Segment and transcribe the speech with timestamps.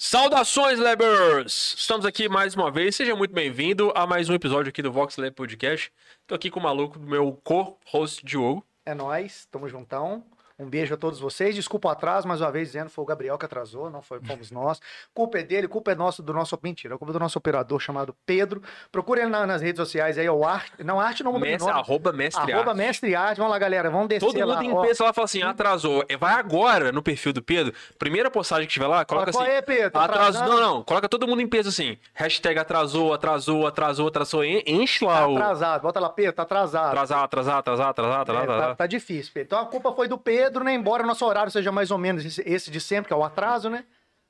[0.00, 1.74] Saudações, Lebers!
[1.76, 2.94] Estamos aqui mais uma vez.
[2.94, 5.92] Seja muito bem-vindo a mais um episódio aqui do Vox Lab Podcast.
[6.24, 8.64] Tô aqui com o maluco meu co-host Diogo.
[8.86, 10.24] É nóis, tamo juntão.
[10.58, 11.54] Um beijo a todos vocês.
[11.54, 14.50] Desculpa o atraso, mais uma vez dizendo, foi o Gabriel que atrasou, não foi, fomos
[14.50, 14.80] nós.
[15.14, 16.58] Culpa é dele, culpa é nossa, do nosso.
[16.62, 18.60] Mentira, culpa é do nosso operador chamado Pedro.
[18.90, 20.72] Procure ele na- nas redes sociais aí, é o Arte.
[20.82, 21.80] Não, Arte não muda de Mestre, nome.
[21.80, 22.78] arroba Mestre Arroba Arte.
[22.78, 23.38] Mestre Arte.
[23.38, 24.60] Vamos lá, galera, vamos descer Todo lá.
[24.60, 24.82] mundo ó.
[24.82, 26.04] pensa lá e fala assim, atrasou.
[26.08, 27.72] É, Vai agora no perfil do Pedro.
[27.96, 29.42] Primeira postagem que tiver lá, coloca assim.
[29.44, 29.96] é, Pedro?
[30.00, 30.48] Atrasou.
[30.48, 30.82] Não, não.
[30.82, 31.96] Coloca todo mundo em peso assim.
[32.14, 34.42] Hashtag atrasou, atrasou, atrasou, atrasou.
[34.44, 35.36] En- Enche lá Tá o.
[35.36, 36.88] atrasado, bota lá, Pedro, tá atrasado.
[36.88, 38.68] Atrasar, atrasar, atrasar, atrasar, É, atrasar.
[38.70, 39.46] tá, tá difícil, Pedro.
[39.46, 40.72] Então a culpa foi do Pedro, né?
[40.74, 43.24] Embora o nosso horário seja mais ou menos esse, esse de sempre, que é o
[43.24, 43.84] atraso, né?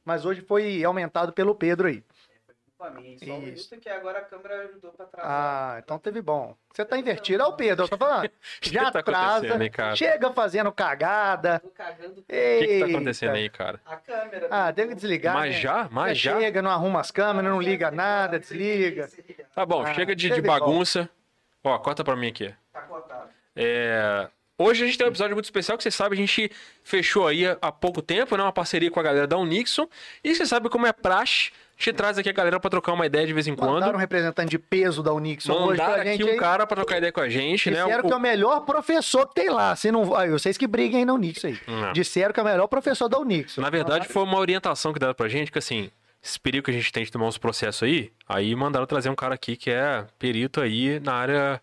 [0.05, 2.03] Mas hoje foi aumentado pelo Pedro aí.
[2.79, 3.71] Culpa minha, Só um Isso.
[3.71, 5.31] minuto que agora a câmera ajudou pra atrasar.
[5.31, 6.55] Ah, então teve bom.
[6.73, 7.43] Você tá invertido.
[7.43, 8.31] É o Pedro, eu tô falando.
[8.63, 9.97] Já que tá atrasa, acontecendo, hein, cara?
[9.97, 11.59] chega fazendo cagada.
[11.59, 13.81] Tô cagando O que, que tá acontecendo aí, cara?
[13.85, 14.47] a câmera.
[14.49, 15.35] Ah, do- tem que desligar.
[15.35, 15.61] Mas né?
[15.61, 15.89] já?
[15.91, 16.39] Mas já?
[16.39, 19.09] Chega, não arruma as câmeras, não liga nada, desliga.
[19.53, 20.53] Tá bom, Ah, chega de, de teve bom.
[20.59, 21.11] bagunça.
[21.65, 22.55] Ó, corta pra mim aqui.
[22.73, 23.29] Tá cortado.
[23.57, 24.29] É,
[24.61, 26.51] Hoje a gente tem um episódio muito especial que você sabe, a gente
[26.83, 28.43] fechou aí há pouco tempo, né?
[28.43, 29.87] Uma parceria com a galera da Unixon.
[30.25, 33.07] E você sabe como é praxe, a gente traz aqui a galera pra trocar uma
[33.07, 33.75] ideia de vez em quando.
[33.75, 36.37] Mandaram um representante de peso da Unixon hoje Mandaram pra aqui um aí.
[36.37, 37.85] cara pra trocar ideia com a gente, né?
[37.85, 39.77] Disseram que é o melhor professor que tem lá.
[39.77, 40.13] Se não...
[40.13, 41.61] ah, vocês que briguem aí na Unixon aí.
[41.65, 41.93] Não.
[41.93, 43.61] Disseram que é o melhor professor da Unixon.
[43.61, 45.89] Na verdade, foi uma orientação que deram pra gente, que assim,
[46.21, 49.15] esse perigo que a gente tem de tomar uns processos aí, aí mandaram trazer um
[49.15, 51.61] cara aqui que é perito aí na área.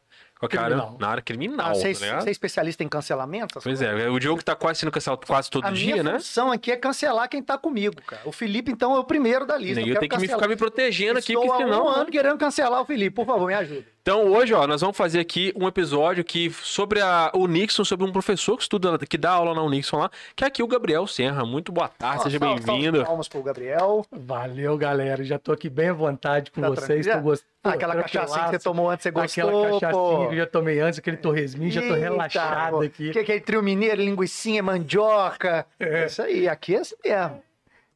[0.49, 0.97] Criminal.
[0.99, 3.53] na área criminal, Ah, Vocês tá você é especialista em cancelamento?
[3.61, 3.81] Pois coisas?
[3.81, 6.13] é, o Diogo tá quase sendo cancelado quase todo A dia, minha né?
[6.13, 8.21] função aqui é cancelar quem tá comigo, cara.
[8.25, 9.79] O Felipe, então, é o primeiro da lista.
[9.79, 11.85] E eu quero tenho que me ficar me protegendo aqui, Estou porque há senão.
[11.85, 13.15] um ano querendo cancelar o Felipe.
[13.15, 13.94] Por favor, me ajuda.
[14.07, 18.05] Então hoje, ó, nós vamos fazer aqui um episódio que sobre a, o Nixon, sobre
[18.05, 21.07] um professor que estuda, que dá aula na Unixon lá, que é aqui o Gabriel
[21.07, 21.43] Serra.
[21.43, 23.03] Muito boa tarde, Ó, seja bem-vindo.
[23.03, 24.05] Palmas pro Gabriel.
[24.11, 25.23] Valeu, galera.
[25.23, 27.07] Já tô aqui bem à vontade com Tá vocês.
[27.07, 27.49] Tô gostando.
[27.63, 30.27] Ah, aquela cachaça que você tomou antes, você gostou, Aquela cachaçinha pô.
[30.27, 32.81] que eu já tomei antes, aquele torresminho, já tô relaxado pô.
[32.83, 33.09] aqui.
[33.09, 35.65] Que aquele trio mineiro, linguicinha, mandioca.
[35.79, 36.05] É.
[36.05, 37.41] Isso aí, aqui é assim mesmo.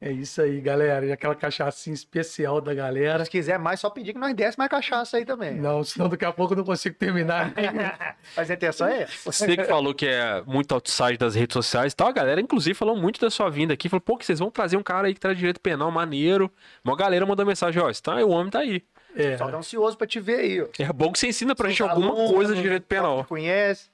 [0.02, 1.06] É isso aí, galera.
[1.06, 3.26] E aquela cachaçinha especial da galera.
[3.26, 5.56] Se quiser mais, só pedir que nós desse mais cachaça aí também.
[5.56, 7.54] Não, senão daqui a pouco eu não consigo terminar.
[8.36, 9.14] Mas a intenção é essa.
[9.26, 12.74] Você que falou que é muito outside das redes sociais e tal, a galera, inclusive,
[12.74, 13.90] falou muito da sua vinda aqui.
[13.90, 16.50] Falou, pô, que vocês vão trazer um cara aí que traz direito penal maneiro.
[16.84, 18.82] Uma galera mandou mensagem, ó, tá, o homem tá aí.
[19.16, 20.68] É, Só tá ansioso pra te ver aí, ó.
[20.78, 23.26] É bom que você ensina pra gente Seus alguma alunos, coisa de direito penal.
[23.26, 23.90] Conhece.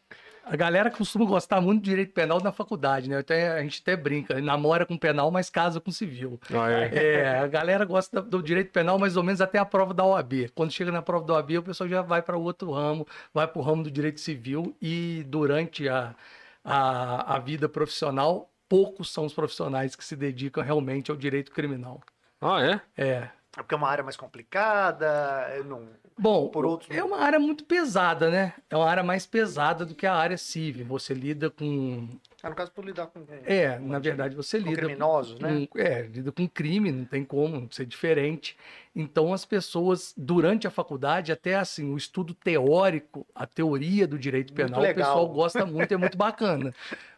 [0.46, 3.18] A galera costuma gostar muito de direito penal na faculdade, né?
[3.18, 6.40] Até, a gente até brinca, namora com penal, mas casa com civil.
[6.54, 6.92] Ah, é.
[6.94, 10.52] É, a galera gosta do direito penal mais ou menos até a prova da OAB.
[10.54, 13.60] Quando chega na prova da OAB, o pessoal já vai para outro ramo, vai para
[13.60, 16.16] o ramo do direito civil e durante a,
[16.64, 22.02] a, a vida profissional, poucos são os profissionais que se dedicam realmente ao direito criminal.
[22.40, 22.82] Ah, é?
[23.04, 23.30] É.
[23.58, 25.06] É porque é uma área mais complicada.
[25.50, 25.88] é, Não...
[26.18, 28.54] Bom, Por outros- é uma área muito pesada, né?
[28.70, 30.86] É uma área mais pesada do que a área civil.
[30.86, 32.08] Você lida com.
[32.42, 35.68] Ah, no caso, por lidar com, É, na verdade, você com lida criminosos, né?
[35.70, 38.58] com- é, lida com crime, não tem como ser diferente.
[38.96, 44.54] Então, as pessoas, durante a faculdade, até assim, o estudo teórico, a teoria do direito
[44.54, 46.74] penal, o pessoal gosta muito, é muito bacana.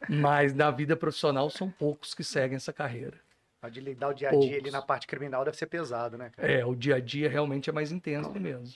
[0.10, 3.14] Mas na vida profissional, são poucos que seguem essa carreira.
[3.62, 6.32] A de lidar o dia a dia ali na parte criminal deve ser pesado, né?
[6.38, 8.76] É, o dia a dia realmente é mais intenso mesmo.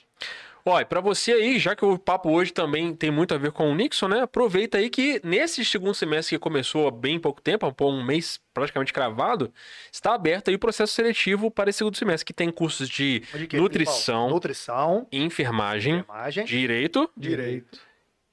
[0.64, 3.52] Ó, e pra você aí, já que o papo hoje também tem muito a ver
[3.52, 4.22] com o Nixon, né?
[4.22, 8.92] Aproveita aí que nesse segundo semestre que começou há bem pouco tempo, um mês praticamente
[8.92, 9.52] cravado,
[9.90, 13.46] está aberto aí o processo seletivo para esse segundo semestre, que tem cursos de De
[13.48, 14.30] quê, nutrição?
[14.30, 17.80] Nutrição, enfermagem, imagem, direito direito,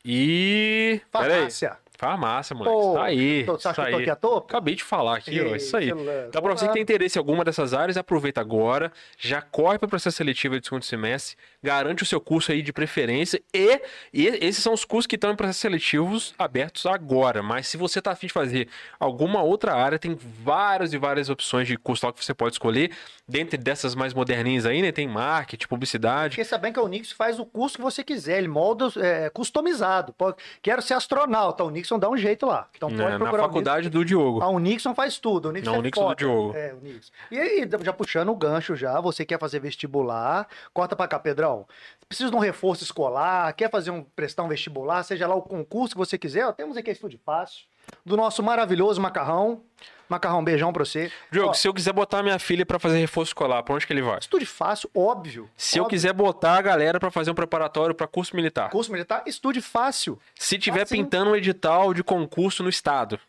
[0.06, 1.02] e.
[1.12, 1.78] Farmácia.
[2.00, 2.74] Farmácia, moleque.
[2.78, 3.44] Pô, tá aí.
[3.44, 4.38] tô- Você acha que eu tô aqui à toa?
[4.38, 5.54] Acabei de falar aqui, ó.
[5.54, 5.88] Isso aí.
[5.88, 6.28] celular.
[6.30, 9.86] Então, pra você que tem interesse em alguma dessas áreas, aproveita agora, já corre para
[9.86, 13.82] o processo seletivo aí do segundo semestre, garante o seu curso aí de preferência e,
[14.14, 17.44] e esses são os cursos que estão em processos seletivos abertos agora.
[17.44, 21.68] Mas se você tá afim de fazer alguma outra área, tem várias e várias opções
[21.68, 22.92] de curso lá que você pode escolher.
[23.28, 24.94] Dentre dessas mais moderninhas aí, né?
[24.94, 26.32] Tem marketing, publicidade.
[26.32, 30.16] Fiquei sabendo que a Unix faz o curso que você quiser, ele molda é, customizado.
[30.62, 32.68] Quero ser astronauta, a Unixon dá um jeito lá.
[32.76, 34.42] Então pode na procurar o faculdade do Diogo.
[34.42, 35.48] A Unixon faz tudo.
[35.48, 36.16] A Unixon Não, é a Unixon do foda.
[36.16, 36.56] Diogo.
[36.56, 37.12] É, Unixon.
[37.32, 41.66] E aí, já puxando o gancho já, você quer fazer vestibular, corta pra cá, Pedrão.
[42.08, 45.94] Precisa de um reforço escolar, quer fazer um prestar um vestibular, seja lá o concurso
[45.96, 47.66] que você quiser, ó, temos aqui a Estúdio Fácil,
[48.06, 49.62] do nosso maravilhoso Macarrão.
[50.08, 51.12] Macarrão, beijão pra você.
[51.32, 53.94] Diogo, Ó, se eu quiser botar minha filha pra fazer reforço escolar, pra onde que
[53.94, 54.18] ele vai?
[54.18, 55.48] Estude fácil, óbvio.
[55.56, 55.96] Se eu óbvio.
[55.96, 58.72] quiser botar a galera pra fazer um preparatório pra curso militar.
[58.72, 60.18] Curso militar, estude fácil.
[60.34, 61.04] Se tiver Facinho.
[61.04, 63.20] pintando um edital de concurso no estado.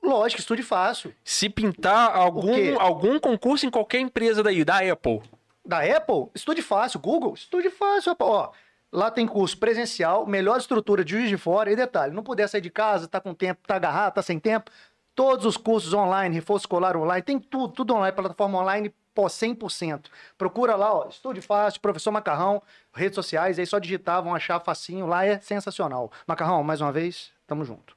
[0.00, 1.12] Lógico, estude fácil.
[1.24, 5.20] Se pintar algum, algum concurso em qualquer empresa daí, da Apple.
[5.66, 7.00] Da Apple, estude fácil.
[7.00, 8.12] Google, estude fácil.
[8.12, 8.30] rapaz.
[8.30, 8.52] Ó,
[8.92, 11.70] lá tem curso presencial, melhor estrutura de Juiz de Fora.
[11.70, 14.70] E detalhe, não puder sair de casa, tá com tempo, tá agarrado, tá sem tempo.
[15.14, 20.06] Todos os cursos online, reforço escolar online, tem tudo, tudo online, plataforma online, pô, 100%.
[20.36, 22.62] Procura lá, ó, Estude Fácil, Professor Macarrão,
[22.94, 26.12] redes sociais, aí só digitar, vão achar facinho, lá é sensacional.
[26.26, 27.96] Macarrão, mais uma vez, tamo junto.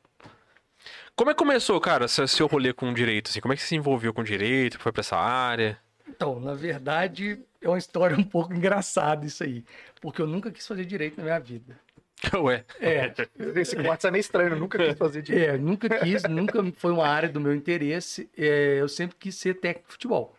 [1.16, 3.30] Como é que começou, cara, seu, rolê com direito?
[3.30, 3.40] Assim?
[3.40, 4.80] Como é que você se envolveu com direito?
[4.80, 5.78] Foi pra essa área?
[6.16, 9.64] Então, na verdade, é uma história um pouco engraçada isso aí.
[10.00, 11.80] Porque eu nunca quis fazer direito na minha vida.
[12.36, 12.66] Ué.
[12.80, 13.14] É,
[13.60, 15.50] Esse quarto é meio estranho, eu nunca quis fazer direito.
[15.50, 18.30] é nunca quis, nunca foi uma área do meu interesse.
[18.38, 20.36] É, eu sempre quis ser técnico de futebol.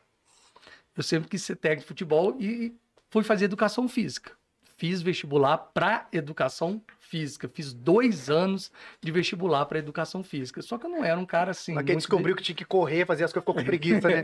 [0.97, 2.75] Eu sempre quis ser técnico de futebol e
[3.11, 4.33] fui fazer educação física.
[4.77, 7.49] Fiz vestibular para educação física.
[7.49, 8.71] Fiz dois anos
[9.01, 10.61] de vestibular para educação física.
[10.61, 11.73] Só que eu não era um cara assim.
[11.73, 14.23] Mas quem descobriu que tinha que correr, fazer as coisas, ficou com preguiça, né?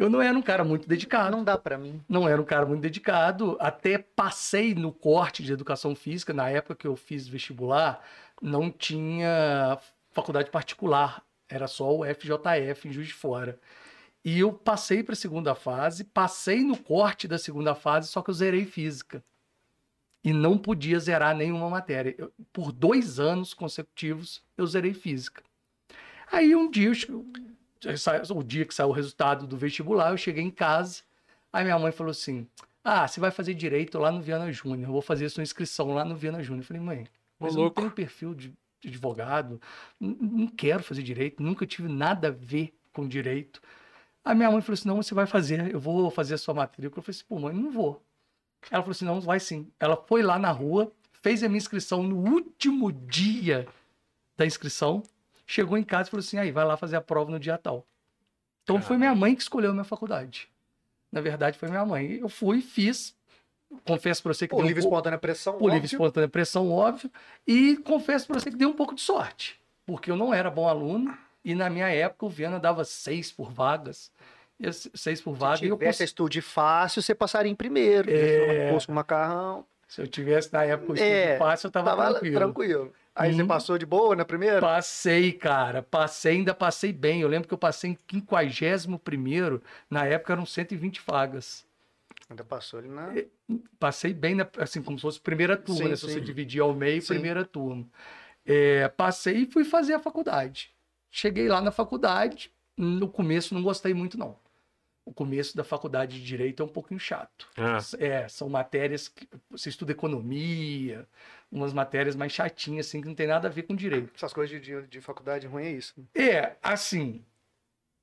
[0.00, 1.30] Eu não era um cara muito dedicado.
[1.36, 2.00] Não dá pra mim.
[2.08, 6.74] não era um cara muito dedicado, até passei no corte de educação física, na época
[6.74, 8.02] que eu fiz vestibular,
[8.40, 9.78] não tinha
[10.10, 13.60] faculdade particular, era só o FJF em Juiz de Fora.
[14.24, 18.30] E eu passei para a segunda fase, passei no corte da segunda fase, só que
[18.30, 19.22] eu zerei física.
[20.24, 22.14] E não podia zerar nenhuma matéria.
[22.16, 25.42] Eu- por dois anos consecutivos, eu zerei física.
[26.32, 27.26] Aí um dia, eu
[28.30, 31.02] o dia que saiu o resultado do vestibular, eu cheguei em casa,
[31.52, 32.46] aí minha mãe falou assim,
[32.84, 36.04] ah, você vai fazer direito lá no Viana Júnior, eu vou fazer sua inscrição lá
[36.04, 36.62] no Viana Júnior.
[36.62, 37.06] Eu falei, mãe,
[37.38, 39.60] mas eu não tenho perfil de, de advogado,
[39.98, 43.62] não quero fazer direito, nunca tive nada a ver com direito.
[44.24, 46.98] A minha mãe falou assim, não, você vai fazer, eu vou fazer a sua matrícula.
[46.98, 48.02] Eu falei assim, pô, mãe, não vou.
[48.70, 49.70] Ela falou assim, não, vai sim.
[49.80, 50.92] Ela foi lá na rua,
[51.22, 53.66] fez a minha inscrição no último dia
[54.36, 55.02] da inscrição,
[55.50, 57.84] chegou em casa e falou assim, aí, vai lá fazer a prova no dia tal.
[58.62, 60.48] Então foi minha mãe que escolheu a minha faculdade.
[61.10, 62.12] Na verdade, foi minha mãe.
[62.20, 63.16] Eu fui, fiz,
[63.84, 66.70] confesso pra você que Por deu um livre pouco- espontânea pressão, por livre espontânea pressão,
[66.70, 67.10] óbvio.
[67.46, 70.68] E confesso para você que deu um pouco de sorte, porque eu não era bom
[70.68, 74.12] aluno e na minha época o Viana dava seis por vagas.
[74.60, 75.56] Eu- seis por vaga.
[75.56, 78.08] Se e eu tivesse cons- estude fácil, você passaria em primeiro.
[78.08, 78.70] É...
[78.70, 79.64] Curso com macarrão.
[79.88, 82.36] Se eu tivesse na época o estudo É, fácil, eu tava, Tava tranquilo.
[82.36, 82.92] tranquilo.
[83.14, 83.46] Aí você Hum.
[83.46, 84.60] passou de boa na primeira?
[84.60, 85.82] Passei, cara.
[85.82, 87.20] Passei, ainda passei bem.
[87.20, 91.66] Eu lembro que eu passei em 51 na época eram 120 vagas.
[92.28, 93.12] Ainda passou ali na.
[93.78, 95.96] Passei bem, na- assim, como se fosse primeira turma, Sim, né?
[95.96, 96.12] Se sim.
[96.12, 97.08] você dividir ao meio, Sim.
[97.14, 97.84] primeira turma.
[98.46, 100.72] É, passei e fui fazer a faculdade.
[101.10, 104.38] Cheguei lá na faculdade, no começo não gostei muito, não.
[105.04, 107.48] O começo da faculdade de Direito é um pouquinho chato.
[107.56, 111.08] Ah, É, são matérias que você estuda economia,
[111.50, 114.12] umas matérias mais chatinhas, assim, que não tem nada a ver com direito.
[114.14, 115.94] Essas coisas de, de, de faculdade ruim é isso.
[116.14, 117.24] É, assim,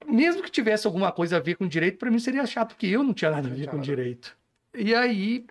[0.06, 3.04] mesmo que tivesse alguma coisa a ver com direito, para mim seria chato, porque eu
[3.04, 4.38] não tinha nada a ver com direito.
[4.74, 5.46] E aí,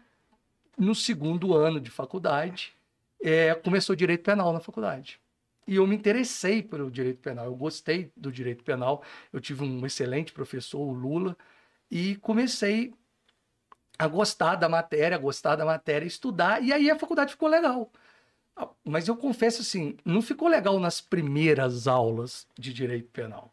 [0.78, 2.74] no segundo ano de faculdade,
[3.20, 5.18] é, começou direito penal na faculdade.
[5.66, 9.02] E eu me interessei pelo direito penal, eu gostei do direito penal,
[9.32, 11.36] eu tive um excelente professor, o Lula,
[11.90, 12.94] e comecei
[13.98, 17.90] a gostar da matéria, a gostar da matéria, estudar, e aí a faculdade ficou legal.
[18.56, 23.52] Ah, Mas eu confesso assim, não ficou legal nas primeiras aulas de direito penal.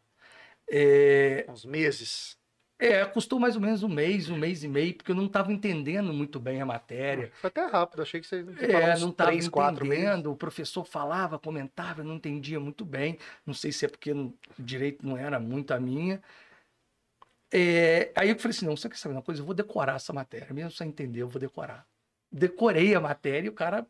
[0.70, 2.38] É, Uns meses.
[2.78, 5.52] é, custou mais ou menos um mês, um mês e meio, porque eu não estava
[5.52, 7.30] entendendo muito bem a matéria.
[7.40, 10.04] Foi até rápido, achei que você É, falou uns não estava quatro meses.
[10.04, 13.18] entendendo, o professor falava, comentava, eu não entendia muito bem.
[13.46, 16.20] Não sei se é porque não- o direito não era muito a minha.
[17.56, 19.40] É, aí eu falei assim, não, você quer saber uma coisa?
[19.40, 21.86] Eu vou decorar essa matéria, mesmo sem entender, eu vou decorar.
[22.30, 23.86] Decorei a matéria e o cara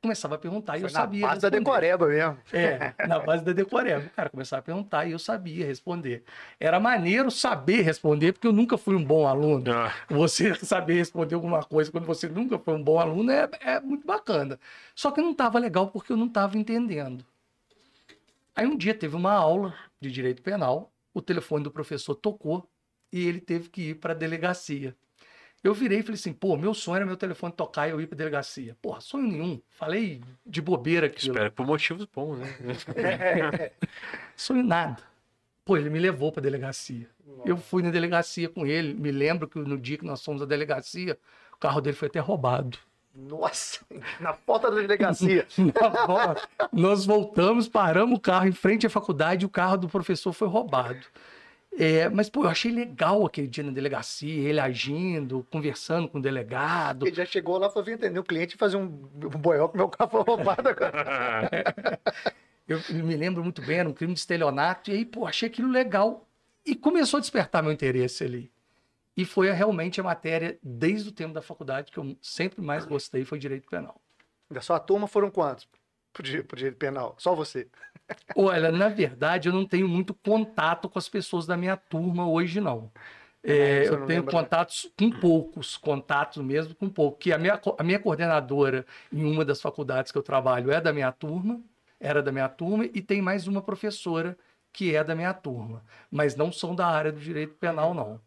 [0.00, 1.58] começava a perguntar e Foi eu na sabia base da responder.
[1.64, 2.38] decoreba mesmo.
[2.52, 4.06] É, na base da decoreba.
[4.06, 6.22] O cara começava a perguntar e eu sabia responder.
[6.60, 9.64] Era maneiro saber responder, porque eu nunca fui um bom aluno.
[9.72, 13.80] ah, Você saber responder alguma coisa quando você nunca foi um bom aluno é, é
[13.80, 14.60] muito bacana.
[14.94, 17.24] Só que não estava legal porque eu não estava entendendo.
[18.54, 22.68] Aí um dia teve uma aula de direito penal, o telefone do professor tocou
[23.14, 24.92] e ele teve que ir para a delegacia.
[25.62, 28.08] Eu virei e falei assim, pô, meu sonho era meu telefone tocar e eu ir
[28.08, 28.76] para delegacia.
[28.82, 29.62] Porra, sonho nenhum.
[29.70, 31.32] Falei de bobeira aquilo.
[31.32, 32.48] espero por motivos bons, né?
[34.36, 35.00] Sonho nada.
[35.64, 37.08] Pô, ele me levou para delegacia.
[37.46, 38.92] Eu fui na delegacia com ele.
[38.92, 41.16] Me lembro que no dia que nós fomos à delegacia,
[41.54, 42.76] o carro dele foi até roubado.
[43.14, 43.78] Nossa,
[44.18, 45.46] na porta da delegacia.
[45.56, 49.88] Na volta, nós voltamos, paramos o carro em frente à faculdade e o carro do
[49.88, 51.06] professor foi roubado.
[51.76, 56.22] É, mas, pô, eu achei legal aquele dia na delegacia, ele agindo, conversando com o
[56.22, 57.06] delegado.
[57.06, 59.76] Ele já chegou lá, foi vir atender o cliente e fazer um, um boió que
[59.76, 62.00] meu carro foi roubado agora.
[62.66, 65.70] Eu me lembro muito bem, era um crime de estelionato, e aí, pô, achei aquilo
[65.70, 66.26] legal.
[66.64, 68.50] E começou a despertar meu interesse ali.
[69.16, 73.24] E foi realmente a matéria, desde o tempo da faculdade, que eu sempre mais gostei,
[73.24, 74.00] foi direito penal.
[74.50, 75.68] Da sua turma foram quantos?
[76.12, 77.14] Pro direito penal?
[77.18, 77.68] Só você.
[78.36, 82.60] Olha, na verdade, eu não tenho muito contato com as pessoas da minha turma hoje,
[82.60, 82.90] não.
[83.42, 87.18] É, você eu tenho lembra, contatos com poucos, contatos mesmo com pouco.
[87.18, 90.92] Que a minha, a minha coordenadora em uma das faculdades que eu trabalho é da
[90.92, 91.60] minha turma,
[92.00, 94.36] era da minha turma, e tem mais uma professora
[94.72, 98.20] que é da minha turma, mas não são da área do direito penal, não.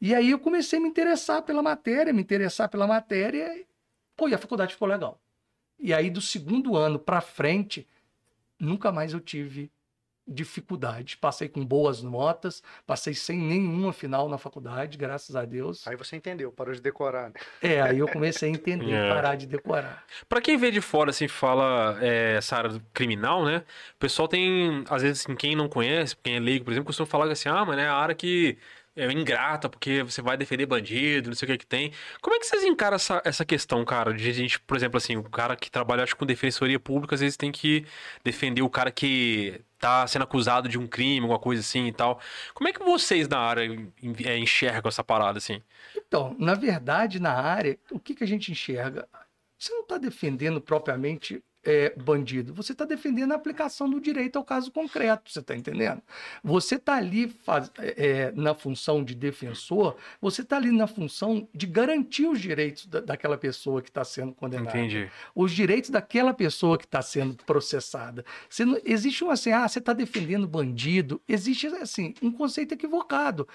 [0.00, 3.64] E aí eu comecei a me interessar pela matéria, me interessar pela matéria,
[4.16, 5.20] pô, e a faculdade ficou legal.
[5.78, 7.86] E aí do segundo ano para frente,
[8.58, 9.70] nunca mais eu tive
[10.28, 11.16] dificuldade.
[11.16, 15.86] Passei com boas notas, passei sem nenhuma final na faculdade, graças a Deus.
[15.88, 17.30] Aí você entendeu, parou de decorar.
[17.30, 17.34] Né?
[17.62, 19.08] É, aí eu comecei a entender, É.
[19.08, 20.04] parar de decorar.
[20.28, 23.64] Pra quem vê de fora, assim, fala é, essa área do criminal, né?
[23.94, 27.06] O pessoal tem, às vezes, assim, quem não conhece, quem é leigo, por exemplo, costuma
[27.06, 28.58] falar assim, ah, mas é a área que
[28.98, 31.92] é ingrata, porque você vai defender bandido, não sei o que que tem.
[32.20, 34.12] Como é que vocês encaram essa, essa questão, cara?
[34.12, 37.36] De gente, por exemplo, assim, o cara que trabalha, acho, com defensoria pública, às vezes
[37.36, 37.86] tem que
[38.24, 42.20] defender o cara que tá sendo acusado de um crime, alguma coisa assim e tal.
[42.52, 43.62] Como é que vocês na área
[44.24, 45.62] é, enxergam essa parada, assim?
[45.96, 49.08] Então, na verdade, na área, o que, que a gente enxerga?
[49.56, 54.44] Você não está defendendo propriamente é, bandido, você está defendendo a aplicação do direito ao
[54.44, 56.00] caso concreto, você está entendendo?
[56.42, 61.66] Você está ali faz- é, na função de defensor, você está ali na função de
[61.66, 64.78] garantir os direitos da- daquela pessoa que está sendo condenada.
[64.78, 65.10] Entendi.
[65.34, 68.24] os direitos daquela pessoa que está sendo processada.
[68.48, 71.20] Você não- existe um assim, ah, você está defendendo bandido.
[71.28, 73.46] Existe assim um conceito equivocado.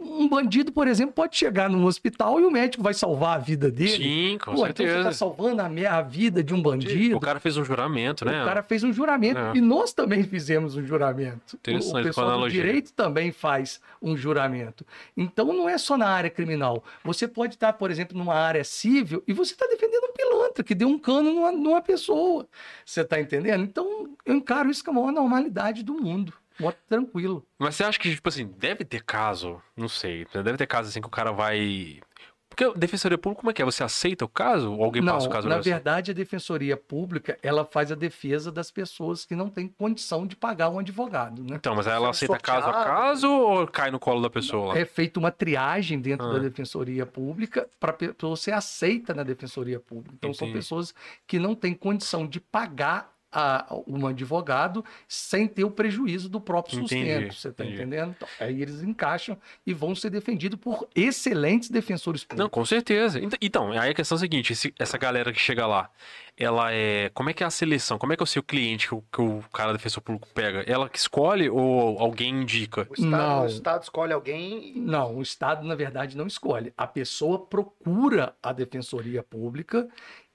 [0.00, 3.68] Um bandido, por exemplo, pode chegar num hospital e o médico vai salvar a vida
[3.68, 3.96] dele.
[4.04, 5.12] Sim, com Pô, então você está certeza.
[5.12, 7.16] salvando a, minha- a vida de um bandido.
[7.16, 8.42] O cara fez um juramento, né?
[8.42, 9.52] O cara fez um juramento É.
[9.56, 11.54] e nós também fizemos um juramento.
[11.54, 14.86] O- Interessante, o pessoal do direito também faz um juramento.
[15.16, 16.84] Então não é só na área criminal.
[17.02, 20.76] Você pode estar, por exemplo, numa área civil e você está defendendo um pilantra que
[20.76, 22.46] deu um cano numa, numa pessoa.
[22.84, 23.64] Você está entendendo?
[23.64, 26.32] Então eu encaro isso como a maior normalidade do mundo.
[26.60, 27.44] Muito tranquilo.
[27.58, 31.00] Mas você acha que, tipo assim, deve ter caso, não sei, deve ter caso assim
[31.00, 32.00] que o cara vai.
[32.48, 33.64] Porque a defensoria pública, como é que é?
[33.64, 34.72] Você aceita o caso?
[34.72, 38.50] Ou alguém não, passa o caso na verdade, a defensoria pública ela faz a defesa
[38.50, 41.54] das pessoas que não têm condição de pagar um advogado, né?
[41.54, 42.90] Então, mas ela Sendo aceita caso a sorteado.
[42.90, 44.72] caso ou cai no colo da pessoa?
[44.74, 44.78] lá?
[44.78, 46.32] é feita uma triagem dentro Ah.
[46.32, 50.16] da defensoria pública para você aceita na defensoria pública.
[50.16, 50.58] Então são Entendi.
[50.64, 50.92] pessoas
[51.28, 56.80] que não têm condição de pagar a, um advogado sem ter o prejuízo do próprio
[56.80, 57.34] Entendi, sustento.
[57.34, 58.14] Você está entendendo?
[58.16, 62.50] Então, aí eles encaixam e vão ser defendidos por excelentes defensores Não, públicos.
[62.54, 63.18] com certeza.
[63.20, 65.90] Ent- Então, aí a questão é a seguinte: esse- essa galera que chega lá,
[66.36, 67.10] ela é.
[67.14, 67.98] Como é que é a seleção?
[67.98, 70.62] Como é que é o seu cliente que o, que o cara defensor público pega?
[70.66, 72.86] Ela que escolhe ou alguém indica?
[72.88, 73.42] O Estado, Não.
[73.42, 76.72] o Estado escolhe alguém e Não, o Estado, na verdade, não escolhe.
[76.76, 79.88] A pessoa procura a defensoria pública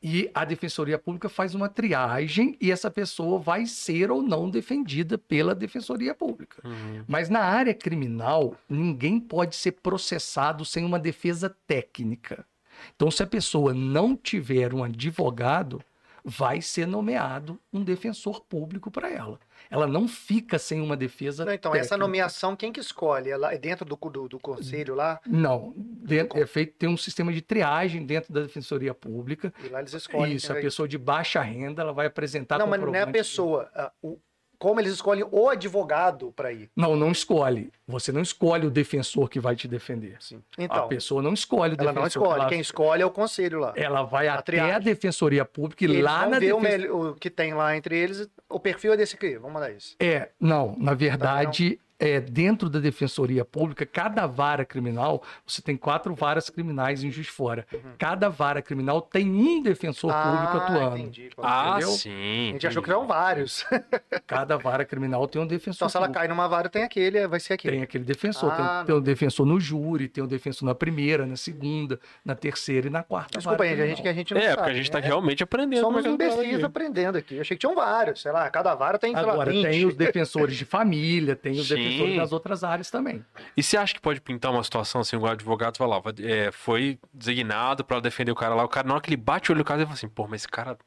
[0.03, 5.17] e a defensoria pública faz uma triagem e essa pessoa vai ser ou não defendida
[5.17, 6.61] pela defensoria pública.
[6.67, 7.05] Uhum.
[7.07, 12.45] Mas na área criminal, ninguém pode ser processado sem uma defesa técnica.
[12.93, 15.81] Então, se a pessoa não tiver um advogado,
[16.23, 19.39] vai ser nomeado um defensor público para ela.
[19.73, 21.97] Ela não fica sem uma defesa Não, então, essa técnica.
[21.97, 23.31] nomeação, quem que escolhe?
[23.31, 25.19] Ela é dentro do, do, do conselho lá?
[25.25, 29.51] Não, dentro- é feito tem um sistema de triagem dentro da defensoria pública.
[29.65, 30.35] E lá eles escolhem.
[30.35, 33.67] Isso, a pessoa de baixa renda, ela vai apresentar Não, mas não é a pessoa.
[33.73, 34.19] ah, o-
[34.63, 36.69] como eles escolhem o advogado para ir.
[36.73, 37.69] Não, não escolhe.
[37.85, 40.15] Você não escolhe o defensor que vai te defender.
[40.21, 40.41] Sim.
[40.57, 41.99] a Então, pessoa não escolhe o ela defensor.
[42.01, 42.39] não escolhe.
[42.39, 43.73] Ela, Quem escolhe é o conselho lá.
[43.75, 44.73] ela vai a até triagem.
[44.75, 47.97] a defensoria pública e lá na ver o, defensoria mel- o que tem lá entre
[47.99, 48.29] eles.
[48.49, 49.35] O perfil é desse aqui.
[49.37, 49.97] Vamos mandar isso.
[49.99, 56.13] É, não, na verdade, é, dentro da defensoria pública, cada vara criminal, você tem quatro
[56.13, 57.65] varas criminais em Juiz Fora.
[57.97, 60.95] Cada vara criminal tem um defensor público atuando.
[60.95, 60.97] Uhum.
[60.97, 61.29] entendi.
[61.41, 61.89] Ah, Entendeu?
[61.91, 62.49] sim.
[62.49, 63.65] a gente achou que eram vários.
[64.27, 66.19] Cada vara criminal tem um defensor Então, se ela público.
[66.19, 67.75] cai numa vara, tem aquele, vai ser aquele.
[67.75, 71.25] Tem aquele defensor, tem, Ah, tem um defensor no júri, tem um defensor na primeira,
[71.25, 73.37] na segunda, na terceira e na quarta.
[73.37, 74.55] Desculpa, vara gente, a gente, que a gente não É, sabe.
[74.57, 75.07] porque a gente tá né?
[75.07, 77.35] realmente aprendendo é Somos é imbecis aprendendo aqui.
[77.35, 78.21] Eu achei que tinham vários.
[78.21, 79.63] Sei lá, cada vara tem, lá, Agora, 20.
[79.69, 81.75] tem os defensores de família, tem os Sim.
[81.75, 83.23] defensores das outras áreas também.
[83.55, 86.51] E você acha que pode pintar uma situação assim, o advogado vai lá, vai- é,
[86.51, 89.53] foi designado pra defender o cara lá, o cara, na hora que ele bate o
[89.53, 90.77] olho no caso, ele fala assim, pô, mas esse cara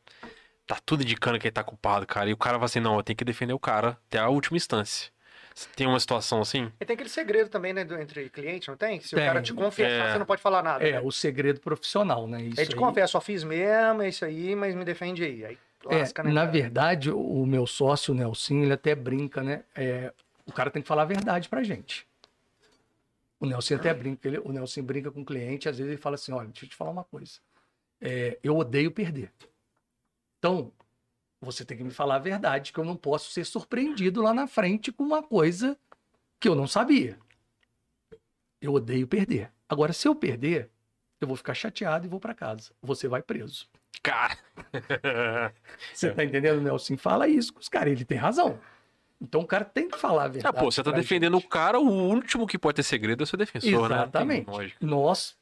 [0.66, 2.28] tá tudo indicando que ele tá culpado, cara.
[2.28, 4.56] E o cara fala assim, não, eu tenho que defender o cara até a última
[4.56, 5.10] instância.
[5.74, 6.70] Tem uma situação assim?
[6.78, 9.00] E tem aquele segredo também, né, do- entre clientes, não tem?
[9.00, 9.24] Se Tem.
[9.24, 10.12] o cara te confessar, É.
[10.12, 10.86] você não pode falar nada.
[10.86, 11.00] É, né?
[11.02, 12.42] o segredo profissional, né?
[12.42, 15.44] Isso Ele te aí- confessa, só fiz mesmo, é isso aí, mas me defende aí.
[15.46, 15.58] Aí
[15.88, 16.04] É, né?
[16.24, 16.46] na cara?
[16.46, 19.62] verdade, o meu sócio, o Nelson, ele até brinca, né?
[19.74, 20.12] É,
[20.46, 22.06] o cara tem que falar a verdade pra gente.
[23.38, 26.14] O Nelson até brinca, ele- o Nelson brinca com o cliente, às vezes ele fala
[26.14, 27.38] assim, olha, deixa eu te falar uma coisa.
[28.00, 29.32] É, eu odeio perder.
[30.38, 30.72] Então,
[31.40, 34.46] você tem que me falar a verdade, que eu não posso ser surpreendido lá na
[34.46, 35.78] frente com uma coisa
[36.40, 37.18] que eu não sabia.
[38.60, 39.52] Eu odeio perder.
[39.68, 40.70] Agora, se eu perder,
[41.20, 42.72] eu vou ficar chateado e vou pra casa.
[42.82, 43.68] Você vai preso.
[44.02, 44.38] Cara.
[45.92, 46.96] Você tá entendendo, Nelson?
[46.96, 47.92] Fala isso com os caras.
[47.92, 48.58] Ele tem razão.
[49.20, 50.58] Então o cara tem que falar a Ah, verdade.
[50.58, 51.48] pô, você tá defendendo o gente.
[51.48, 53.96] cara, o último que pode ter segredo é o seu defensor, né?
[53.96, 54.50] Exatamente.
[54.50, 54.86] Lógica.
[54.86, 55.36] Nós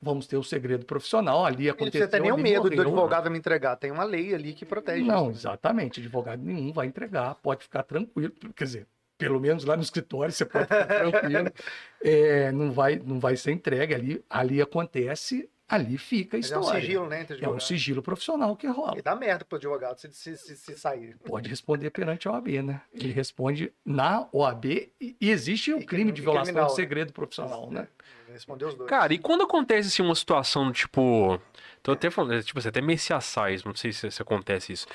[0.00, 1.44] vamos ter o segredo profissional.
[1.44, 2.02] Ali aconteceu.
[2.02, 2.82] Você tem nem o ali medo do morreu.
[2.82, 3.74] advogado me entregar.
[3.76, 5.40] Tem uma lei ali que protege Não, isso.
[5.40, 5.98] exatamente.
[6.00, 7.34] Advogado nenhum vai entregar.
[7.36, 8.32] Pode ficar tranquilo.
[8.54, 8.86] Quer dizer,
[9.18, 11.50] pelo menos lá no escritório você pode ficar tranquilo.
[12.02, 14.24] É, não, vai, não vai ser entregue ali.
[14.30, 16.80] Ali acontece, ali fica a Mas é um história.
[16.80, 17.26] sigilo, né?
[17.40, 18.98] É um sigilo profissional que rola.
[18.98, 21.16] E dá merda pro advogado se, se, se, se sair.
[21.24, 22.82] Pode responder perante a OAB, né?
[22.94, 24.64] Ele responde na OAB
[25.00, 26.76] e, existe o E crime de violação criminal, de né?
[26.76, 27.88] segredo profissional, né?
[28.36, 28.90] Respondeu os dois.
[28.90, 31.40] Cara, e quando acontece assim uma situação, tipo.
[31.82, 34.86] Tô até falando, tipo, assim, até messiaçais, não sei se, se acontece isso.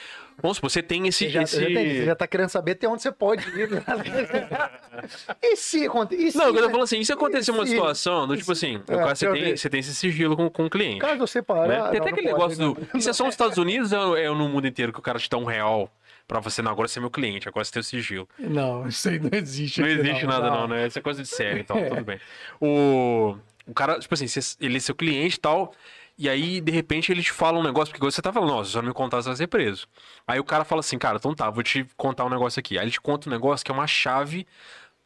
[0.42, 1.24] Vamos supor, você tem esse.
[1.26, 1.56] Você já, esse...
[1.56, 3.70] você já tem- você já tá querendo saber até onde você pode ir.
[3.72, 3.82] né?
[5.42, 6.32] e se acontecer?
[6.32, 6.68] Se, Não, eu tô né?
[6.68, 9.56] falando assim, e se acontecer uma se- situação, do tipo assim, É, caso, você tem,
[9.58, 11.00] você tem esse sigilo com, com o cliente.
[11.00, 11.44] Caso você né?
[11.44, 11.68] parar.
[11.68, 12.98] Tem não, até não aquele negócio do.
[12.98, 15.30] Isso é só nos Estados Unidos ou é no mundo inteiro que o cara te
[15.30, 15.90] dá um real
[16.32, 18.30] pra você, não, agora você é meu cliente, agora você tem o sigilo.
[18.40, 19.82] Não, isso aí não existe.
[19.82, 20.88] Não existe nada, não, né?
[20.88, 22.20] Isso é coisa de sério, então, tudo bem.
[22.60, 23.36] O,
[23.68, 24.26] o cara, tipo assim,
[24.62, 25.74] ele é seu cliente e tal,
[26.18, 28.78] e aí, de repente, ele te fala um negócio, porque você tá falando, nossa, se
[28.78, 29.88] eu não me contar, você vai ser preso.
[30.26, 32.78] Aí o cara fala assim, cara, então tá, vou te contar um negócio aqui.
[32.78, 34.48] Aí ele te conta um negócio que é uma chave,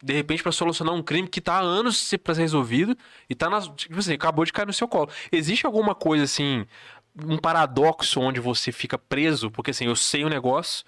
[0.04, 2.96] de repente, pra solucionar um crime que tá há anos pra ser resolvido,
[3.30, 3.68] e tá nas.
[3.70, 5.10] Tipo assim, acabou de cair no seu colo.
[5.32, 6.66] Existe alguma coisa assim,
[7.24, 10.86] um paradoxo onde você fica preso, porque assim, eu sei o negócio.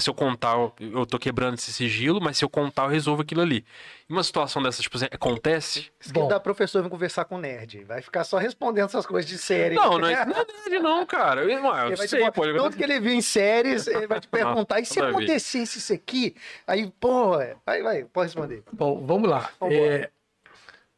[0.00, 3.22] Se eu contar, eu- eu tô quebrando esse sigilo, mas se eu contar, eu resolvo
[3.22, 3.64] aquilo ali.
[4.08, 5.90] E uma situação dessa, tipo assim, acontece?
[6.00, 6.28] Isso que Bom.
[6.28, 7.84] dá professor vir conversar com nerd.
[7.84, 9.74] Vai ficar só respondendo essas coisas de série.
[9.74, 11.42] Não, não é, não é verdade, não, cara.
[11.42, 14.28] Eu, eu te sei, pode Tudo que ele viu em séries, ele vai te
[14.66, 14.80] perguntar.
[14.80, 16.34] E se acontecesse isso aqui?
[16.66, 18.62] Aí, pô, vai, vai, pode responder.
[18.72, 19.50] Bom, vamos lá.
[19.62, 20.10] É,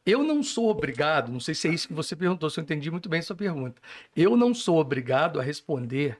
[0.05, 2.89] eu não sou obrigado, não sei se é isso que você perguntou, se eu entendi
[2.89, 3.81] muito bem a sua pergunta.
[4.15, 6.17] Eu não sou obrigado a responder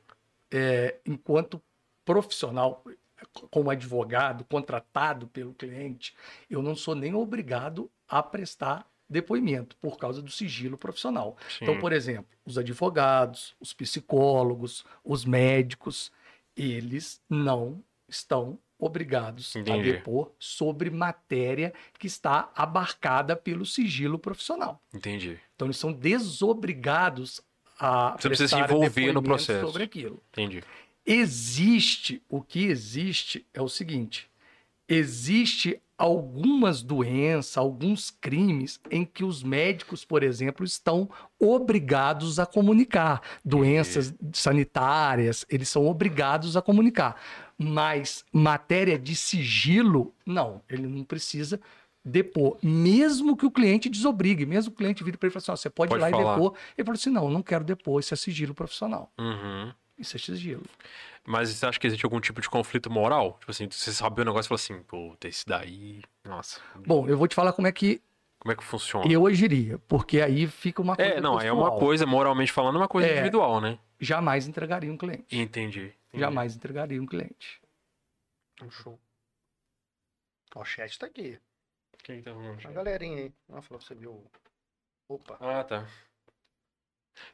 [0.52, 1.62] é, enquanto
[2.08, 2.82] profissional,
[3.52, 6.16] como advogado, contratado pelo cliente,
[6.50, 11.36] eu não sou nem obrigado a prestar depoimento por causa do sigilo profissional.
[11.62, 11.80] Então, Sim.
[11.82, 16.12] por exemplo, os advogados, os psicólogos, os médicos,
[16.56, 19.92] eles não estão obrigados a Entendi.
[19.94, 24.80] depor sobre matéria que está abarcada pelo sigilo profissional.
[24.94, 27.42] Entendi, Então, eles são desobrigados
[27.80, 29.66] a Você precisa se envolver no processo.
[29.66, 30.22] sobre aquilo.
[30.32, 30.64] entendi.
[31.08, 34.30] Existe, o que existe é o seguinte:
[34.90, 43.22] existe algumas doenças, alguns crimes em que os médicos, por exemplo, estão obrigados a comunicar.
[43.44, 47.20] Doenças sanitárias, eles são obrigados a comunicar.
[47.58, 51.60] Mas matéria de sigilo, não, ele não precisa
[52.06, 55.54] depor, mesmo que o cliente desobrigue, mesmo que o cliente vire para ele e fale
[55.54, 56.32] assim, você pode, Pode ir lá falar.
[56.34, 56.54] e depor.
[56.78, 59.12] Ele falou assim, não, eu não quero depor, isso é sigilo profissional.
[59.20, 59.74] Uhum.
[59.98, 60.64] Isso é sigilo.
[61.26, 63.38] Mas você acha que existe algum tipo de conflito moral?
[63.40, 66.02] Tipo assim, você sabe o negócio e fala assim, puta, esse daí.
[66.24, 66.62] Nossa.
[66.86, 68.02] Bom, eu vou te falar como é que
[68.40, 69.12] Como é que funciona?
[69.12, 71.80] eu agiria, porque aí fica uma coisa É, não, é uma pessoal.
[71.80, 73.14] coisa, moralmente falando, é uma coisa É.
[73.14, 73.78] individual, né?
[74.00, 75.26] Jamais entregaria um cliente.
[75.36, 75.80] Entendi.
[75.80, 75.96] entendi.
[76.14, 77.60] Jamais entregaria um cliente.
[78.70, 79.00] Show.
[80.56, 81.38] Ó, o chat tá aqui.
[82.04, 82.66] Quem tá falando?
[82.66, 83.34] A galerinha aí.
[83.52, 84.24] Ah, falou que você viu.
[85.10, 85.38] Opa.
[85.42, 85.86] Ah, tá.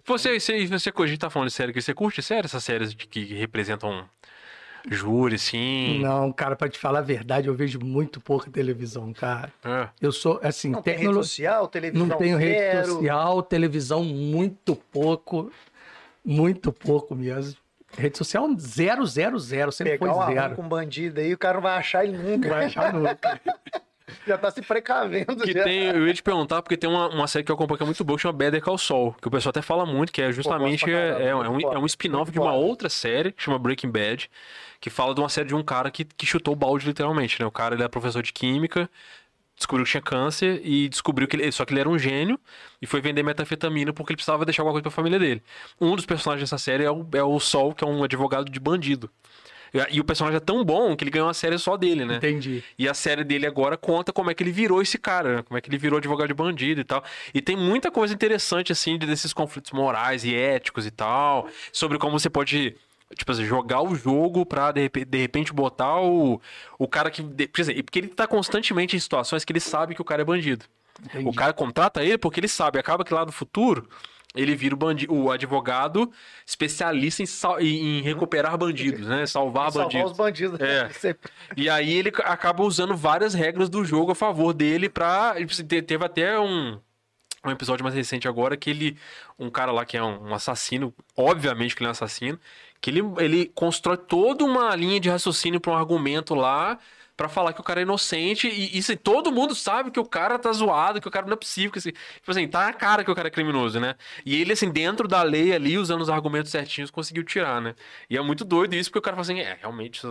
[0.06, 2.94] Você, você, você, a gente tá falando de série que você curte sério essas séries
[2.94, 4.06] de, que representam
[4.90, 6.00] júri, sim?
[6.02, 9.52] Não, cara, pra te falar a verdade, eu vejo muito pouca televisão, cara.
[9.64, 9.88] É.
[10.02, 12.88] Eu sou, assim, Não tem rede social, televisão não tenho rede zero.
[12.88, 15.52] social, televisão muito pouco,
[16.24, 17.56] muito pouco mesmo.
[17.98, 20.56] Rede social zero, zero, zero, sempre Pegar foi zero.
[20.56, 22.48] com um bandido aí, o cara não vai achar ele nunca.
[22.50, 23.42] Não vai achar nunca.
[24.26, 25.38] Já tá se precavendo.
[25.38, 25.64] Que já.
[25.64, 27.86] tem, eu ia te perguntar, porque tem uma, uma série que eu acompanho que é
[27.86, 30.32] muito boa, que chama Better Call Saul, que o pessoal até fala muito, que é
[30.32, 33.60] justamente Pô, é, é, é um, é um spin-off de uma outra série, que chama
[33.60, 34.30] Breaking Bad,
[34.80, 37.46] que fala de uma série de um cara que, que chutou o balde, literalmente, né?
[37.46, 38.90] O cara, ele era professor de química,
[39.56, 42.40] descobriu que tinha câncer e descobriu que ele, só que ele era um gênio
[42.82, 45.44] e foi vender metanfetamina porque ele precisava deixar alguma coisa pra família dele.
[45.80, 48.60] Um dos personagens dessa série é o, é o Sol, que é um advogado de
[48.60, 49.10] bandido.
[49.90, 52.18] E, o personagem é tão bom que ele ganhou uma série só dele, né?
[52.18, 52.64] Entendi.
[52.78, 55.42] E a série dele agora conta como é que ele virou esse cara, né?
[55.44, 57.04] como é que ele virou advogado de bandido e tal.
[57.34, 61.98] E tem muita coisa interessante, assim, de- desses conflitos morais e éticos e tal, sobre
[61.98, 62.76] como você pode
[63.16, 66.42] tipo assim, jogar o jogo pra de repente, de repente botar o,
[66.80, 67.24] o cara que.
[67.24, 70.26] Quer dizer, porque ele tá constantemente em situações que ele sabe que o cara é
[70.26, 70.66] bandido.
[71.04, 71.28] Entendi.
[71.28, 73.88] O cara contrata ele porque ele sabe, acaba que lá no futuro
[74.36, 76.12] ele vira o, bandi o advogado
[76.46, 79.26] especialista em, sal- em- em recuperar bandidos, né?
[79.26, 80.12] Salvar Salvar bandidos.
[80.12, 80.60] os bandidos.
[80.60, 80.90] É.
[80.94, 81.30] Sempre.
[81.56, 85.36] E aí ele acaba usando várias regras do jogo a favor dele pra.
[85.86, 86.80] Teve até um,
[87.46, 88.98] um episódio mais recente agora que ele.
[89.38, 92.40] Um cara lá que é um, um assassino, obviamente que ele é um assassino,
[92.82, 96.78] que ele, ele constrói toda uma linha de raciocínio pra um argumento lá.
[97.16, 100.40] Pra falar que o cara é inocente e isso todo mundo sabe que o cara
[100.40, 103.04] tá zoado, que o cara não é possível, que assim, tipo assim, tá na cara
[103.04, 103.96] que o cara é criminoso, né?
[104.26, 107.76] E ele assim dentro da lei ali, usando os argumentos certinhos, conseguiu tirar, né?
[108.10, 110.02] E é muito doido isso porque o cara fala assim, é, realmente,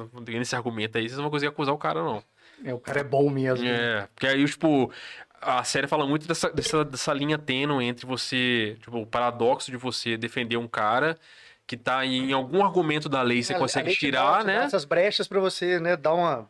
[0.40, 2.22] esse argumento aí, vocês não vão conseguir acusar o cara não.
[2.64, 3.66] É, o cara é bom mesmo.
[3.66, 4.92] É, porque aí, tipo,
[5.40, 9.76] a série fala muito dessa, dessa, dessa linha tênue entre você, tipo, o paradoxo de
[9.76, 11.18] você defender um cara
[11.66, 14.64] que tá em algum argumento da lei, você É, a consegue dá- tirar, dá né?
[14.64, 16.48] Essas brechas pra você, né, dar uma.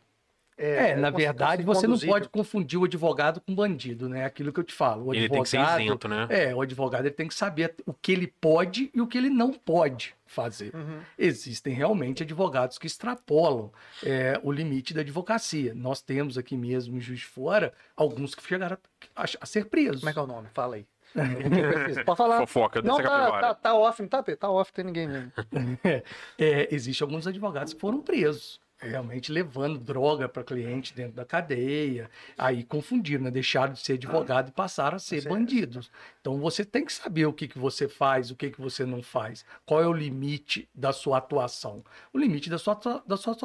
[0.64, 4.24] É, na cons- verdade, conseguir você não pode confundir o advogado com o bandido, né?
[4.24, 5.06] Aquilo que eu te falo.
[5.06, 6.26] O Ele tem que ser advogado, isento, né?
[6.30, 9.28] É, o advogado ele tem que saber o que ele pode e o que ele
[9.30, 10.74] não pode fazer.
[10.74, 11.00] Uhum.
[11.18, 13.70] Existem realmente advogados que extrapolam
[14.04, 15.74] é, o limite da advocacia.
[15.74, 18.78] Nós temos aqui mesmo em Juiz de Fora alguns que chegaram
[19.16, 19.98] a, a ser presos.
[20.00, 20.48] Como é que é o nome?
[20.54, 20.86] Fala aí.
[22.06, 22.38] Pode falar.
[22.38, 24.22] Fofoca Não, tá, tá, tá off, não tá?
[24.22, 25.32] Tá off, não tem ninguém mesmo.
[26.38, 32.10] É, Existem alguns advogados que foram presos, realmente levando droga para cliente dentro da cadeia.
[32.36, 33.30] Aí confundiram, né?
[33.30, 35.90] deixaram de ser advogado e passaram a ser bandidos.
[36.20, 39.02] Então você tem que saber o que, que você faz, o que, que você não
[39.02, 39.44] faz.
[39.64, 41.84] Qual é o limite da sua atuação?
[42.12, 43.36] O limite da sua, atua- da sua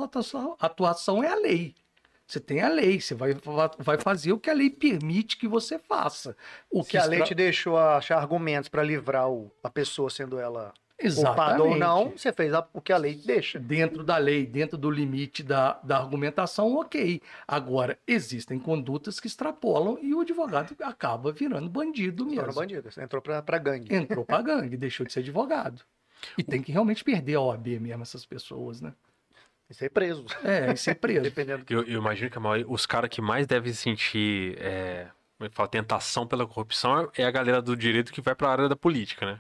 [0.60, 1.76] atuação, é a lei.
[2.26, 3.34] Você tem a lei, você vai,
[3.80, 6.36] vai fazer o que a lei permite que você faça.
[6.70, 10.38] O Se que a lei te deixou achar argumentos pra livrar o- a pessoa, sendo
[10.38, 11.80] ela culpada ou Exatamente.
[11.80, 13.60] não, você fez a- o que a lei deixa.
[13.60, 17.22] dentro da lei, dentro do limite da, da argumentação, ok.
[17.48, 22.52] Agora, existem condutas que extrapolam e o advogado acaba virando bandido mesmo.
[22.54, 22.92] bandido.
[22.92, 23.94] Você entrou pra, pra gangue.
[23.94, 25.82] Entrou pra gangue, deixou de ser advogado.
[26.38, 28.92] E tem que realmente perder a OAB mesmo, essas pessoas, né?
[29.70, 30.26] E ser preso.
[30.44, 31.22] É, e ser preso.
[31.22, 31.64] Dependendo.
[31.70, 35.08] Eu, eu imagino que a maioria- os caras que mais devem sentir é,
[35.38, 38.68] como é fala, tentação pela corrupção é a galera do direito que vai pra área
[38.68, 39.40] da política, né?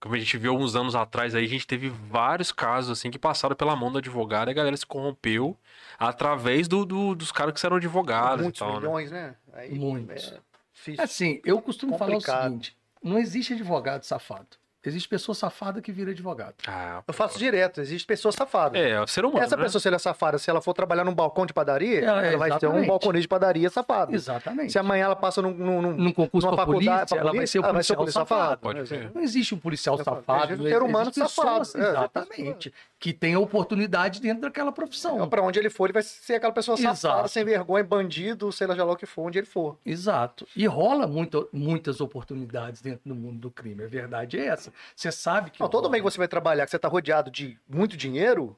[0.00, 3.18] Como a gente viu alguns anos atrás aí, a gente teve vários casos assim que
[3.18, 5.54] passaram pela mão do advogado e a galera se corrompeu
[5.98, 8.78] através do, do- dos caras que eram advogados e Muitos tal, né?
[8.78, 9.36] milhões, né?
[9.52, 10.32] Aí, Muitos.
[10.32, 10.40] É
[10.72, 11.04] difícil.
[11.04, 12.44] Assim, eu costumo falar o Complicado.
[12.48, 14.56] seguinte: não existe advogado safado.
[14.82, 16.54] Existe pessoa safada que vira advogado.
[16.66, 17.82] Ah, Eu faço direto.
[17.82, 18.80] Existe pessoas safadas.
[18.80, 19.62] É, é o ser humano, Essa né?
[19.64, 22.38] pessoa, se ela é safada, se ela for trabalhar num balcão de padaria, É, ela
[22.38, 22.88] vai ter um exatamente.
[22.88, 24.14] balconista de padaria safado.
[24.14, 24.72] Exatamente.
[24.72, 27.32] Se amanhã ela passa num, num, num- Num concurso numa pra faculdade, polícia, pra ela
[27.36, 28.60] vai ser o vai ser policial o policial safado.
[28.62, 28.94] Pode por ser.
[28.94, 29.12] exemplo.
[29.16, 30.44] Não existe um policial Eu safado.
[30.54, 32.74] existe um ser humano existe pessoas, safado, é, exatamente.
[32.98, 35.14] Que tem oportunidade dentro daquela profissão.
[35.16, 37.28] Então, pra onde ele for, ele vai ser aquela pessoa safada, Exato.
[37.28, 39.76] sem vergonha, bandido, sei lá já lá o que for, onde ele for.
[39.84, 40.46] Exato.
[40.56, 43.84] E rola muito, muitas oportunidades dentro do mundo do crime.
[43.84, 44.69] A verdade é essa.
[44.94, 45.60] Você sabe que.
[45.60, 48.56] Não, todo meio que você vai trabalhar, que você tá rodeado de muito dinheiro,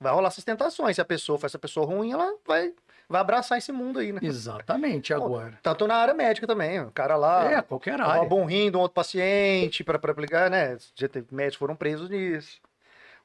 [0.00, 0.96] vai rolar essas tentações.
[0.96, 2.72] Se a pessoa for essa pessoa ruim, ela vai,
[3.08, 4.20] vai abraçar esse mundo aí, né?
[4.22, 5.58] Exatamente, agora.
[5.62, 6.80] Tanto na área médica também.
[6.80, 8.20] O cara lá É, qualquer área.
[8.20, 10.76] rouba um rim de um outro paciente para aplicar, né?
[10.94, 12.60] Já teve médicos foram presos nisso.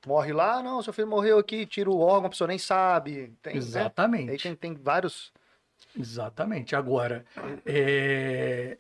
[0.06, 3.34] Morre lá, não, seu filho morreu aqui, tira o órgão, a pessoa nem sabe.
[3.42, 3.58] Tem, né?
[3.60, 4.30] Exatamente.
[4.32, 5.34] Aí tem, tem vários.
[5.98, 6.76] Exatamente.
[6.76, 7.26] Agora,
[7.66, 8.78] é,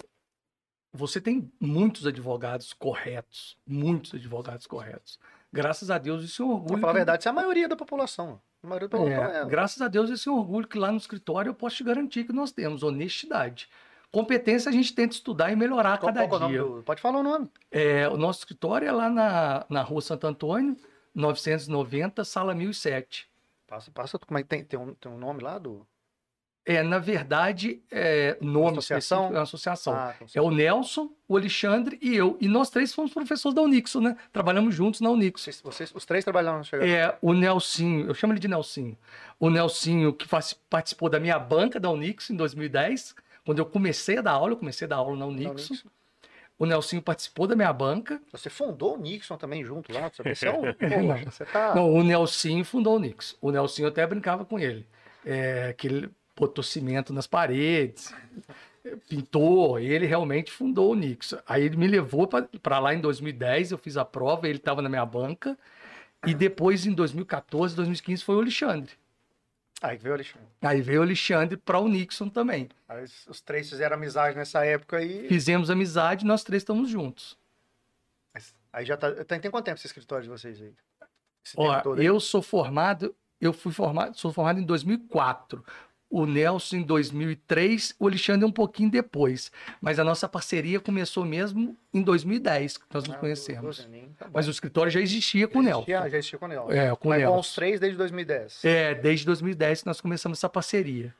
[0.94, 5.20] você tem muitos advogados corretos, muitos advogados corretos.
[5.52, 6.68] Graças a Deus, isso é um orgulho.
[6.74, 8.40] Pra falar a que- verdade, isso é a maioria da população.
[8.64, 9.46] A maioria da população É, é.
[9.46, 12.24] graças a Deus, esse é um orgulho que lá no escritório eu posso te garantir
[12.26, 13.70] que nós temos honestidade.
[14.12, 16.64] Competência a gente tenta estudar e melhorar a cada qual é dia.
[16.64, 17.50] do- Pode falar o nome.
[17.72, 20.76] É, o nosso escritório é lá na, na rua Santo Antônio,
[21.14, 23.30] 990, sala 1007.
[23.68, 25.86] Passa, passa, como é que tem, tem, um, tem um nome lá do.
[26.70, 28.98] É, na verdade, é, nome Associação?
[29.20, 29.94] específico é uma associação.
[29.94, 32.38] Ah, É o Nelson, o Alexandre e eu.
[32.42, 34.18] E nós três fomos professores da Unixo, né?
[34.34, 35.44] Trabalhamos juntos na Unixo.
[35.46, 36.92] vocês, vocês- os três trabalharam chegaram.
[36.92, 38.98] É, o Nelsinho, eu chamo ele de Nelsinho.
[39.40, 44.18] O Nelsinho, que faz- participou da minha banca da Unixo em 2010, quando eu comecei
[44.18, 45.72] a dar aula, eu comecei a dar aula na Unixo.
[45.74, 45.86] Unix.
[46.60, 48.20] O Nelsinho participou da minha banca.
[48.32, 50.12] Você fundou o Nixon também junto lá.
[50.12, 50.64] Você é um.
[50.74, 51.76] Poxa, você tá.
[51.76, 53.38] Não, o Nelsinho fundou o Unixo.
[53.40, 54.86] O Nelsinho eu até brincava com ele.
[55.26, 58.14] É, que ele botou cimento nas paredes,
[59.10, 61.34] pintou, ele realmente fundou o Unix.
[61.48, 62.28] Aí ele me levou
[62.62, 65.58] para lá em 2010, eu fiz a prova, ele estava na minha banca.
[66.26, 68.92] E depois, em 2014, 2015, foi o Alexandre.
[69.82, 70.48] Aí veio o Alexandre.
[70.62, 72.68] Aí veio o Alexandre para o Nixon também.
[72.90, 75.28] Aí os- três fizeram amizade nessa época aí.
[75.28, 77.38] Fizemos amizade, nós três estamos juntos.
[78.74, 79.12] Aí já tá.
[79.26, 80.74] Tem, tem quanto tempo esse escritório de vocês aí?
[81.46, 85.64] esse Ó, eu sou formado, eu fui formado, sou formado em 2004.
[86.10, 89.52] O Nelson em 2003, o Alexandre um pouquinho depois.
[89.82, 93.82] Mas a nossa parceria começou mesmo em 2010, que nós nos Ah, conhecemos.
[93.82, 94.28] aninhos, tá.
[94.34, 95.82] Mas o escritório já existia com o Já Nelson.
[95.92, 96.72] existia- Já existia com o Nelson.
[96.72, 97.40] É, com o Mas com Nelson.
[97.40, 98.64] os três desde 2010.
[98.64, 101.14] É, desde 2010 que nós começamos essa parceria.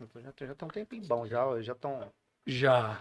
[0.00, 2.08] Então já, já tem um tempinho bom, já já estão...
[2.46, 3.00] Já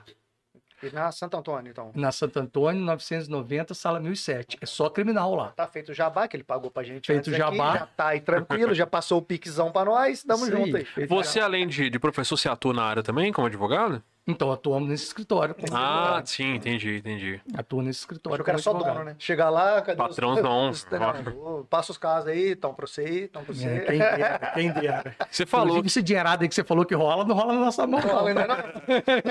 [0.83, 1.91] E na Santo Antônio, então?
[1.95, 4.57] na Santo Antônio, 990, sala 1007.
[4.61, 5.49] É só criminal lá.
[5.49, 7.77] Tá feito o jabá, que ele pagou pra gente Feito o aqui, jabá.
[7.77, 11.07] já tá aí tranquilo, já passou o piquezão pra nós, tamo Isso junto aí.
[11.07, 14.03] Você, além de, de professor, você atua na área também, como advogado?
[14.31, 15.53] Então, atuamos nesse escritório.
[15.53, 16.27] como Ah, advogado.
[16.27, 17.41] sim, entendi, entendi.
[17.55, 18.37] Atuo nesse Acho escritório.
[18.37, 18.93] que o cara é como só advogado.
[18.95, 19.15] dono, né?
[19.19, 20.41] Chegar lá, cadê Patrão os...
[20.41, 20.69] não.
[20.69, 23.79] os- não, Passa os casos aí, estão pra você, estão pra É, você.
[23.81, 25.15] quem dera, quem dera.
[25.29, 27.85] Você falou Inclusive, esse dinheirado aí que você falou que rola, não rola na nossa
[27.85, 27.99] mão.
[27.99, 28.15] Não não.
[28.15, 28.57] rola ainda não?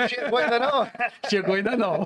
[0.01, 0.89] Não chegou ainda não?
[1.29, 2.05] Chegou ainda não.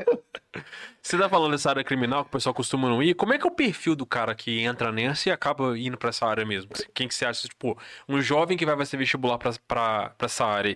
[1.07, 3.13] Você tá falando dessa área criminal que o pessoal costuma não ir.
[3.15, 6.09] Como é que é o perfil do cara que entra nessa e acaba indo pra
[6.09, 6.71] essa área mesmo?
[6.95, 10.47] Quem que você acha, tipo, um jovem que vai fazer vestibular pra, pra, pra essa
[10.47, 10.75] área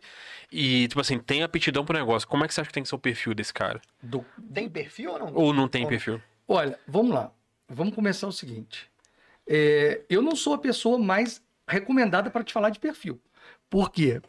[0.53, 2.89] e, tipo assim, tem aptidão pro negócio, como é que você acha que tem que
[2.91, 3.81] ser o perfil desse cara?
[4.03, 5.33] Do- Tem perfil ou não?
[5.35, 6.21] Ou não tem perfil?
[6.47, 7.33] Olha, vamos lá.
[7.67, 8.87] Vamos começar o seguinte.
[9.47, 13.19] É, eu não sou a pessoa mais recomendada para te falar de perfil.
[13.71, 14.21] Por quê?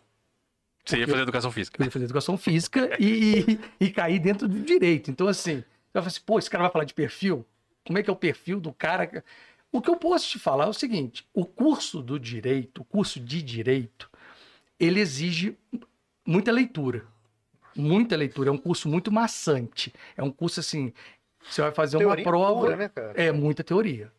[0.85, 1.81] Você ia Porque- fazer educação física.
[1.81, 5.11] Eu ia fazer educação física e, e, e cair dentro do direito.
[5.11, 5.61] Então, assim,
[5.93, 7.45] eu falo assim, pô, esse cara vai falar de perfil?
[7.85, 9.23] Como é que é o perfil do cara?
[9.71, 13.19] O que eu posso te falar é o seguinte: o curso do direito, o curso
[13.19, 14.09] de direito,
[14.79, 15.57] ele exige
[16.25, 17.05] muita leitura.
[17.75, 18.49] Muita leitura.
[18.49, 19.93] É um curso muito maçante.
[20.17, 20.93] É um curso assim.
[21.41, 22.61] Você vai fazer Teoria uma prova.
[22.61, 23.13] pura, né, cara?
[23.15, 24.11] É muita teoria.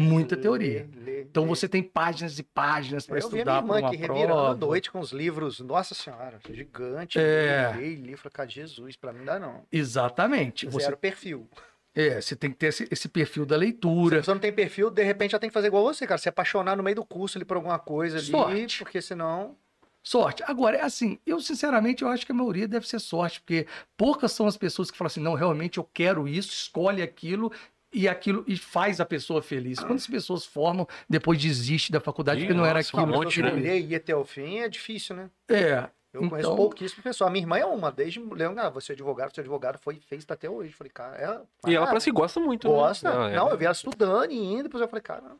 [0.00, 0.88] Muita teoria.
[0.96, 1.48] lê, Então lê.
[1.48, 4.38] você tem páginas e páginas para Eu vi minha estudar para irmã uma aqui revirando
[4.38, 5.60] à noite com os livros.
[5.60, 7.18] Nossa senhora, gigante.
[7.18, 7.72] É.
[7.76, 9.62] Li, li, falei, cara, Jesus, pra mim não dá não.
[9.70, 10.66] Exatamente.
[10.66, 11.46] Você, Zero perfil.
[11.94, 14.22] é, você tem que ter esse, esse perfil da Se leitura.
[14.22, 16.18] você não tem perfil, de repente já tem que fazer igual você, cara.
[16.18, 18.78] Se apaixonar no meio do curso ali por alguma coisa ali, Sorte.
[18.78, 19.56] porque senão.
[20.02, 20.42] Sorte.
[20.46, 23.66] Agora, é assim, eu sinceramente eu acho que a maioria deve ser sorte, porque
[23.98, 27.52] poucas são as pessoas que falam assim, não, realmente eu quero isso, escolhe aquilo
[27.92, 29.80] e aquilo e faz a pessoa feliz.
[29.80, 33.16] Quantas pessoas formam, depois desiste da faculdade Ih, porque não era nossa, um aquilo.
[33.16, 33.78] monte, que né?
[33.78, 35.30] ir até o fim é difícil, né?
[35.48, 35.88] É.
[36.12, 37.28] Eu conheço Então- pouquíssimas pessoas.
[37.28, 40.00] A minha irmã é uma, desde Leão, ah, você é advogado, você é advogado, foi
[40.00, 40.72] fez tá até hoje.
[40.72, 41.70] Falei, cara, é.
[41.70, 42.74] E ela ah, parece que gosta muito, né?
[42.74, 43.26] Gosta?
[43.26, 43.36] Ah, é.
[43.36, 45.22] Não, eu vi ela estudando e indo, depois eu falei, cara.
[45.22, 45.38] não.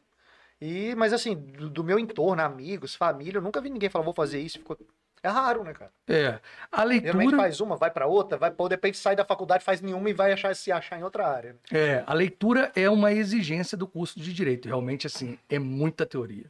[0.61, 4.15] E, mas assim, do, do meu entorno, amigos, família, eu nunca vi ninguém falar, vou
[4.15, 4.59] fazer isso.
[4.59, 4.79] Ficou...
[5.23, 5.93] É raro, né, cara?
[6.09, 6.41] É.
[6.73, 9.63] A Geralmente leitura, faz uma, vai pra outra, vai, pô, de repente sai da faculdade,
[9.63, 11.53] faz nenhuma e vai achar, se achar em outra área.
[11.53, 11.59] né?
[11.73, 14.67] é, a leitura é uma exigência do curso de direito.
[14.67, 16.47] Realmente, assim, é muita teoria.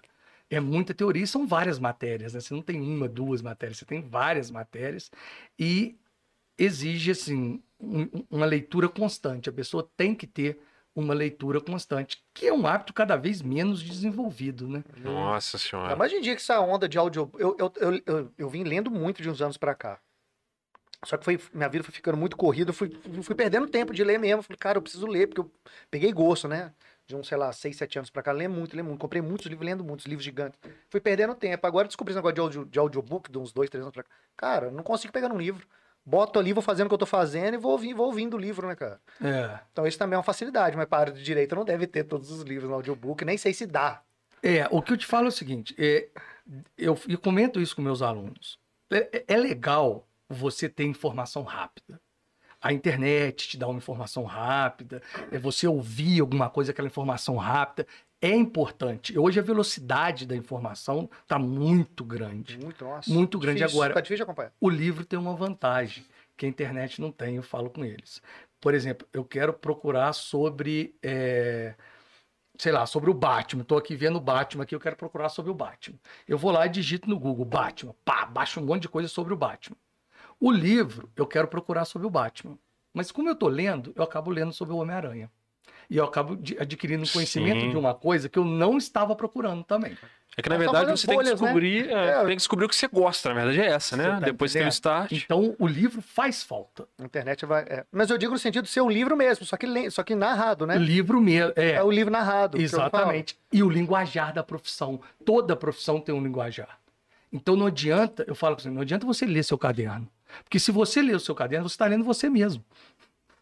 [0.49, 2.41] É muita teoria e são várias matérias, né?
[2.41, 5.11] Você não tem uma, duas matérias, você tem várias matérias
[5.59, 5.97] e
[6.59, 9.49] exige, assim, um- uma leitura constante.
[9.49, 10.61] A pessoa tem que ter
[10.95, 14.83] uma leitura constante, que é um hábito cada vez menos desenvolvido, né?
[14.99, 15.95] Nossa senhora.
[15.97, 17.31] mais hoje em dia que essa onda de áudio.
[17.39, 20.01] Eu, eu, eu, eu, eu vim lendo muito de uns anos pra cá.
[21.05, 22.91] Só que foi, minha vida foi ficando muito corrida, eu fui,
[23.23, 24.43] fui perdendo tempo de ler mesmo.
[24.43, 25.51] Falei, cara, eu preciso ler, porque eu
[25.91, 26.75] peguei gosto, né?
[27.07, 28.99] De uns, sei lá, 6, 7 anos pra cá, ler muito, ler muito.
[28.99, 30.61] Comprei muitos livros, lendo muitos livros gigantes.
[30.91, 31.67] Fui perdendo tempo.
[31.67, 34.03] Agora eu descobri esse negócio de, audio, de audiobook, de uns 2, 3 anos pra
[34.03, 34.11] cá.
[34.37, 35.67] Cara, eu não consigo pegar um livro.
[36.05, 38.41] Boto ali, vou fazendo o que eu tô fazendo e vou, ouvindo, vou ouvindo o
[38.41, 39.01] livro, né, cara?
[39.23, 39.59] É.
[39.73, 42.43] Então isso também é uma facilidade, mas para de direito não deve ter todos os
[42.43, 44.03] livros no audiobook, nem sei se dá.
[44.43, 46.09] É, o que eu te falo é o seguinte, é,
[46.77, 48.59] eu, eu comento isso com meus alunos.
[48.91, 52.01] É, é legal você ter informação rápida.
[52.63, 57.87] A internet te dá uma informação rápida, é você ouvir alguma coisa, aquela informação rápida,
[58.21, 59.19] é importante.
[59.19, 62.59] Hoje a velocidade da informação está muito grande.
[62.59, 63.11] Muito, nossa.
[63.11, 63.59] Muito grande.
[63.61, 64.53] Difícil, Agora- difícil acompanhar.
[64.61, 66.05] O livro tem uma vantagem
[66.37, 68.23] que a internet não tem, eu falo com eles.
[68.61, 71.75] Por exemplo, eu quero procurar sobre, é,
[72.59, 73.63] sei lá, sobre o Batman.
[73.63, 75.99] Estou aqui vendo o Batman aqui, eu quero procurar sobre o Batman.
[76.29, 79.33] Eu vou lá e digito no Google Batman, pá, baixo um monte de coisa sobre
[79.33, 79.77] o Batman.
[80.39, 82.59] O livro, eu quero procurar sobre o Batman.
[82.93, 85.31] Mas como eu estou lendo, eu acabo lendo sobre o Homem-Aranha.
[85.91, 87.71] E eu acabo de- adquirindo um conhecimento Sim.
[87.71, 89.97] de uma coisa que eu não estava procurando também.
[90.37, 91.47] É que na É só verdade você tem que bolhas, né?
[91.47, 92.19] descobrir, é, É.
[92.21, 94.05] tem que descobrir o que você gosta, na verdade é essa, né?
[94.05, 94.73] Você tá Depois tem o entendendo?
[94.73, 95.13] start.
[95.13, 96.87] Então, o livro faz falta.
[96.97, 97.63] A internet vai.
[97.65, 97.85] é.
[97.91, 100.15] Mas eu digo no sentido de ser um livro mesmo, só que, le- só que
[100.15, 100.79] narrado, né?
[100.79, 101.53] Livro mesmo.
[101.57, 102.57] É, É o livro narrado.
[102.57, 102.63] eu.
[102.63, 103.37] Exatamente.
[103.53, 105.01] E o linguajar da profissão.
[105.27, 106.79] Toda profissão tem um linguajar.
[107.33, 110.09] Então não adianta, eu falo assim, não adianta você ler seu caderno.
[110.45, 112.65] Porque se você ler o seu caderno, você está lendo você mesmo.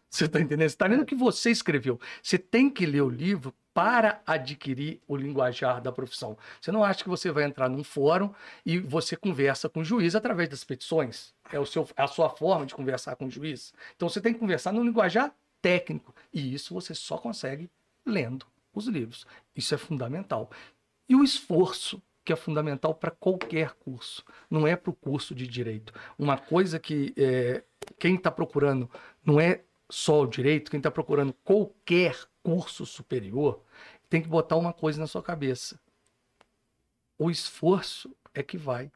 [0.09, 0.67] Você está entendendo?
[0.69, 1.99] Você está lendo o que você escreveu.
[2.21, 6.37] Você tem que ler o livro para adquirir o linguajar da profissão.
[6.59, 8.33] Você não acha que você vai entrar num fórum
[8.65, 11.33] e você conversa com o juiz através das petições?
[11.51, 13.73] É o seu, a sua forma de conversar com o juiz.
[13.95, 16.13] Então você tem que conversar no linguajar técnico.
[16.33, 17.69] E isso você só consegue
[18.05, 18.45] lendo.
[18.73, 19.25] os livros.
[19.55, 20.49] Isso é fundamental.
[21.07, 25.47] E o esforço, que é fundamental para qualquer curso, não é para o curso de
[25.47, 25.93] direito.
[26.17, 27.63] Uma coisa que é,
[27.97, 28.89] quem está procurando
[29.23, 33.63] não é só o direito, quem está procurando qualquer curso superior,
[34.09, 35.79] tem que botar uma coisa na sua cabeça.
[37.17, 38.91] O esforço é que vai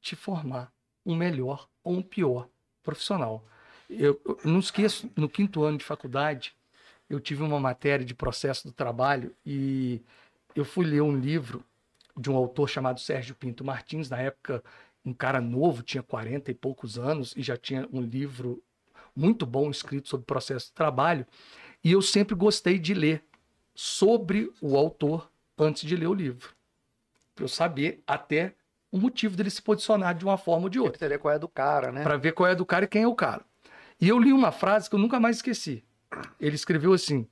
[0.00, 0.72] te formar
[1.06, 2.48] um melhor ou um pior
[2.82, 3.44] profissional.
[3.88, 6.54] Eu, eu não esqueço, no quinto ano de faculdade,
[7.08, 10.00] eu tive uma matéria de processo do trabalho e
[10.54, 11.64] eu fui ler um livro
[12.16, 14.62] de um autor chamado Sérgio Pinto Martins, na época
[15.04, 18.62] um cara novo, tinha 40 e poucos anos e já tinha um livro
[19.14, 21.26] muito bom escrito sobre processo de trabalho,
[21.84, 23.24] e eu sempre gostei de ler
[23.74, 26.54] sobre o autor antes de ler o livro.
[27.34, 28.54] Para eu saber até
[28.90, 31.38] o motivo dele se posicionar de uma forma ou de Pra outra entender qual é
[31.38, 32.02] do cara, né?
[32.02, 33.44] para ver qual é do cara e quem é o cara.
[34.00, 35.84] E eu li uma frase que eu nunca mais esqueci.
[36.38, 37.26] Ele escreveu assim: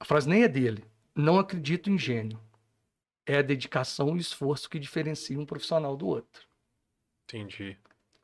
[0.00, 0.84] a frase nem é dele.
[1.14, 2.40] Não acredito em gênio.
[3.24, 6.46] É a dedicação e o esforço que diferencia um profissional do outro.
[7.24, 7.76] Entendi.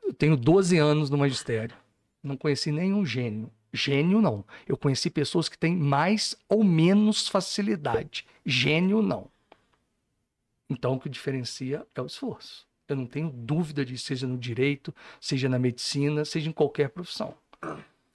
[0.03, 1.77] Eu tenho 12 anos no magistério.
[2.23, 3.51] Não conheci nenhum gênio.
[3.73, 4.45] Gênio não.
[4.67, 8.27] Eu conheci pessoas que têm mais ou menos facilidade.
[8.45, 9.29] Gênio não.
[10.69, 12.67] Então o que diferencia é o esforço.
[12.89, 17.35] Eu não tenho dúvida disso, seja no direito, seja na medicina, seja em qualquer profissão.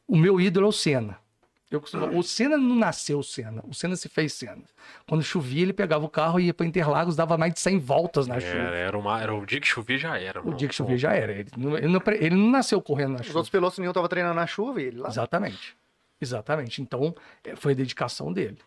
[0.07, 1.19] O meu ídolo é o Senna.
[1.69, 4.63] Eu costumo- O Senna não nasceu Senna, o Senna se fez Senna.
[5.05, 8.25] Quando chovia, ele pegava o carro e ia para Interlagos, dava mais de 100 voltas
[8.25, 8.53] na chuva.
[8.53, 10.41] Era, era, uma, era o dia que chovia já era.
[10.41, 10.57] O mano.
[10.57, 11.33] dia que chovia já era.
[11.33, 13.39] Ele não, ele não, pre- ele não nasceu correndo na Os chuva.
[13.39, 15.09] outros pilotos nenhum estavam treinando na chuva e ele lá.
[15.09, 15.75] Exatamente.
[16.21, 16.81] Exatamente.
[16.81, 18.57] Então, é, foi a dedicação dele.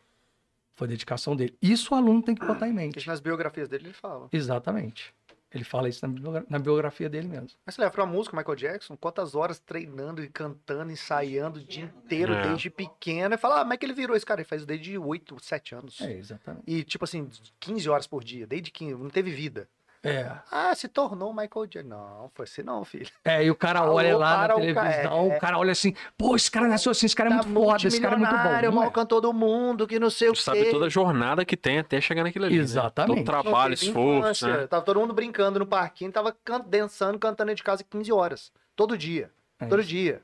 [0.74, 1.54] Foi a dedicação dele.
[1.60, 2.94] Isso o aluno tem que botar em mente.
[2.94, 4.28] Porque nas biografias dele ele fala.
[4.32, 5.12] Exatamente.
[5.52, 7.48] Ele fala isso na biogra- na biografia dele mesmo.
[7.66, 11.84] Mas você leva pra música, Michael Jackson, quantas horas treinando e cantando, ensaiando o dia
[11.84, 12.48] inteiro, É.
[12.48, 13.34] desde pequeno.
[13.34, 14.40] E fala, ah, como é que ele virou esse cara?
[14.40, 16.00] Ele faz desde 8, 7 anos.
[16.00, 16.62] É, exatamente.
[16.66, 19.68] E, tipo assim, 15 horas por dia, desde 15, não teve vida.
[20.02, 20.32] É.
[20.50, 21.88] Ah, se tornou Michael Jackson.
[21.90, 23.10] Não, foi assim não, filho.
[23.22, 25.36] É, e o cara Alô, olha lá na para o televisão, é.
[25.36, 27.86] o cara olha assim, pô, esse cara nasceu assim, esse cara é Tá muito foda,
[27.86, 28.38] esse cara é muito bom.
[28.38, 28.92] o Não maior é?
[28.92, 30.40] cantor do mundo, que não sei o quê.
[30.40, 32.56] Sabe toda a jornada que tem até chegar naquilo ali.
[32.56, 32.62] né?
[32.62, 33.08] Exatamente.
[33.08, 34.48] Todo Não trabalho, esforço, infância.
[34.62, 34.66] né?
[34.66, 38.50] Tava todo mundo brincando no parquinho, tava can- dançando, cantando de casa 15 horas.
[38.74, 39.30] Todo dia.
[39.58, 40.22] É todo dia.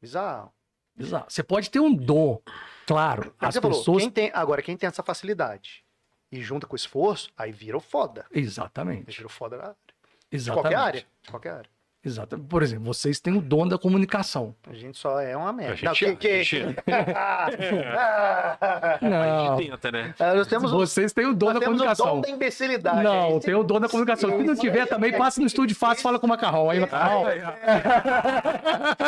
[0.00, 0.52] Bizarro.
[0.98, 1.32] Exato.
[1.32, 2.38] Você pode ter um dom,
[2.86, 3.22] claro.
[3.38, 4.02] Como As você falou, pessoas.
[4.02, 5.82] quem tem, agora, quem tem essa facilidade
[6.30, 8.26] e junta com esforço, aí vira o foda.
[8.30, 9.04] Exatamente.
[9.16, 9.76] vira o foda da área.
[10.30, 10.62] De Exatamente.
[10.62, 11.06] qualquer área.
[11.22, 11.70] De qualquer área.
[12.02, 12.38] Exato.
[12.38, 14.54] Por exemplo, vocês têm o dom da comunicação.
[14.66, 15.72] A gente só é uma merda.
[15.72, 16.76] A gente, Não, que- que- a gente-
[17.14, 19.56] Ah, a Não.
[19.58, 20.14] gente tenta, né?
[20.18, 22.14] nós temos, Vocês têm o dom nós da temos o comunicação.
[22.16, 23.02] dom da imbecilidade.
[23.02, 24.30] Não, Esse- tem o dom da comunicação.
[24.30, 26.70] Se não tiver também, passa no estúdio fácil e fala com o Macarrão.
[26.70, 27.24] Aí, Macarrão.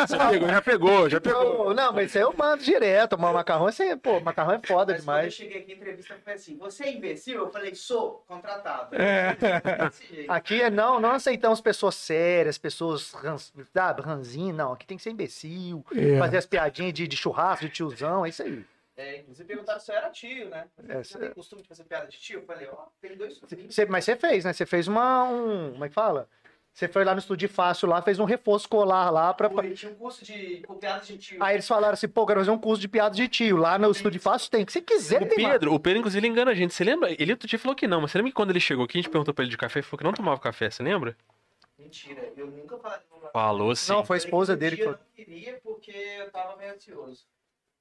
[0.07, 1.73] Você pegou, já pegou, já pegou.
[1.73, 3.17] Não, não, mas isso aí eu mando direto.
[3.17, 5.33] Mas o macarrão, esse, pô, macarrão é foda Mas quando eu demais.
[5.33, 7.39] cheguei aqui, a entrevista foi assim: Você é imbecil?
[7.39, 8.95] Eu falei: Sou, contratado.
[8.95, 9.35] É.
[9.89, 10.31] Desse jeito.
[10.31, 14.73] Aqui é não, não aceitamos pessoas sérias, pessoas sabe, ranzinho, não.
[14.73, 16.17] Aqui tem que ser imbecil, É.
[16.17, 18.63] fazer as piadinhas de, de churrasco, de tiozão, é isso aí.
[18.95, 20.65] É, inclusive perguntaram se eu era tio, né?
[20.87, 22.39] É, Você tem costume de fazer piada de tio?
[22.41, 23.39] Eu falei: Ó, tem dois.
[23.39, 24.53] Você- mas você fez, né?
[24.53, 25.23] Você fez uma.
[25.23, 26.27] Um, como é que fala?
[26.71, 29.47] Você foi lá no Estúdio Fácil lá, fez um reforço escolar lá pra.
[29.49, 31.43] Foi, Tinha um curso de com piadas de tio.
[31.43, 33.57] Aí eles falaram assim, pô, quero fazer um curso de piada de tio.
[33.57, 34.61] Lá no Estúdio Fácil tem.
[34.63, 35.37] O que você quiser, O tem.
[35.49, 36.73] Pedro, o Pedro, inclusive, ele engana a gente.
[36.73, 37.11] Você lembra?
[37.19, 39.01] Ele outro dia falou que não, mas você lembra que quando ele chegou aqui, a
[39.01, 41.15] gente perguntou pra ele de café, ele falou que não tomava café, você lembra?
[41.83, 42.99] Mentira, eu nunca falei.
[43.31, 43.91] Falou assim.
[43.91, 44.97] Não, foi a Eu esposa dele que falou.
[44.97, 47.23] Eu não queria porque eu tava meio ansioso.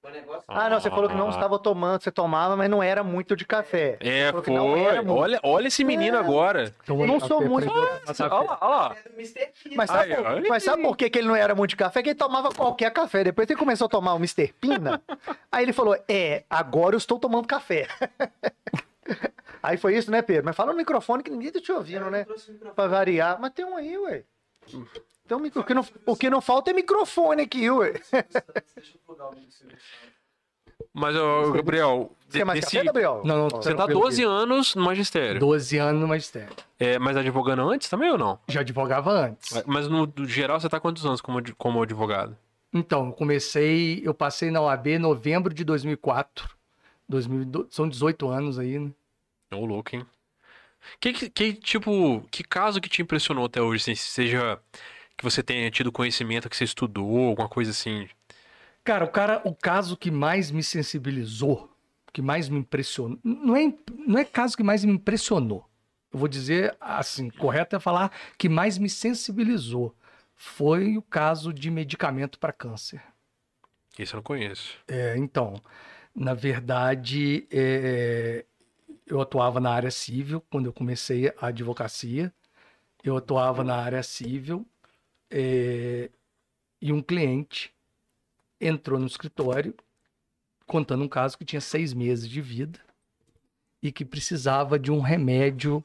[0.04, 0.42] O negócio.
[0.48, 1.30] Ah, não, você falou que não Ah.
[1.30, 3.96] estava tomando, você tomava, mas não era muito de café.
[4.00, 4.96] É, Falou que não foi.
[4.96, 5.12] muito.
[5.14, 6.18] Olha, olha esse menino É.
[6.20, 6.74] agora.
[6.84, 7.70] Tomou não café, sou muito-.
[7.70, 8.96] Olha lá, olha lá.
[8.96, 9.50] É.
[9.76, 12.02] Mas sabe, Aí, por, mas sabe por que, que ele não era muito de café?
[12.02, 13.22] Que ele tomava qualquer café.
[13.22, 14.52] Depois ele começou a tomar o Mr.
[14.60, 15.00] Pina.
[15.52, 17.86] aí ele falou: É, agora eu estou tomando café.
[19.62, 20.44] aí foi isso, né, Pedro?
[20.44, 22.26] Mas fala no microfone que ninguém tá te ouvindo, né?
[22.74, 23.40] Pra variar.
[23.40, 24.24] Mas tem um aí, ué.
[25.26, 25.60] Tem um micro...
[25.60, 25.86] o, que não...
[26.06, 27.94] o que não falta é microfone aqui, ué.
[30.92, 33.22] Mas, ô, Gabriel, Você quer mais desse- café, Gabriel?
[33.24, 35.40] Não, não, você tá Tranquilo, 12 anos no magistério.
[35.40, 36.54] 12 anos no magistério.
[36.78, 38.38] É, mas advogando antes também ou não?
[38.48, 39.62] Já advogava antes.
[39.66, 42.36] Mas no geral você tá quantos anos como, como advogado?
[42.74, 46.48] Então, eu comecei, eu passei na OAB em novembro de 2004.
[47.08, 48.90] 2002, são 18 anos aí, né?
[49.56, 50.06] Ô, louco, hein?
[51.00, 54.60] Que, que, que, tipo, que caso que te impressionou até hoje, assim, seja
[55.16, 58.08] que você tenha tido conhecimento, que você estudou, alguma coisa assim?
[58.84, 61.70] Cara, o cara, o caso que mais me sensibilizou,
[62.12, 63.72] que mais me impressionou, não é,
[64.06, 65.68] não é caso que mais me impressionou.
[66.12, 69.94] Eu vou dizer assim, correto é falar que mais me sensibilizou
[70.34, 73.02] foi o caso de medicamento para câncer.
[73.98, 74.78] Isso eu não conheço.
[74.88, 75.54] É, então,
[76.14, 78.44] Na verdade, é,
[79.12, 82.32] eu atuava na área civil quando eu comecei a advocacia.
[83.04, 84.66] Eu atuava na área civil
[85.30, 86.10] é,
[86.80, 87.74] e um cliente
[88.58, 89.74] entrou no escritório
[90.66, 92.80] contando um caso que tinha seis meses de vida
[93.82, 95.84] e que precisava de um remédio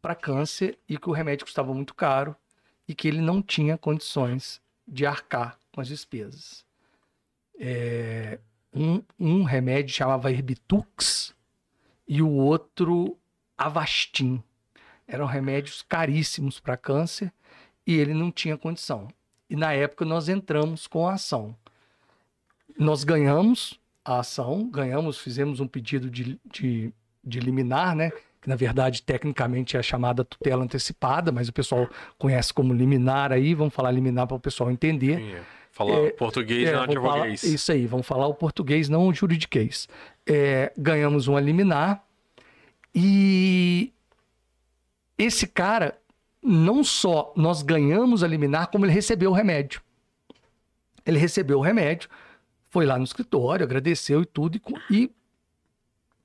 [0.00, 2.36] para câncer e que o remédio custava muito caro
[2.86, 6.64] e que ele não tinha condições de arcar com as despesas.
[7.58, 8.38] É,
[8.72, 11.34] um, um remédio chamava Herbitux
[12.12, 13.16] e o outro
[13.56, 14.42] Avastin.
[15.06, 17.32] Eram remédios caríssimos para câncer
[17.86, 19.06] e ele não tinha condição.
[19.48, 21.54] E na época nós entramos com a ação.
[22.78, 26.92] Nós ganhamos a ação, ganhamos, fizemos um pedido de, de,
[27.22, 28.10] de liminar, né?
[28.40, 31.88] Que na verdade tecnicamente é a chamada tutela antecipada, mas o pessoal
[32.18, 35.18] conhece como liminar aí, vamos falar liminar para o pessoal entender.
[35.18, 35.42] Sim, é.
[35.72, 37.42] Falar É, português, É, não falar- advoguês.
[37.44, 39.88] isso aí, vamos falar o português, não o juridiquês.
[40.32, 42.04] É, ganhamos uma liminar
[42.94, 43.92] e
[45.18, 46.00] esse cara,
[46.42, 49.82] não só nós ganhamos a liminar, como ele recebeu o remédio.
[51.04, 52.08] Ele recebeu o remédio,
[52.68, 54.62] foi lá no escritório, agradeceu e tudo, e,
[54.96, 55.10] e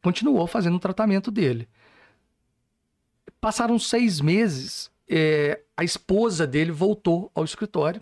[0.01, 1.68] continuou fazendo o tratamento dele.
[3.41, 8.01] Passaram seis meses, é, a esposa dele voltou ao escritório.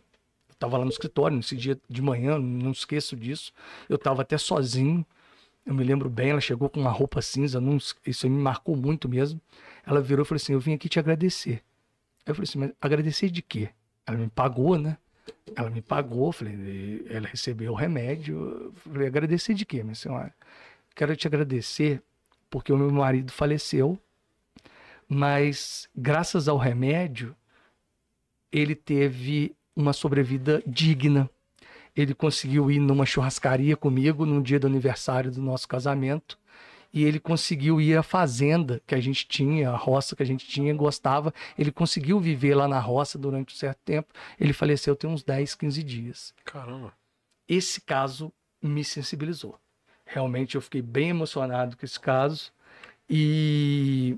[0.49, 3.51] Eu estava lá no escritório nesse dia de manhã, não esqueço disso.
[3.89, 5.05] Eu estava até sozinho.
[5.65, 7.59] Eu me lembro bem, ela chegou com uma roupa cinza,
[8.05, 9.39] isso me marcou muito mesmo.
[9.85, 11.63] Ela virou e falou assim: Eu vim aqui te agradecer.
[12.25, 13.69] Eu falei assim: Mas agradecer de quê?
[14.05, 14.97] Ela me pagou, né?
[15.55, 18.73] Ela me pagou, falei, "E- ela recebeu o remédio.
[18.75, 20.33] Falei, agradecer de quê, minha senhora?
[20.95, 22.01] Quero te agradecer
[22.49, 23.97] porque o meu marido faleceu,
[25.07, 27.35] mas graças ao remédio,
[28.51, 31.29] ele teve uma sobrevida digna.
[31.95, 36.37] Ele conseguiu ir numa churrascaria comigo no dia do aniversário do nosso casamento.
[36.93, 40.47] E ele conseguiu ir à fazenda que a gente tinha, a roça que a gente
[40.47, 41.33] tinha, gostava.
[41.57, 44.13] Ele conseguiu viver lá na roça durante um certo tempo.
[44.39, 46.33] Ele faleceu tem uns 10, 15 dias.
[46.45, 46.93] Caramba.
[47.47, 48.31] Esse caso
[48.61, 49.59] me sensibilizou.
[50.05, 52.51] Realmente eu fiquei bem emocionado com esse caso.
[53.09, 54.17] E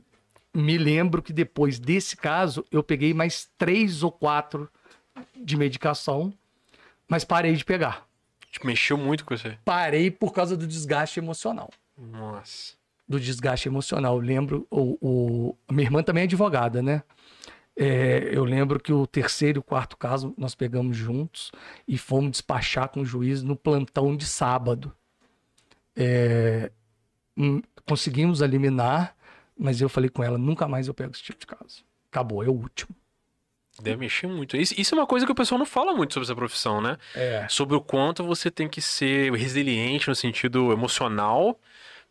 [0.53, 4.69] me lembro que depois desse caso eu peguei mais três ou quatro
[5.35, 6.33] de medicação,
[7.07, 8.05] mas parei de pegar.
[8.51, 9.57] Tipo, mexeu muito com você.
[9.65, 11.69] Parei por causa do desgaste emocional.
[11.97, 12.73] Nossa.
[13.07, 14.15] Do desgaste emocional.
[14.15, 17.03] Eu lembro, o, o- a minha irmã também é advogada, né?
[17.77, 21.51] É, eu lembro que o terceiro e o quarto caso nós pegamos juntos
[21.85, 24.95] e fomos despachar com o juiz no plantão de sábado.
[25.95, 26.71] É,
[27.37, 29.15] hum, conseguimos eliminar,
[29.57, 31.83] mas eu falei com ela: nunca mais eu pego esse tipo de caso.
[32.09, 32.95] Acabou, é o último.
[33.81, 34.55] Deve mexer muito.
[34.55, 36.97] Isso, isso é uma coisa que o pessoal não fala muito sobre essa profissão, né?
[37.13, 37.45] É.
[37.49, 41.59] Sobre o quanto você tem que ser resiliente no sentido emocional.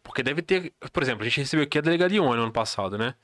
[0.02, 0.72] Porque deve ter.
[0.92, 3.14] Por exemplo, a gente recebeu aqui a delegada Ione no ano passado, né?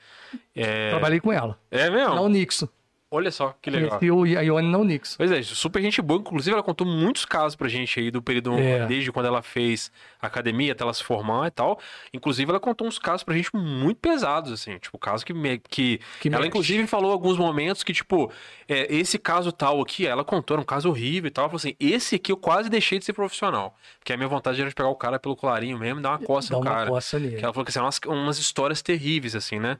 [0.54, 1.58] É, Trabalhei com ela.
[1.70, 2.14] é mesmo?
[2.14, 2.68] Na Unixo.
[3.12, 3.98] Olha só que legal.
[3.98, 5.16] Conheci o Ione na Unixo.
[5.16, 6.20] Pois é, super gente boa.
[6.20, 8.86] Inclusive, ela contou muitos casos pra gente aí do período, É.
[8.86, 9.90] desde quando ela fez
[10.22, 11.80] academia até ela se formar e tal.
[12.14, 14.78] Inclusive, ela contou uns casos pra gente muito pesados, assim.
[14.78, 15.32] Tipo, casos que.
[15.32, 15.98] me- que...
[16.20, 18.30] Que ela, inclusive, falou alguns momentos que, tipo,
[18.68, 21.42] é, esse caso tal aqui, ela contou, era um caso horrível e tal.
[21.44, 23.76] Ela falou assim: esse aqui eu quase deixei de ser profissional.
[23.98, 26.18] Porque a minha vontade era de pegar o cara pelo colarinho mesmo e dar uma
[26.20, 26.88] coça Dá no uma cara.
[26.90, 27.38] coça nele.
[27.38, 29.78] Que ela falou que são umas, umas histórias terríveis, assim, né?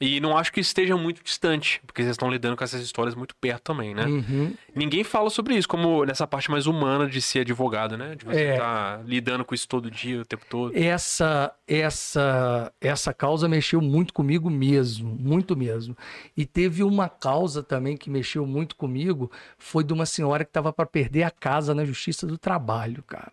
[0.00, 3.34] E não acho que esteja muito distante, porque vocês estão lidando com essas histórias muito
[3.34, 4.06] perto também, né?
[4.06, 4.54] Uhum.
[4.72, 8.14] Ninguém fala sobre isso, como nessa parte mais humana de ser advogado, né?
[8.14, 8.52] De você É.
[8.52, 10.72] estar lidando com isso todo dia, o tempo todo.
[10.76, 15.96] essa essa essa causa mexeu muito comigo mesmo, muito mesmo.
[16.36, 20.72] E teve uma causa também que mexeu muito comigo, foi de uma senhora que estava
[20.72, 23.32] para perder a casa na Justiça do Trabalho, cara.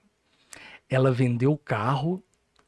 [0.89, 2.23] Ela vendeu o carro,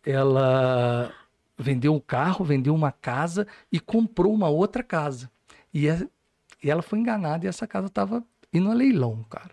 [0.05, 1.11] ela
[1.57, 5.29] vendeu o carro, vendeu uma casa e comprou uma outra casa.
[5.73, 6.05] E, a-
[6.63, 9.51] e ela foi enganada e essa casa estava indo a leilão, cara.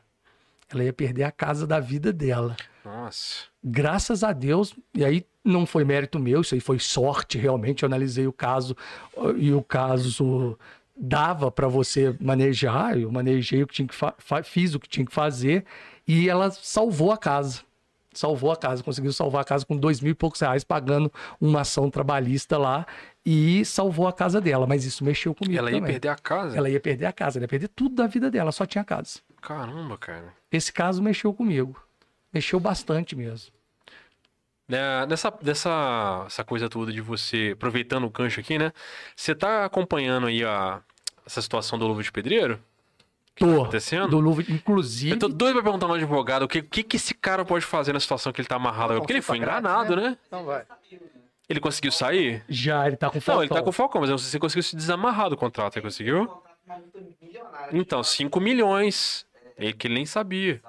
[0.71, 3.45] Ela ia perder a casa da vida dela Nossa.
[3.63, 7.83] graças a Deus, e aí não foi mérito meu, isso aí foi sorte, realmente.
[7.83, 8.75] Eu analisei o caso
[9.37, 10.59] e o caso
[10.97, 13.95] dava para você manejar, eu manejei o que tinha que
[14.45, 15.65] fiz o que tinha que fazer
[16.07, 17.63] e ela salvou a casa.
[18.19, 21.63] Salvou a casa, conseguiu salvar a casa com dois mil e poucos reais, pagando uma
[21.63, 22.87] ação trabalhista lá
[23.25, 24.67] e salvou a casa dela.
[24.67, 25.59] Mas isso mexeu comigo.
[25.59, 25.93] Ela ia também.
[25.93, 26.57] perder a casa?
[26.57, 29.21] Ela ia perder a casa, ela ia perder tudo da vida dela, só tinha casa.
[29.41, 30.33] Caramba, cara.
[30.51, 31.77] Esse caso mexeu comigo.
[32.33, 33.53] Mexeu bastante mesmo.
[34.67, 38.73] Né, Nessa, dessa essa coisa toda de você, aproveitando o gancho aqui, né?
[39.15, 40.81] Você tá acompanhando aí a,
[41.27, 42.59] essa situação do Luva de Pedreiro?
[43.37, 43.63] Tô.
[43.63, 44.09] acontecendo?
[44.09, 45.13] Do Luva, inclusive.
[45.13, 47.65] Eu tô doido pra perguntar no advogado o que, o que, que esse cara pode
[47.65, 49.01] fazer na situação que ele tá amarrado agora.
[49.01, 50.19] Porque ele foi enganado, grátis, né?
[50.27, 50.65] Então vai.
[51.49, 52.43] Ele conseguiu sair?
[52.49, 53.43] Já, ele tá com Não, falta.
[53.43, 55.37] ele tá com o Falcão, mas eu não sei se ele conseguiu se desamarrar do
[55.37, 55.77] contrato.
[55.77, 56.23] Ele conseguiu?
[56.67, 57.79] Uma multa milionária.
[57.79, 59.27] Então, 5 milhões.
[59.59, 60.63] Ele que ele nem sabia.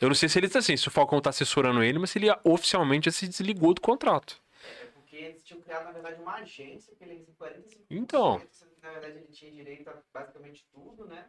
[0.00, 2.18] Eu não sei se ele tá assim, se o Falcão tá assessorando ele, mas se
[2.18, 4.40] ele oficialmente já se desligou do contrato.
[4.82, 7.84] É porque eles tinham criado, na verdade, uma agência que ele recebia 45%.
[7.90, 8.42] Então.
[8.82, 11.24] Na verdade, ele tinha direito a basicamente tudo, né?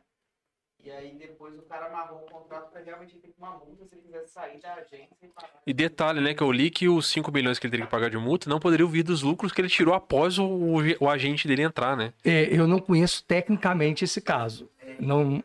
[0.86, 4.02] E aí depois o cara amarrou o contrato pra realmente ter uma multa se ele
[4.02, 5.62] quisesse sair da agência e pagar.
[5.66, 8.10] E detalhe, né, que eu li que os 5 milhões que ele teria que pagar
[8.10, 11.48] de multa não poderiam vir dos lucros que ele tirou após o, o, o agente
[11.48, 12.14] dele entrar, né?
[12.26, 14.70] É, eu não conheço tecnicamente esse caso.
[15.00, 15.44] Não, 30%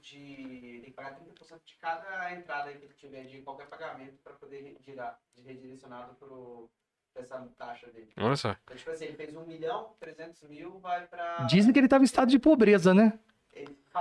[0.00, 0.80] de.
[0.80, 4.76] Tem que pagar 30% de cada entrada que ele tiver de qualquer pagamento pra poder
[4.86, 6.70] girar, de redirecionado pro,
[7.12, 8.08] pra essa taxa dele.
[8.16, 8.54] Olha só.
[8.64, 11.46] Então, tipo assim, ele fez 1 milhão, 300 mil, vai pra.
[11.48, 13.18] dizem que ele estava em estado de pobreza, né?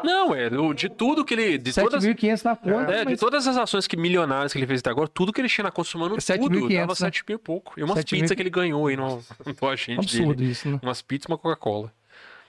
[0.04, 1.58] Não, é, o- de tudo que ele.
[1.58, 2.92] De todas, 7.500 na conta.
[2.92, 5.42] é, de mas- todas as ações que milionárias que ele fez até agora, tudo que
[5.42, 6.96] ele tinha na conta somando 7.500, tudo, dava né?
[6.96, 7.74] 7 mil e pouco.
[7.80, 9.24] E umas 7.000 pizzas que ele ganhou aí no,
[9.62, 10.52] no agente Absurdo dele.
[10.52, 10.80] isso, né?
[10.84, 11.92] Umas pizzas e uma Coca-Cola.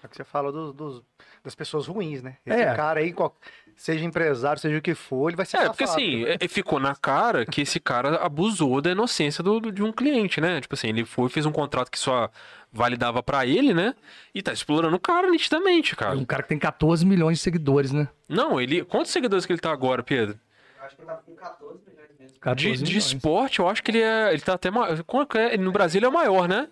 [0.05, 1.03] É que você fala dos, dos-
[1.43, 2.37] das pessoas ruins, né?
[2.45, 2.75] Esse É.
[2.75, 3.35] cara aí, qual-
[3.75, 6.37] seja empresário, seja o que for, ele vai ser É, porque safado, assim, né?
[6.41, 10.41] é- ficou na cara que esse cara abusou da inocência do, do- de um cliente,
[10.41, 10.61] né?
[10.61, 12.29] Tipo assim, ele foi fez um contrato que só
[12.73, 13.95] validava pra ele, né?
[14.35, 16.17] E tá explorando o cara nitidamente, cara.
[16.17, 18.09] Um cara que tem 14 milhões de seguidores, né?
[18.29, 18.85] Não, ele.
[18.85, 20.39] Quantos seguidores que ele tá agora, Pedro?
[20.79, 22.39] Eu acho que ele tava com 14 milhões mesmo.
[22.41, 24.33] 14 De, de esporte, eu acho que ele é.
[24.33, 24.97] Ele tá até maior.
[25.27, 25.57] Que é?
[25.57, 26.69] No Brasil ele é o maior, né?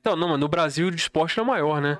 [0.00, 1.98] Então, não, mas no Brasil de esporte ele é o maior, né?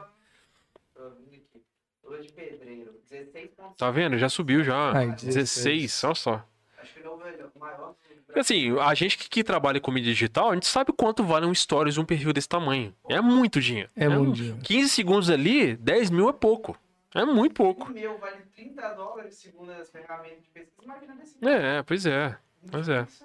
[0.94, 1.62] Tô vendo aqui.
[2.04, 3.76] Lua de Pedreiro, 16,5.
[3.78, 4.18] Tá vendo?
[4.18, 4.92] Já subiu já.
[4.96, 6.44] Ai, 16, olha só.
[6.78, 7.94] Acho que ele é o melhor- o maior.
[7.94, 11.47] Porque, Assim, a gente que, que trabalha com mídia digital, a gente sabe quanto vale
[11.47, 12.95] um stories um perfil desse tamanho.
[13.09, 13.91] É muito dinheiro.
[13.95, 14.59] É muito dinheiro.
[14.62, 16.76] 15 segundos ali, 10 mil é pouco.
[17.14, 17.91] É muito pouco.
[17.91, 20.83] O meu vale 30 dólares segundo as ferramentas de pesquisa.
[20.83, 21.37] Imagina desse.
[21.47, 22.37] É, pois é.
[22.70, 22.93] Pois é.
[22.95, 23.22] Milhões.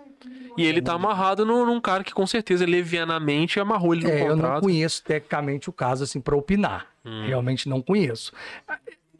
[0.57, 4.21] E ele tá amarrado no- num cara que com certeza levianamente amarrou ele no É,
[4.23, 4.63] eu não contrato.
[4.63, 6.87] conheço tecnicamente o caso assim para opinar.
[7.05, 7.27] Hum.
[7.27, 8.33] Realmente não conheço.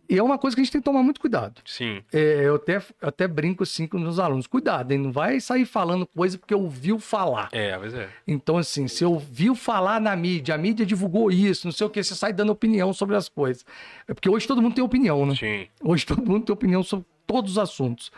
[0.10, 1.62] E é uma coisa que a gente tem que tomar muito cuidado.
[1.66, 2.01] Sim.
[2.14, 4.47] É, eu até, até brinco assim com os meus alunos.
[4.47, 4.97] Cuidado, hein?
[4.97, 7.49] Não vai sair falando coisa porque ouviu falar.
[7.51, 8.10] É, pois é.
[8.26, 12.01] Então, assim, você ouviu falar na mídia, a mídia divulgou isso, não sei o que,
[12.01, 13.66] você sai dando opinião sobre as coisas.
[14.08, 15.36] É porque hoje todo mundo tem opinião, né?
[15.36, 15.68] Sim.
[15.84, 18.10] Hoje todo mundo tem opinião sobre todos os assuntos.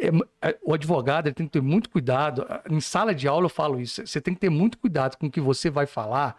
[0.00, 2.46] É, é, o advogado ele tem que ter muito cuidado.
[2.70, 4.06] Em sala de aula eu falo isso.
[4.06, 6.36] Você tem que ter muito cuidado com o que você vai falar,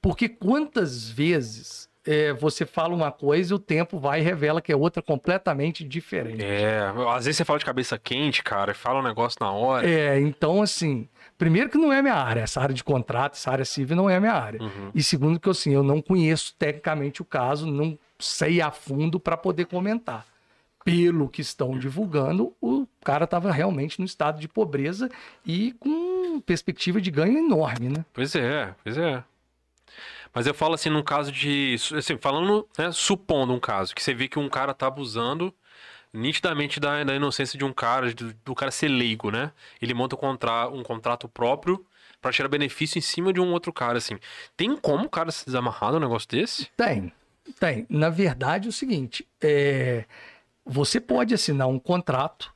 [0.00, 4.72] porque quantas vezes é, você fala uma coisa e o tempo vai e revela que
[4.72, 6.42] é outra completamente diferente.
[6.42, 6.80] É,
[7.14, 9.88] às vezes você fala de cabeça quente, cara, fala um negócio na hora.
[9.88, 13.64] É, então, assim, primeiro que não é minha área, essa área de contrato, essa área
[13.64, 14.62] civil não é minha área.
[14.62, 14.90] Uhum.
[14.94, 19.36] E segundo que, assim, eu não conheço tecnicamente o caso, não sei a fundo para
[19.36, 20.26] poder comentar.
[20.82, 25.10] Pelo que estão divulgando, o cara estava realmente no estado de pobreza
[25.44, 28.04] e com perspectiva de ganho enorme, né?
[28.14, 29.22] Pois é, pois é.
[30.32, 31.76] Mas eu falo assim, num caso de.
[31.96, 35.52] Assim, falando, né, supondo um caso, que você vê que um cara tá abusando
[36.12, 39.52] nitidamente da, da inocência de um cara, do, do cara ser leigo, né?
[39.80, 41.84] Ele monta um, contra, um contrato próprio
[42.20, 44.18] pra tirar benefício em cima de um outro cara, assim.
[44.56, 46.68] Tem como o cara se desamarrar num negócio desse?
[46.76, 47.12] Tem,
[47.58, 47.86] tem.
[47.88, 50.04] Na verdade, é o seguinte: é,
[50.64, 52.52] você pode assinar um contrato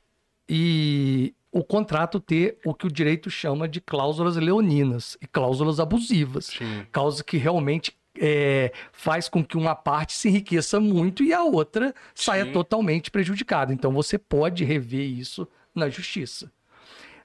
[0.47, 6.47] e o contrato ter o que o direito chama de cláusulas leoninas e cláusulas abusivas.
[6.47, 6.85] Sim.
[6.91, 11.95] Causa que realmente é, faz com que uma parte se enriqueça muito e a outra
[12.13, 12.51] saia Sim.
[12.51, 13.73] totalmente prejudicada.
[13.73, 16.51] Então você pode rever isso na justiça.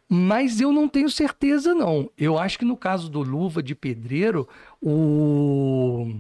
[0.09, 2.09] Mas eu não tenho certeza, não.
[2.17, 4.49] Eu acho que no caso do Luva de Pedreiro,
[4.81, 6.15] o.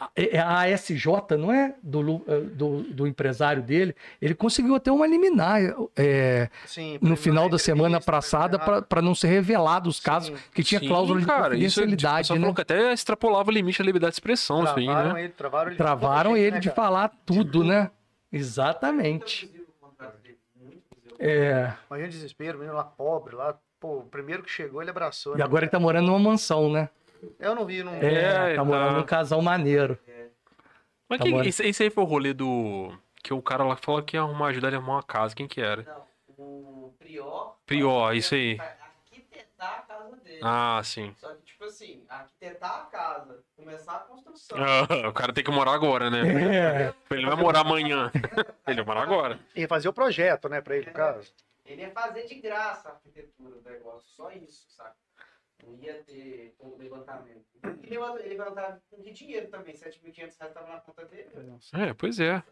[0.00, 1.04] a- É a ASJ,
[1.38, 1.74] não é?
[1.82, 5.60] Do, eh, do, do empresário dele, ele conseguiu até uma liminar
[5.96, 10.30] é, Sim, no final na da semana passada pra- para não ser revelado os casos
[10.30, 10.44] Sim.
[10.54, 12.40] que tinha Sim, cláusula de cara, isso, tipo, confidencialidade, só né?
[12.40, 15.20] falou que até extrapolava o limite da liberdade de expressão, isso aí, Travaram né?
[15.24, 15.72] ele, travaram ele.
[15.72, 16.76] de Travaram ele né, de cara?
[16.76, 17.90] falar tudo, né?
[18.32, 19.50] Exatamente.
[21.18, 24.90] É, Imagina o desespero, o menino lá pobre, lá, pô, o primeiro que chegou ele
[24.90, 25.34] abraçou.
[25.34, 25.44] e né?
[25.44, 26.88] agora ele tá morando numa mansão, né?
[27.38, 27.94] Eu não vi, não.
[27.94, 28.98] É, É, tá morando tá.
[28.98, 29.98] num casal maneiro.
[31.08, 32.96] Mas Tá quem, esse, esse aí foi o rolê do.
[33.22, 35.34] Que o cara lá falou que ia arrumar, ajudar ele a arrumar uma casa.
[35.34, 35.82] Quem que era?
[35.82, 36.04] Não,
[36.38, 37.56] o Prior.
[37.66, 38.58] Prior, isso aí.
[38.60, 40.40] Arquitetar a casa dele.
[40.42, 41.14] Ah, sim.
[41.18, 44.56] Só que, tipo assim, arquitetar a casa, começar a construção.
[44.58, 46.20] Ah, o cara tem que morar agora, né?
[46.56, 48.10] É, Ele vai morar amanhã.
[48.66, 49.38] Ele vai morar agora.
[49.54, 51.30] Ia fazer o projeto, né, pra ele, no caso.
[51.66, 54.94] Ele ia fazer de graça a arquitetura do negócio, só isso, sabe?
[55.66, 57.44] Não ia ter o levantamento.
[58.28, 59.74] Levantava com que dinheiro também?
[59.74, 61.28] 7.500 reais estava na conta dele.
[61.72, 62.42] É, pois é.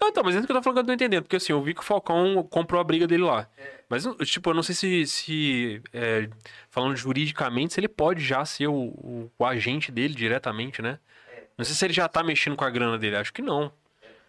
[0.00, 1.22] Não, então, mas é isso que eu tô falando que eu não tô entendendo.
[1.24, 3.48] Porque assim, eu vi que o Falcão comprou a briga dele lá.
[3.88, 6.28] Mas, eu- tipo, eu não sei se, se é,
[6.70, 10.98] falando juridicamente, se ele pode já ser o, o- o agente dele diretamente, né?
[11.58, 13.16] Não sei se ele já tá mexendo com a grana dele.
[13.16, 13.72] Acho que não.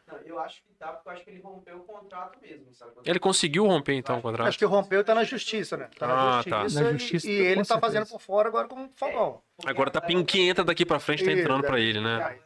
[0.08, 2.92] Não, eu acho que tá, porque eu acho que ele rompeu o contrato mesmo, sabe?
[3.06, 4.48] Ele conseguiu romper, então, o contrato.
[4.48, 5.90] Acho que rompeu e tá na justiça, né?
[5.98, 6.62] Tá na Ah, tá.
[6.64, 6.84] justiça.
[6.84, 9.42] Na e- justiça, E, ele tá fazendo por fora agora como Falcão.
[9.66, 11.68] Agora tá pin- quem entra daqui pra frente tá entrando é.
[11.68, 12.38] pra ele, né?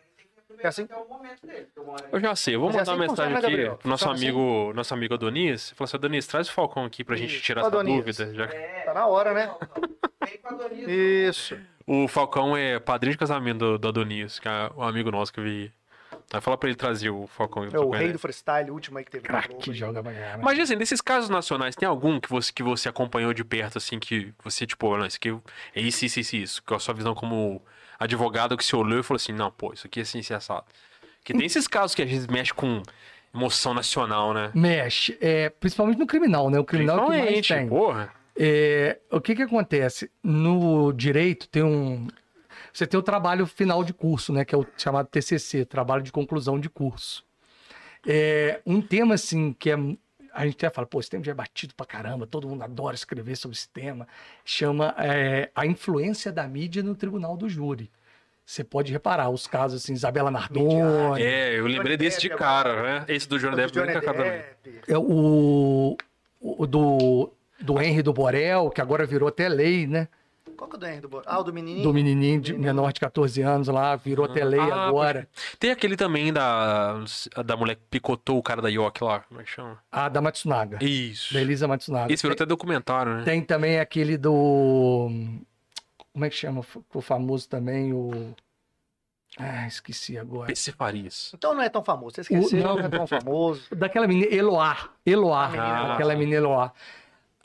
[0.61, 0.87] É assim-
[2.11, 3.77] Eu já sei, eu vou Mas é mandar assim uma mensagem funciona, aqui Gabriel.
[3.77, 4.39] pro nosso Funciona assim.
[4.39, 5.69] amigo, nosso amigo Adonis.
[5.71, 8.33] Falou assim, Adonis, traz o Falcão aqui pra gente tirar essa dúvida.
[8.33, 8.43] Já...
[8.45, 9.55] É, Tá na hora, né?
[10.27, 10.85] Vem com a Adonis.
[10.89, 11.57] Isso.
[11.87, 15.39] O Falcão é padrinho de casamento do, do Adonis, que é um amigo nosso que
[15.39, 15.71] veio.
[16.31, 17.63] Vai falar pra ele trazer o Falcão.
[17.65, 19.55] É o rei do freestyle, o último aí que teve na Globo.
[19.55, 20.43] Craque, joga pra caramba.
[20.43, 23.97] Mas assim, desses casos nacionais, tem algum que você, que você acompanhou de perto, assim,
[23.97, 25.35] que você, tipo, não, isso aqui
[25.75, 26.63] é isso, isso, isso, isso.
[26.63, 27.61] Que é a sua visão como
[27.97, 30.65] advogado que você olhou e falou assim, não, pô, isso aqui é assim, assim, assado.
[31.23, 32.83] Que tem esses casos que às vezes mexe com
[33.33, 34.51] emoção nacional, né?
[34.53, 36.59] Mexe, é, principalmente no criminal, né?
[36.59, 37.67] O criminal é o que mais tem.
[37.67, 38.13] porra.
[38.37, 40.09] É, o que que acontece?
[40.23, 42.07] No direito tem um...
[42.73, 44.45] Você tem o trabalho final de curso, né?
[44.45, 47.23] Que é o chamado TCC, Trabalho de Conclusão de Curso.
[48.07, 49.75] É, um tema, assim, que é...
[50.31, 52.95] A gente até fala, pô, esse tema já é batido pra caramba, todo mundo adora
[52.95, 54.07] escrever sobre esse tema.
[54.45, 57.91] Chama é, a influência da mídia no tribunal do júri.
[58.45, 62.81] Você pode reparar os casos, assim, Isabela Nardoni, É, eu lembrei Johnny desse de cara,
[62.81, 63.05] né?
[63.07, 64.31] Esse do Johnny Do Depp, Johnny cara também.
[64.63, 64.81] Depp.
[64.87, 65.95] É o,
[66.39, 70.07] o do, do Henry do Borel, que agora virou até lei, né?
[70.59, 71.83] Qual que é o do Henry do Bo- Ah, o do menininho?
[71.83, 75.29] Do menininho de menor de 14 anos lá, virou até lei Ah, agora.
[75.57, 77.01] Tem aquele também da,
[77.45, 79.79] da mulher que picotou o cara da York lá, como é que chama?
[79.89, 81.33] A da Matsunaga, Isso.
[81.33, 82.11] da Elisa Matsunaga.
[82.13, 83.23] Esse virou até documentário, né?
[83.23, 85.07] Tem também aquele do...
[86.11, 86.61] Como é que chama?
[86.93, 88.35] O famoso também, o...
[89.37, 90.47] Ah, esqueci agora.
[90.47, 91.31] PC Farias.
[91.33, 92.15] Então não é tão famoso.
[92.15, 92.75] Você esqueceu, não.
[92.75, 93.63] não é tão famoso.
[93.73, 94.89] Daquela menina, Eloá.
[95.05, 95.45] Eloá.
[95.45, 95.93] A menina Eloá.
[95.93, 96.73] aquela menina Eloá.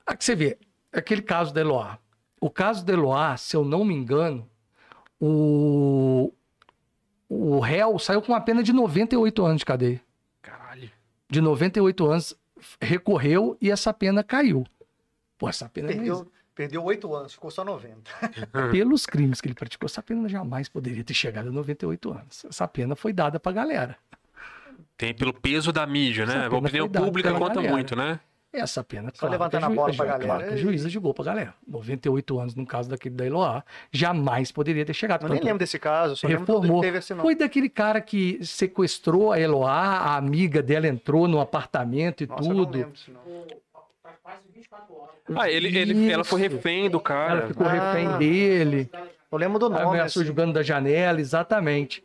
[0.04, 0.58] Aqui você vê,
[0.92, 1.98] aquele caso da Eloá.
[2.44, 4.46] O caso da Eloá, se eu não me engano,
[5.18, 6.30] o,
[7.26, 9.98] o réu saiu com uma pena de 98 anos de cadeia.
[10.42, 10.90] Caralho.
[11.26, 12.36] De 98 anos,
[12.78, 14.66] recorreu e essa pena caiu.
[15.38, 18.10] Pô, essa pena não Perdeu, perdeu 8 anos, ficou só 90.
[18.70, 22.44] pelos crimes que ele praticou, essa pena jamais poderia ter chegado a 98 anos.
[22.44, 23.96] Essa pena foi dada pra galera.
[24.98, 26.44] Tem pelo peso da mídia, né?
[26.44, 27.72] A opinião pública conta galera.
[27.72, 28.20] muito, né?
[28.56, 30.88] Essa pena, Só levantando que a bola pra ju- galera Claro que a e- juíza
[30.88, 31.54] julgou pra galera.
[31.66, 35.24] 98 anos no caso daquele da Eloá, jamais poderia ter chegado.
[35.26, 36.80] Eu nem lembro desse caso, só lembro que reformou.
[36.80, 37.22] teve esse nome.
[37.22, 42.42] Foi daquele cara que sequestrou a Eloá, a amiga dela entrou no apartamento e Nossa,
[42.48, 42.78] eu não tudo.
[42.78, 43.20] lembro disso, não.
[44.02, 45.14] Faz quase 24 horas.
[45.36, 47.38] Ah, ele, ele, ela foi refém do cara.
[47.40, 47.92] Ela ficou Ah.
[47.92, 48.90] refém dele,
[49.32, 49.82] Eu lembro do nome.
[49.82, 50.28] ameaçou assim.
[50.28, 52.04] jogando da janela, exatamente.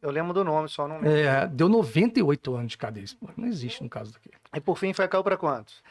[0.00, 1.10] Eu lembro do nome, só não lembro.
[1.10, 3.06] É, deu 98 anos de cadeia.
[3.36, 4.30] Não existe no caso daqui.
[4.54, 5.82] E por fim foi caiu pra quantos?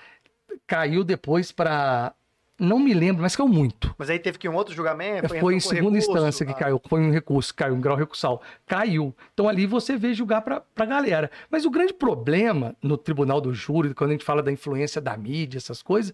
[0.65, 2.13] Caiu depois pra.
[2.59, 3.93] Não me lembro, mas caiu muito.
[3.99, 5.27] Mas aí teve que um outro julgamento?
[5.27, 6.09] Foi entrou em segunda recurso?
[6.11, 8.41] instância que Ah, caiu, foi um recurso, caiu em grau recursal.
[8.65, 9.15] Caiu.
[9.33, 11.29] Então ali você vê julgar pra, pra galera.
[11.51, 15.15] Mas o grande problema no tribunal do júri, quando a gente fala da influência da
[15.15, 16.11] mídia, essas coisas,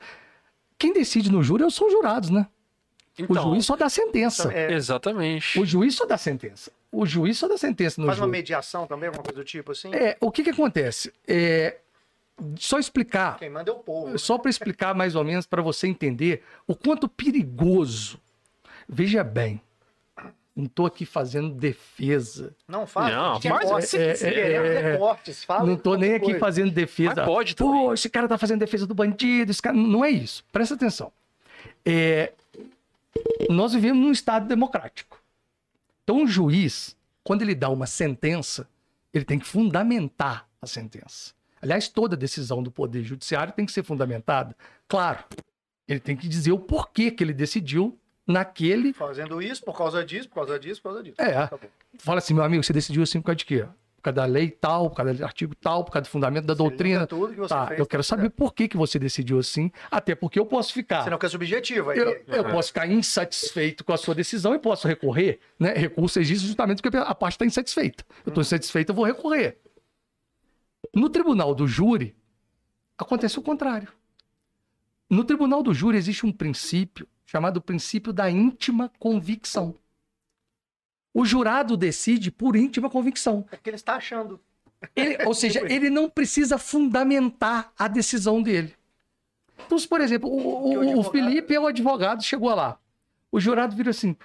[0.77, 2.45] quem decide no júri são os jurados, né?
[3.17, 4.51] O Então, juiz só dá sentença.
[4.51, 5.57] É, exatamente.
[5.57, 6.69] O juiz só dá sentença.
[6.91, 8.37] O juiz só dá sentença no faz uma júri.
[8.39, 9.95] mediação também, alguma coisa do tipo assim?
[9.95, 11.13] É, o que que acontece?
[11.25, 11.77] É,
[12.57, 14.11] só explicar, Quem manda é o povo.
[14.11, 14.17] né?
[14.17, 18.19] só para explicar mais ou menos para você entender o quanto perigoso.
[18.89, 19.61] Veja bem,
[20.55, 22.55] não estou aqui fazendo defesa.
[22.67, 23.13] Não faz.
[23.13, 24.33] Não, o que cortes, você É, quiser.
[24.33, 26.39] queremos é, cortes, fala não estou nem aqui coisa.
[26.39, 27.15] fazendo defesa.
[27.17, 27.93] Mas pode Pô, também.
[27.93, 29.75] esse cara tá fazendo defesa do bandido, esse cara...
[29.75, 30.43] Não é isso.
[30.51, 31.11] Presta atenção.
[31.85, 32.33] É,
[33.49, 35.19] Nós vivemos num Estado democrático.
[36.03, 38.67] Então, um juiz, quando ele dá uma sentença,
[39.13, 41.33] ele tem que fundamentar a sentença.
[41.63, 44.53] Aliás, toda decisão do Poder Judiciário tem que ser fundamentada.
[44.85, 45.23] Claro,
[45.87, 47.97] ele tem que dizer o porquê que ele decidiu
[48.27, 48.91] naquele.
[48.91, 51.15] Fazendo isso por causa disso, por causa disso, por causa disso.
[51.21, 51.47] É.
[51.47, 51.57] Tá.
[51.99, 53.65] Fala assim, meu amigo, você decidiu assim por causa de quê?
[53.95, 56.53] Por causa da lei tal, por causa do artigo tal, por causa do fundamento da
[56.53, 57.07] Você doutrina.
[57.07, 59.71] Tudo que você Tá, fez, eu quero tá saber por que, que você decidiu assim,
[59.89, 61.03] até porque eu posso ficar.
[61.03, 61.97] Você não quer subjetivo aí.
[61.97, 65.39] Eu, eu posso ficar insatisfeito com a sua decisão e posso recorrer.
[65.57, 65.73] Né?
[65.73, 68.03] Recurso existe justamente porque a parte está insatisfeita.
[68.25, 69.57] Eu estou insatisfeito, eu vou recorrer.
[70.93, 72.15] No tribunal do júri,
[72.97, 73.91] acontece o contrário.
[75.09, 79.75] No tribunal do júri existe um princípio chamado princípio da íntima convicção.
[81.13, 83.45] O jurado decide por íntima convicção.
[83.51, 84.39] É porque ele está achando.
[84.95, 88.75] Ele- ou seja, ele não precisa fundamentar a decisão dele.
[89.65, 92.79] Então, se, por exemplo, o, o- o Felipe é o advogado, chegou lá.
[93.31, 94.15] O jurado vira assim: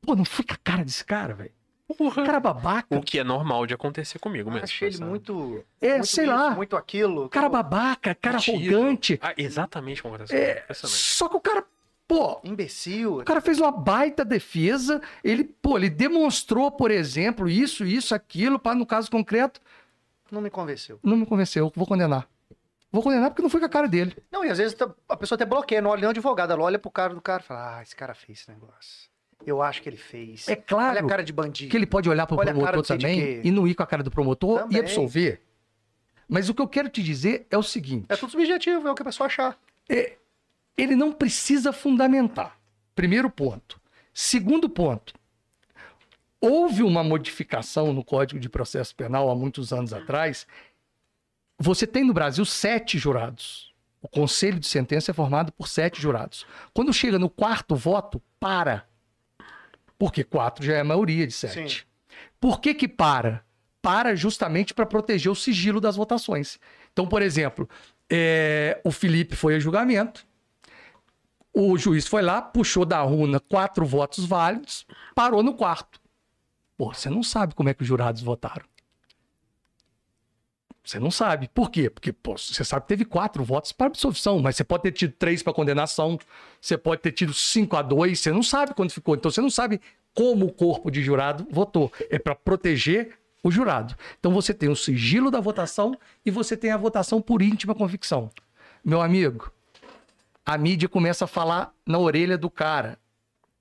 [0.00, 1.52] pô, não foi com a cara desse cara, velho.
[1.94, 2.24] Porra.
[2.24, 2.96] Cara babaca.
[2.96, 4.64] O que é normal de acontecer comigo mesmo.
[4.64, 5.10] Achei ele sabe?
[5.10, 5.64] muito.
[5.80, 6.50] É, muito sei isso, lá.
[6.50, 7.28] Muito aquilo.
[7.28, 8.76] Cara babaca, cara Metido.
[8.76, 9.18] arrogante.
[9.22, 10.38] Ah, exatamente como aconteceu.
[10.38, 11.64] É, só que o cara,
[12.06, 13.18] pô, Imbecil.
[13.18, 15.00] o cara fez uma baita defesa.
[15.24, 19.60] Ele, pô, ele demonstrou, por exemplo, isso, isso, aquilo, para no caso concreto,
[20.30, 20.98] Não me convenceu.
[21.02, 21.72] não me convenceu.
[21.74, 22.26] Vou condenar.
[22.92, 24.16] Vou condenar porque não foi com a cara dele.
[24.32, 26.62] Não, e às vezes tá- a pessoa até bloqueia, não olha nem o advogado, ela
[26.64, 29.09] olha pro cara do cara e fala: Ah, esse cara fez esse negócio.
[29.46, 30.48] Eu acho que ele fez.
[30.48, 31.70] É claro Olha a cara de bandido.
[31.70, 34.10] que ele pode olhar pro Olha promotor também e não ir com a cara do
[34.10, 34.80] promotor e Também.
[34.80, 35.40] absolver.
[36.28, 38.94] Mas o que eu quero te dizer é o seguinte: É tudo subjetivo, é o
[38.94, 39.58] que a pessoa achar.
[39.88, 42.58] ele não precisa fundamentar.
[42.94, 43.80] Primeiro ponto.
[44.12, 45.14] Segundo ponto.
[46.40, 50.46] Houve uma modificação no Código de Processo Penal há muitos anos atrás.
[51.58, 53.74] Você tem no Brasil sete jurados.
[54.00, 56.46] O conselho de sentença é formado por sete jurados.
[56.72, 58.88] Quando chega no quarto voto, para.
[60.00, 61.86] Porque quatro já é a maioria de sete.
[62.40, 63.44] Por que que para?
[63.82, 66.58] Para justamente para proteger o sigilo das votações.
[66.90, 67.68] Então, por exemplo,
[68.10, 70.26] é, o Felipe foi a julgamento,
[71.52, 76.00] o juiz foi lá, puxou da runa quatro votos válidos, parou no quarto.
[76.78, 78.64] Pô, você não sabe como é que os jurados votaram.
[80.90, 81.48] Você não sabe.
[81.54, 81.88] Por quê?
[81.88, 85.12] Porque pô, você sabe que teve quatro votos para absolvição, mas você pode ter tido
[85.12, 86.18] três para condenação,
[86.60, 89.14] você pode ter tido cinco a dois, você não sabe quando ficou.
[89.14, 89.80] Então você não sabe
[90.12, 91.92] como o corpo de jurado votou.
[92.10, 93.94] É para proteger o jurado.
[94.18, 98.28] Então você tem o sigilo da votação e você tem a votação por íntima convicção.
[98.84, 99.52] Meu amigo,
[100.44, 102.98] a mídia começa a falar na orelha do cara.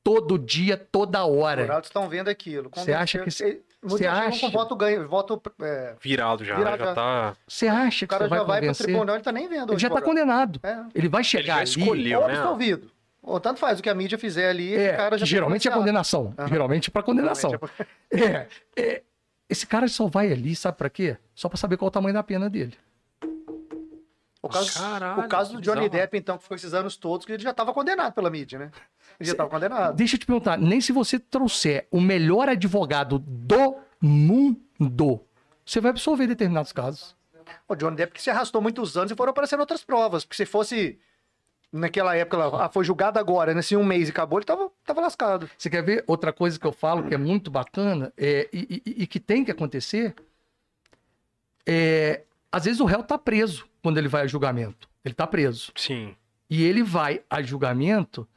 [0.03, 1.61] Todo dia, toda Os hora.
[1.61, 2.71] jurados estão vendo aquilo.
[2.73, 3.29] Você acha que
[3.81, 5.41] Você acha- com voto ganho, voto.
[5.61, 6.93] é, Virado já, Virado já já.
[6.93, 7.35] tá.
[7.47, 8.85] Você acha o que cara você vai já vai pro convencer?
[8.85, 9.69] tribunal, ele tá nem vendo.
[9.69, 10.03] o Ele já está advogado.
[10.03, 10.59] condenado.
[10.63, 10.85] É.
[10.93, 11.69] Ele vai Ele chegar já ali.
[11.81, 12.37] escolheu, Ou né?
[12.37, 12.91] absolvido.
[13.21, 15.71] Ou tanto faz o que a mídia fizer ali, É, o cara já geralmente é
[15.71, 16.33] condenação.
[16.37, 16.47] Aham.
[16.47, 17.51] Geralmente é para condenação.
[18.11, 19.03] Geralmente É, é,
[19.49, 21.15] esse cara só vai ali, sabe para quê?
[21.33, 22.73] Só para saber qual o tamanho da pena dele.
[24.41, 25.89] O caso, Caralho, o caso do Johnny bizarro.
[26.01, 28.71] Depp, então, que foi esses anos todos, que ele já estava condenado pela mídia, né?
[29.19, 29.95] Ele já estava condenado.
[29.95, 35.19] Deixa eu te perguntar, nem se você trouxer o melhor advogado do mundo,
[35.65, 37.15] você vai absolver determinados casos.
[37.67, 40.23] O Johnny Depp que se arrastou muitos anos e foram aparecendo outras provas.
[40.23, 40.99] Porque se fosse
[41.71, 45.01] naquela época, lá, ah, foi julgado agora, nesse um mês e acabou, ele tava, tava
[45.01, 45.49] lascado.
[45.57, 49.03] Você quer ver outra coisa que eu falo que é muito bacana é, e, e-
[49.03, 50.15] e que tem que acontecer?
[51.65, 54.87] É, às vezes o réu tá preso quando ele vai a julgamento.
[55.03, 55.71] Ele tá preso.
[55.75, 56.15] Sim.
[56.49, 58.27] E ele vai a julgamento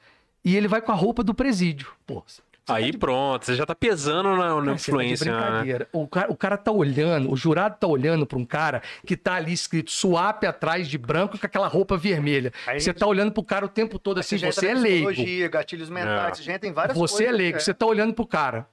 [0.45, 1.88] e ele vai com a roupa do presídio.
[2.07, 4.72] Pô, você tá Aí de- pronto, você já tá pesando na, na Cara, você tá
[4.74, 5.38] influência, né?
[5.40, 5.88] brincadeira.
[5.93, 9.34] O, cara, o cara tá olhando, o jurado tá olhando pra um cara que tá
[9.34, 12.53] ali escrito suape atrás de branco com aquela roupa vermelha.
[12.66, 15.51] Aí- Você tá olhando pro cara o tempo todo assim, já entra você é leigo.
[15.51, 16.34] gatilhos mentais, É.
[16.34, 17.34] você já entra em várias Você coisas.
[17.34, 18.66] é leigo, você tá olhando pro cara.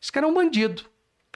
[0.00, 0.82] Esse cara é um bandido.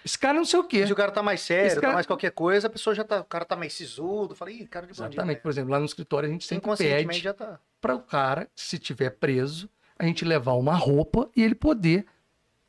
[0.04, 0.84] Esse cara não sei o quê.
[0.84, 3.04] Se o cara tá mais sério, Esse cara- tá mais qualquer coisa, a pessoa já
[3.04, 3.20] tá.
[3.20, 4.34] O cara tá mais sisudo.
[4.34, 5.14] Fala, ih, cara de bandido.
[5.14, 5.40] Exatamente.
[5.40, 6.48] Por exemplo, lá no escritório a gente né?
[6.48, 7.60] sempre Inconscientemente pede já tá.
[7.82, 9.68] Para o cara, se tiver preso,
[9.98, 12.06] a gente levar uma roupa e ele poder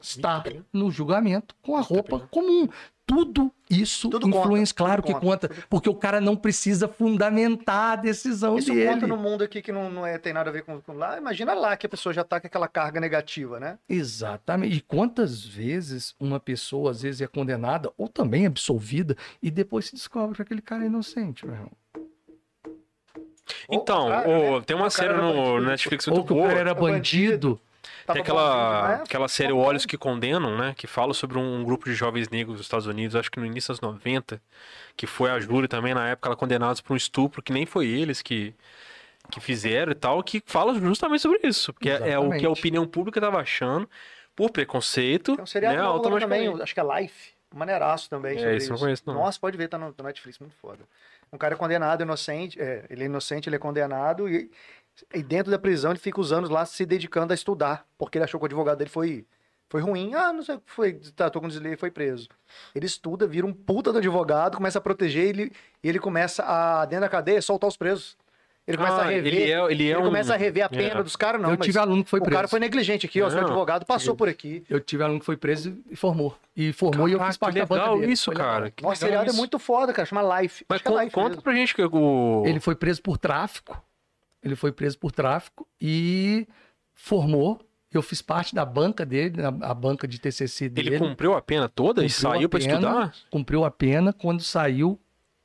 [0.02, 0.44] estar
[0.74, 2.28] no julgamento com a roupa bem.
[2.30, 2.68] comum.
[3.06, 7.92] Tudo isso Tudo influencia, conta, claro tudo que conta, porque o cara não precisa fundamentar
[7.92, 8.94] a decisão Isso dele.
[8.94, 11.18] conta no mundo aqui que não, não é, tem nada a ver com, com lá.
[11.18, 13.78] Imagina lá que a pessoa já tá com aquela carga negativa, né?
[13.90, 14.78] Exatamente.
[14.78, 19.96] E quantas vezes uma pessoa, às vezes, é condenada ou também absolvida e depois se
[19.96, 21.72] descobre que aquele cara é inocente, meu irmão.
[23.70, 24.28] Então, Ou o cara,
[24.60, 24.62] né?
[24.66, 25.62] tem uma O série no bandido.
[25.66, 26.48] Netflix Ou muito que o boa.
[26.48, 27.60] cara era o bandido.
[28.12, 29.04] Tem aquela, né?
[29.06, 30.74] aquela série Olhos que Condenam, né?
[30.78, 33.74] Que fala sobre um grupo de jovens negros dos Estados Unidos, acho que no início
[33.74, 34.42] dos 90,
[34.96, 37.88] que foi a júri também, na época, ela condenados por um estupro que nem foi
[37.88, 38.54] eles que,
[39.32, 41.74] que fizeram e tal, que fala justamente sobre isso.
[41.74, 43.90] Porque é, é o que a opinião pública estava achando
[44.36, 45.84] por preconceito, Tem um seriado né?
[45.84, 46.64] novo agora também, Automaticamente.
[46.64, 47.34] acho que é Life.
[47.56, 48.34] Maneiraço também.
[48.34, 49.14] É, sobre esse eu não conheço, não.
[49.14, 50.84] Nossa, pode ver, tá no, no Netflix, muito foda.
[51.34, 54.52] Um cara é condenado, inocente, é, ele é inocente, ele é condenado, e,
[55.12, 58.26] e dentro da prisão ele fica os anos lá se dedicando a estudar, porque ele
[58.26, 59.26] achou que o advogado dele foi,
[59.68, 60.14] foi ruim.
[60.14, 62.30] Ah, não sei, foi, tratou com deslize foi preso.
[62.76, 65.52] Ele estuda, vira um puta do advogado, começa a proteger ele,
[65.84, 68.16] e ele começa a, dentro da cadeia, soltar os presos.
[68.66, 69.34] Ele começa Ah, a rever.
[69.34, 70.04] ele é, ele é um...
[70.04, 71.04] começa a rever a pena é.
[71.04, 71.50] dos caras, não.
[71.52, 72.36] eu mas tive aluno que foi o preso.
[72.36, 73.30] cara foi negligente aqui, ó.
[73.30, 74.64] Seu advogado passou por aqui.
[74.70, 76.38] Eu tive aluno que foi preso e formou.
[76.56, 78.12] E formou e eu fiz Caraca, parte que da banca legal dele.
[78.14, 78.52] isso, Foi legal.
[78.54, 78.72] cara.
[78.72, 80.06] Que Nossa, legal seriado é muito foda, cara.
[80.06, 80.66] Chama Life.
[80.70, 81.42] Mas é Life conta mesmo.
[81.42, 82.44] pra gente que o...
[82.46, 83.84] Ele foi preso por tráfico.
[84.42, 86.48] Ele foi preso por tráfico e
[86.94, 87.60] formou.
[87.92, 90.90] Eu fiz parte da banca dele, a, a banca de TCC dele.
[90.96, 92.74] Ele cumpriu a pena toda e Cumpriu a saiu pra pena.
[92.74, 93.14] estudar?
[93.30, 94.14] Cumpriu a pena.
[94.14, 95.00] Quando saiu,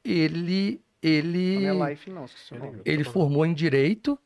[0.05, 2.27] ele ele Não é Life, não.
[2.85, 4.19] ele formou em direito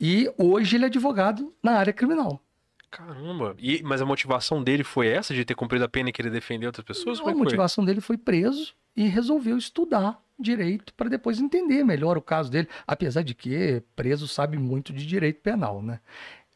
[0.00, 2.42] E hoje ele é advogado na área criminal.
[2.90, 3.54] Caramba.
[3.58, 6.66] E, mas a motivação dele foi essa, de ter cumprido a pena e querer defender
[6.66, 7.18] outras pessoas?
[7.18, 7.42] A é que foi?
[7.44, 12.68] motivação dele foi preso e resolveu estudar direito para depois entender melhor o caso dele.
[12.86, 16.00] Apesar de que preso sabe muito de direito penal, né?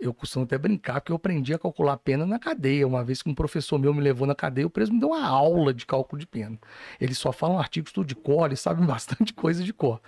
[0.01, 2.87] Eu costumo até brincar que eu aprendi a calcular pena na cadeia.
[2.87, 5.25] Uma vez que um professor meu me levou na cadeia, o preso me deu uma
[5.25, 6.59] aula de cálculo de pena.
[6.99, 10.01] Eles só falam artigos tudo de cor, eles sabem bastante coisa de cor.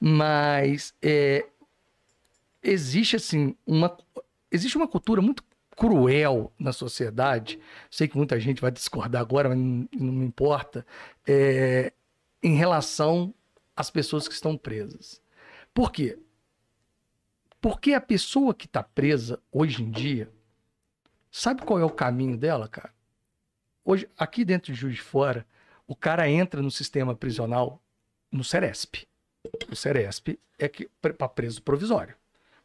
[0.00, 1.46] Mas é,
[2.62, 3.96] existe assim uma
[4.52, 5.42] existe uma cultura muito
[5.76, 7.58] cruel na sociedade.
[7.90, 10.86] Sei que muita gente vai discordar agora, mas não, não me importa.
[11.26, 11.92] É,
[12.42, 13.34] em relação
[13.76, 15.20] às pessoas que estão presas.
[15.72, 16.18] Por quê?
[17.60, 20.30] Porque a pessoa que está presa hoje em dia,
[21.30, 22.92] sabe qual é o caminho dela, cara?
[23.84, 25.46] Hoje, aqui dentro de Juiz de Fora,
[25.86, 27.82] o cara entra no sistema prisional
[28.30, 29.06] no Ceresp.
[29.70, 32.14] O Ceresp é que para preso provisório.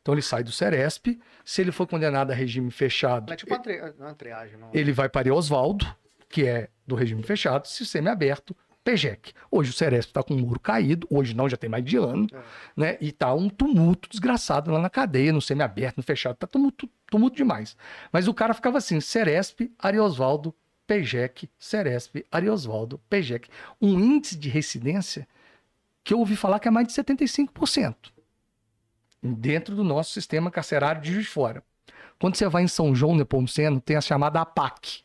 [0.02, 3.64] Então ele sai do Ceresp, se ele for condenado a regime fechado, É tipo uma,
[3.64, 4.70] não é uma triagem, não.
[4.72, 5.86] ele vai para Oswaldo,
[6.30, 8.56] que é do regime fechado, se semi-aberto,
[8.86, 9.34] PEJEC.
[9.50, 12.28] Hoje o Ceresp está com o muro caído, hoje não, já tem mais de ano,
[12.32, 12.38] É.
[12.78, 12.98] né?
[13.02, 17.36] E tá um tumulto desgraçado lá na cadeia, no semi-aberto, no fechado, tá tumulto, tumulto
[17.36, 17.76] demais.
[18.12, 20.54] Mas o cara ficava assim, Ceresp, Ariosvaldo,
[20.86, 23.50] PEJEC, Ceresp, Ariosvaldo, PEJEC.
[23.82, 25.28] Um índice de residência
[26.04, 27.96] que eu ouvi falar que é mais de 75%.
[29.22, 31.64] Dentro do nosso sistema carcerário de Juiz de Fora.
[32.20, 35.04] Quando você vai em São João, Nepomuceno, tem a chamada APAC.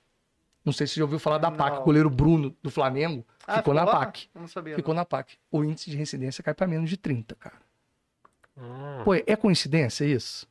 [0.65, 1.83] Não sei se você já ouviu falar da APAC, Não.
[1.83, 3.93] o goleiro Bruno do Flamengo Ah, ficou na lá?
[3.93, 4.29] APAC.
[4.35, 4.75] Eu não sabia.
[4.77, 5.37] Ficou na PAC.
[5.51, 7.57] O índice de reincidência cai para menos de 30, cara.
[8.57, 9.03] Hum.
[9.05, 10.47] Pô, é coincidência isso?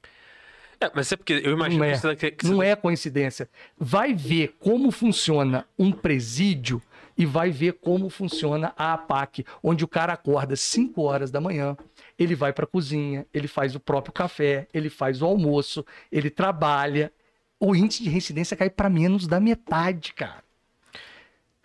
[0.82, 1.92] É, mas é porque eu imagino Não é.
[1.94, 3.50] que você, que, que Não você- é coincidência.
[3.78, 6.82] Vai ver como funciona um presídio
[7.18, 11.76] e vai ver como funciona a APAC, onde o cara acorda 5 horas da manhã,
[12.18, 16.30] ele vai para a cozinha, ele faz o próprio café, ele faz o almoço, ele
[16.30, 17.12] trabalha.
[17.60, 20.44] O índice de reincidência cai para menos da metade, cara.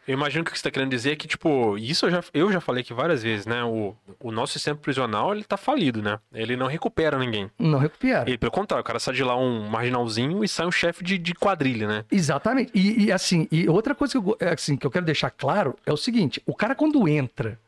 [0.06, 2.22] Eu imagino que o que você está querendo dizer é que, tipo, isso eu já,
[2.34, 3.64] eu já falei aqui várias vezes, né?
[3.64, 6.18] O, o nosso sistema prisional, ele tá falido, né?
[6.32, 7.50] Ele não recupera ninguém.
[7.58, 8.30] Não recupera.
[8.30, 11.16] E, pelo contrário, o cara sai de lá um marginalzinho e sai um chefe de,
[11.16, 12.04] de quadrilha, né?
[12.10, 12.70] Exatamente.
[12.74, 15.74] E, e, assim, e outra coisa que eu, é, assim, que eu quero deixar claro
[15.86, 17.58] é o seguinte: o cara, quando entra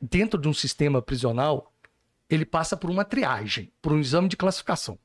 [0.00, 1.72] dentro de um sistema prisional,
[2.28, 4.96] ele passa por uma triagem, por um exame de classificação.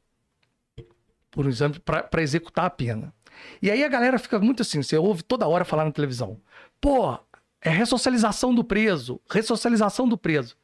[1.35, 3.13] Por um exame para executar a pena.
[3.61, 6.39] E aí a galera fica muito assim, você ouve toda hora falar na televisão.
[6.79, 7.19] Pô,
[7.61, 10.55] é ressocialização do preso, ressocialização do preso.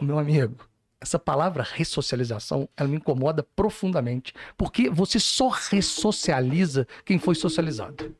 [0.00, 0.68] Meu amigo,
[1.00, 8.14] essa palavra ressocialização, ela me incomoda profundamente, porque você só ressocializa quem foi socializado.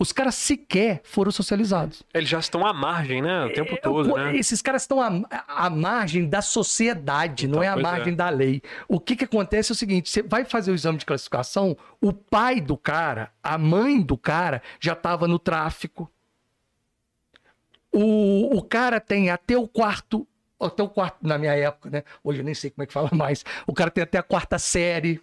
[0.00, 2.04] Os caras sequer foram socializados.
[2.14, 3.46] Eles já estão à margem, né?
[3.46, 4.36] O tempo É, todo, né?
[4.36, 5.10] Esses caras estão à,
[5.48, 7.82] à margem da sociedade, Então, não é à é.
[7.82, 8.62] margem da lei.
[8.86, 12.12] O que, que acontece é o seguinte: você vai fazer o exame de classificação, o
[12.12, 16.08] pai do cara, a mãe do cara, já estava no tráfico.
[17.92, 20.26] O, o cara tem até o quarto.
[20.60, 22.02] Até o quarto, na minha época, né?
[22.22, 23.44] Hoje eu nem sei como é que fala mais.
[23.66, 25.20] O cara tem até a quarta série.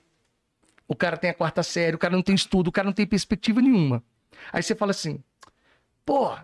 [0.87, 3.07] O cara tem a quarta série, o cara não tem estudo, o cara não tem
[3.07, 4.03] perspectiva nenhuma.
[4.51, 5.23] Aí você fala assim,
[6.05, 6.35] pô,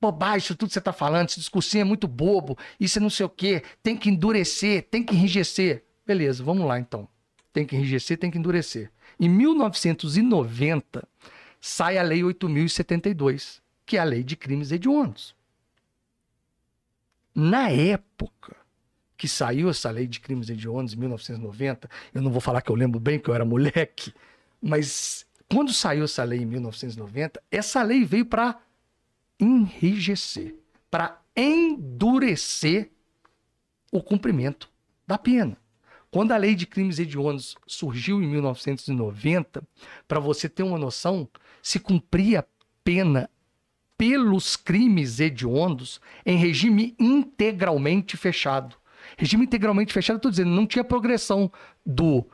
[0.00, 3.26] bobagem tudo que você tá falando, esse discursinho é muito bobo, isso é não sei
[3.26, 5.84] o quê, tem que endurecer, tem que enrijecer.
[6.06, 7.08] Beleza, vamos lá então.
[7.52, 8.90] Tem que enrijecer, tem que endurecer.
[9.18, 11.06] Em 1990,
[11.60, 15.34] sai a Lei 8.072, que é a Lei de Crimes Hediondos.
[17.34, 18.56] Na época
[19.16, 22.74] que saiu essa Lei de Crimes Hediondos, em 1990, eu não vou falar que eu
[22.74, 24.14] lembro bem, que eu era moleque,
[24.62, 28.60] mas quando saiu essa lei em 1990, essa lei veio para
[29.38, 30.54] enrijecer,
[30.88, 32.90] para endurecer
[33.90, 34.70] o cumprimento
[35.06, 35.56] da pena.
[36.10, 39.62] Quando a lei de crimes hediondos surgiu em 1990,
[40.06, 41.28] para você ter uma noção,
[41.60, 42.46] se cumpria
[42.84, 43.28] pena
[43.98, 48.76] pelos crimes hediondos em regime integralmente fechado.
[49.16, 51.50] Regime integralmente fechado, estou dizendo, não tinha progressão
[51.84, 52.24] do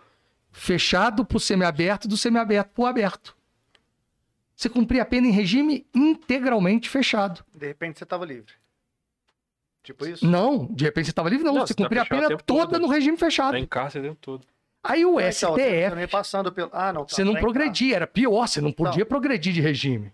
[0.57, 3.37] fechado para o semiaberto e do semiaberto para o aberto.
[4.55, 7.45] Você cumpria a pena em regime integralmente fechado.
[7.55, 8.55] De repente você tava livre.
[9.83, 10.27] Tipo isso?
[10.27, 11.55] Não, de repente você estava livre, não.
[11.55, 12.81] Não, você você tá cumpria a fechado o pena toda todo.
[12.81, 13.53] no regime fechado.
[13.53, 14.47] Tá em cárcere o tempo todo.
[14.83, 16.71] Aí o então, você STF, não passando pelo.
[16.73, 17.05] Ah, não.
[17.05, 20.11] tá, você não tá progredia, era pior, você não podia progredir de regime.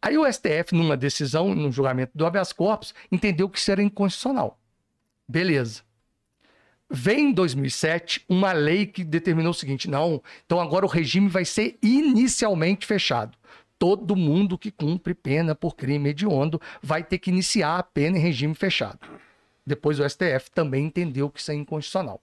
[0.00, 4.58] Aí o STF, numa decisão, num julgamento do habeas corpus, entendeu que isso era inconstitucional.
[5.28, 5.82] Beleza.
[6.90, 11.44] Vem em 2007 uma lei que determinou o seguinte: não, então agora o regime vai
[11.44, 13.38] ser inicialmente fechado.
[13.78, 18.20] Todo mundo que cumpre pena por crime hediondo vai ter que iniciar a pena em
[18.20, 18.98] regime fechado.
[19.64, 22.20] Depois o STF também entendeu que isso é inconstitucional.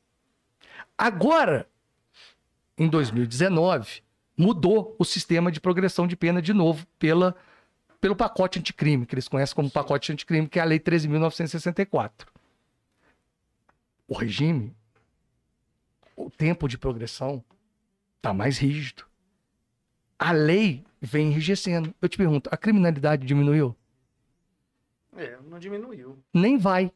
[0.98, 1.66] Agora,
[2.78, 4.02] em 2019,
[4.38, 7.36] mudou o sistema de progressão de pena de novo pela,
[8.02, 12.28] pelo pacote anticrime, que eles conhecem como pacote anticrime, que é a Lei 13.964.
[14.08, 14.76] O regime,
[16.16, 17.44] o tempo de progressão
[18.18, 19.06] está mais rígido.
[20.18, 21.94] A lei vem enrijecendo.
[22.02, 23.76] Eu te pergunto, a criminalidade diminuiu?
[25.16, 26.18] É, não diminuiu.
[26.34, 26.92] Nem vai.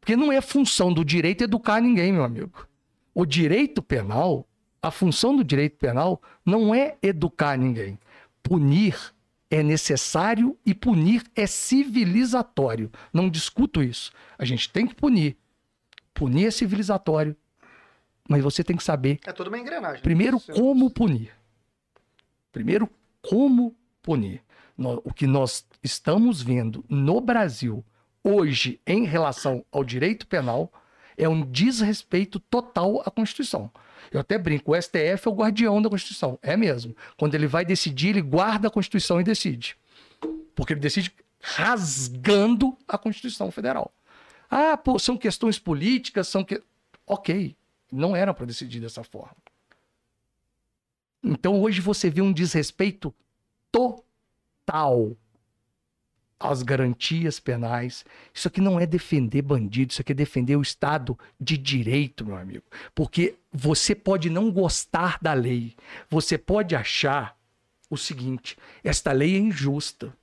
[0.00, 2.66] Porque não é função do direito educar ninguém, meu amigo.
[3.14, 4.46] O direito penal,
[4.80, 7.98] a função do direito penal não é educar ninguém.
[8.42, 8.96] Punir
[9.50, 12.90] é necessário e punir é civilizatório.
[13.12, 14.12] Não discuto isso.
[14.38, 15.36] A gente tem que punir.
[16.16, 17.36] Punir é civilizatório.
[18.28, 20.02] Mas você tem que saber, É toda uma engrenagem.
[20.02, 21.30] primeiro, Você- como punir.
[22.50, 22.88] Primeiro,
[23.22, 24.42] como punir.
[25.04, 27.84] O que nós estamos vendo no Brasil
[28.24, 30.72] hoje em relação ao direito penal
[31.16, 33.70] é um desrespeito total à Constituição.
[34.10, 36.38] Eu até brinco, o STF é o guardião da Constituição.
[36.42, 36.96] É mesmo.
[37.16, 39.76] Quando ele vai decidir, ele guarda a Constituição e decide.
[40.54, 43.92] Porque ele decide rasgando a Constituição Federal.
[44.50, 46.62] Ah, pô, são questões políticas, são que.
[47.06, 47.56] Ok,
[47.90, 49.36] não era para decidir dessa forma.
[51.22, 53.14] Então hoje você vê um desrespeito
[53.72, 55.16] total
[56.38, 58.04] às garantias penais.
[58.32, 62.36] Isso aqui não é defender bandido, isso aqui é defender o Estado de direito, meu
[62.36, 62.64] amigo.
[62.94, 65.74] Porque você pode não gostar da lei,
[66.08, 67.36] você pode achar
[67.90, 70.16] o seguinte: esta lei é injusta.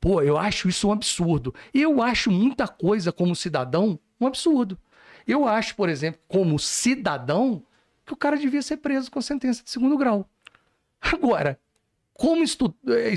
[0.00, 1.54] Pô, eu acho isso um absurdo.
[1.74, 4.78] Eu acho muita coisa como cidadão um absurdo.
[5.26, 7.62] Eu acho, por exemplo, como cidadão,
[8.06, 10.28] que o cara devia ser preso com sentença de segundo grau.
[11.00, 11.58] Agora,
[12.14, 12.74] como estu...
[12.88, 13.14] é,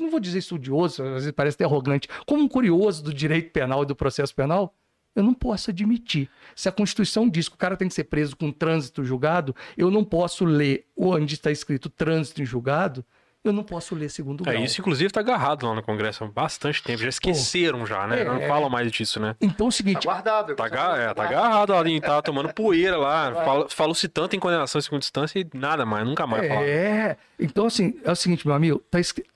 [0.00, 3.82] não vou dizer estudioso, às vezes parece até arrogante, como um curioso do direito penal
[3.82, 4.74] e do processo penal,
[5.14, 6.28] eu não posso admitir.
[6.56, 9.90] Se a Constituição diz que o cara tem que ser preso com trânsito julgado, eu
[9.90, 13.04] não posso ler onde está escrito trânsito em julgado,
[13.44, 14.56] eu não posso ler segundo grau.
[14.56, 17.02] É, isso inclusive tá agarrado lá no Congresso há bastante tempo.
[17.02, 18.22] Já esqueceram já, né?
[18.22, 18.24] É.
[18.24, 19.36] Não falam mais disso, né?
[19.40, 20.56] Então é o Tá seguinte, guardado.
[20.56, 23.32] Tá, aga- é, tá agarrado ali, tá tomando poeira lá.
[23.68, 26.66] Falou-se tanto em condenação em segunda instância e nada mais, nunca mais falaram.
[26.66, 29.26] É, então assim, é o seguinte, meu amigo, tá escri-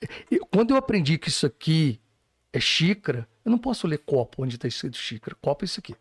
[0.51, 1.99] quando eu aprendi que isso aqui
[2.51, 5.37] é xícara, eu não posso ler copo onde tá escrito xícara.
[5.39, 5.93] Copo é isso aqui.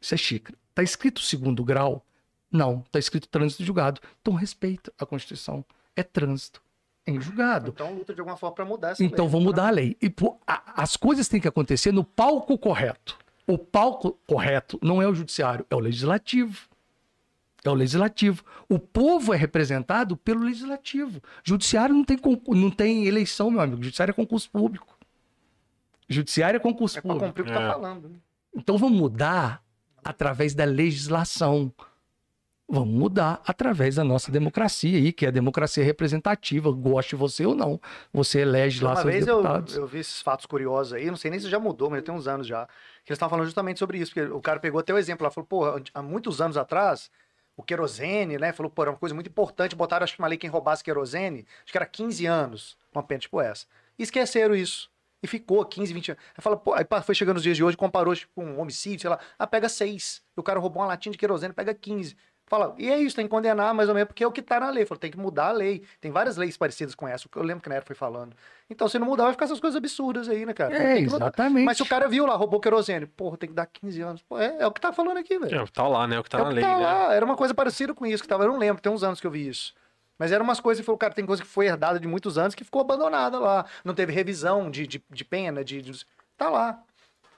[0.00, 0.56] Isso é xícara.
[0.74, 2.04] Tá escrito segundo grau?
[2.52, 4.00] Não, tá escrito trânsito julgado.
[4.20, 5.64] Então respeita a Constituição.
[5.96, 6.62] É trânsito
[7.08, 7.70] em julgado.
[7.74, 9.32] Então luta de alguma forma pra mudar essa Então lei.
[9.32, 9.96] vamos mudar a lei.
[10.00, 13.18] E pô, a- as coisas têm que acontecer no palco correto.
[13.46, 16.68] O palco correto não é o judiciário, é o legislativo.
[17.64, 18.44] É o legislativo.
[18.68, 21.20] O povo é representado pelo legislativo.
[21.42, 23.82] Judiciário não tem, não tem eleição, meu amigo.
[23.82, 24.96] Judiciário é concurso público.
[26.08, 27.26] Judiciário é concurso É público.
[27.26, 27.68] cumprir o que tá É.
[27.68, 28.08] falando.
[28.08, 28.16] né?
[28.54, 29.62] Então vamos mudar
[30.04, 31.72] através da legislação.
[32.70, 37.54] Vamos mudar através da nossa democracia aí, que é a democracia representativa, goste você ou
[37.54, 37.80] não.
[38.12, 39.74] Você elege lá Uma seus vez eu, deputados.
[39.74, 42.14] eu vi esses fatos curiosos aí, não sei nem se já mudou, mas já tem
[42.14, 44.92] uns anos já, que eles estavam falando justamente sobre isso, porque o cara pegou até
[44.92, 47.10] o exemplo lá, falou, pô, há muitos anos atrás,
[47.56, 50.36] o querosene, né, falou, pô, era uma coisa muito importante, botaram, acho que uma lei
[50.36, 53.66] quem roubasse querosene, acho que era 15 anos, uma pena tipo essa.
[53.98, 54.90] E esqueceram isso.
[55.22, 56.22] E ficou 15, 20 anos.
[56.36, 59.00] Aí, fala, pô, aí foi chegando os dias de hoje, comparou tipo, com um homicídio,
[59.00, 60.22] sei lá, ah, pega 6.
[60.36, 62.16] E o cara roubou uma latinha de querosene, pega 15.
[62.48, 64.58] Fala, e é isso, tem que condenar mais ou menos, porque é o que tá
[64.58, 64.86] na lei.
[64.86, 65.82] Falou, tem que mudar a lei.
[66.00, 68.34] Tem várias leis parecidas com essa, eu lembro que na época foi falando.
[68.70, 70.74] Então, se não mudar, vai ficar essas coisas absurdas aí, né, cara?
[70.76, 71.64] É, exatamente.
[71.64, 74.22] Mas se o cara viu lá, roubou querosene, porra, tem que dar 15 anos.
[74.22, 75.60] Pô, é, é o que tá falando aqui, velho.
[75.62, 76.18] É, tá lá, né?
[76.18, 76.84] O que tá é na que lei, tá né?
[76.84, 77.12] lá.
[77.14, 78.44] Era uma coisa parecida com isso que tava.
[78.44, 79.74] Eu não lembro, tem uns anos que eu vi isso.
[80.18, 82.54] Mas eram umas coisas que falou, cara, tem coisa que foi herdada de muitos anos
[82.54, 83.64] que ficou abandonada lá.
[83.84, 86.04] Não teve revisão de, de, de pena, de, de-
[86.36, 86.82] Tá lá.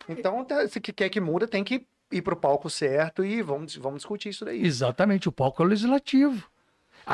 [0.08, 3.76] Então, tá- se que quer que muda, tem que ir pro palco certo e vamos,
[3.76, 4.64] vamos discutir isso daí.
[4.64, 6.49] Exatamente, o palco é o legislativo.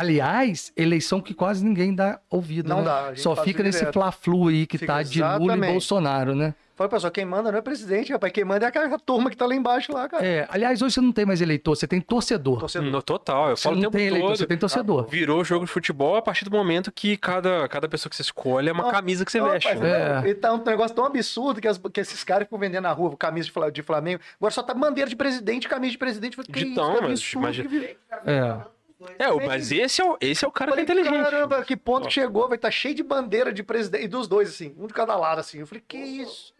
[0.01, 2.69] Aliás, eleição que quase ninguém dá ouvido.
[2.69, 2.85] Não né?
[2.85, 5.71] dá, Só fica nesse fla-flu aí que Fica tá de Lula e exatamente.
[5.73, 6.55] Bolsonaro, né?
[6.77, 8.31] Fala, pessoal, quem manda não é presidente, rapaz.
[8.31, 10.23] Quem manda é aquela turma que tá lá embaixo lá, cara.
[10.23, 12.59] É, aliás, hoje você não tem mais eleitor, você tem torcedor.
[12.61, 12.91] Torcedor.
[12.91, 14.37] No total, eu Você falo o não tempo tem eleitor, todo.
[14.37, 15.07] você tem torcedor.
[15.09, 18.69] Virou jogo de futebol a partir do momento que cada, cada pessoa que você escolhe
[18.69, 19.67] é uma Não, camisa que você Não, veste.
[19.69, 20.23] rapaz, né?
[20.27, 20.29] É.
[20.29, 23.17] E tá um negócio tão absurdo que, as- que esses caras ficam vendendo na rua
[23.17, 24.21] camisa de, de Flamengo.
[24.39, 26.37] Agora só tá bandeira de presidente, camisa de presidente.
[26.37, 27.97] Que De isso, tão, que mas absurdo imagina- que.
[28.27, 28.76] É.
[29.19, 31.31] É, o- mas esse é o, esse é o cara que é Falei, inteligente.
[31.31, 34.05] caramba, que ponto que chegou, vai estar cheio de bandeira de presidente.
[34.05, 35.59] E dos dois, assim, um de cada lado, assim.
[35.59, 36.55] Eu falei, que isso?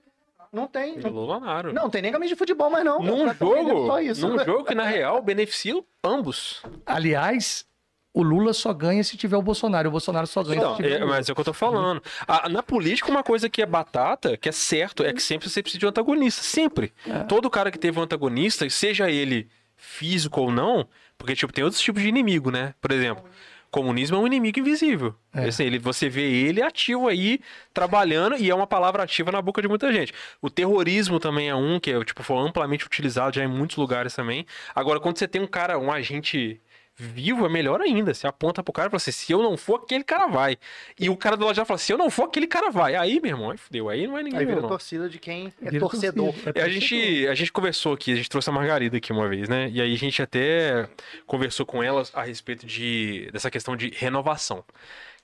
[0.53, 0.97] Não tem.
[0.99, 3.01] Não, não tem nem camisa de futebol mais, não.
[3.01, 4.29] Num vendendo jogo, Só isso.
[4.29, 5.75] num jogo que na real beneficia
[6.05, 6.63] ambos.
[6.87, 7.67] Aliás,
[8.15, 9.89] o Lula só ganha se tiver o Bolsonaro.
[9.89, 11.17] O Bolsonaro só ganha Então, se tiver é, o Lula.
[11.17, 12.03] mas é o que eu tô falando.
[12.27, 15.63] A- na política, uma coisa que é batata, que é certo, é que sempre você
[15.63, 16.43] precisa de um antagonista.
[16.43, 16.93] Sempre.
[17.07, 17.25] É.
[17.25, 20.89] Todo cara que teve um antagonista, seja ele físico ou não,
[21.19, 22.75] porque, tipo, tem outros tipos de inimigo, né?
[22.81, 23.25] Por exemplo,
[23.71, 25.15] comunismo é um inimigo invisível.
[25.35, 25.47] É.
[25.49, 27.41] Assim, ele, você vê ele ativo aí,
[27.75, 30.15] trabalhando, e é uma palavra ativa na boca de muita gente.
[30.41, 34.47] O terrorismo também é um, que tipo, foi amplamente utilizado já em muitos lugares também.
[34.75, 36.61] Agora, quando você tem um cara, um agente
[36.97, 38.15] vivo, é melhor ainda.
[38.15, 40.57] Você aponta pro cara e fala assim, se eu não for, aquele cara vai.
[40.99, 42.95] E o cara do lado já fala, se eu não for, aquele cara vai.
[42.97, 43.89] Aí, meu irmão, aí fudeu.
[43.89, 44.69] Aí não é ninguém, Aí vira não.
[44.69, 46.35] torcida de quem é Vira torcedor.
[46.55, 49.49] é A gente, a gente conversou aqui, a gente trouxe a Margarida aqui uma vez,
[49.49, 49.69] né?
[49.71, 50.89] E aí a gente até
[51.27, 54.65] conversou com ela a respeito de, dessa questão de renovação.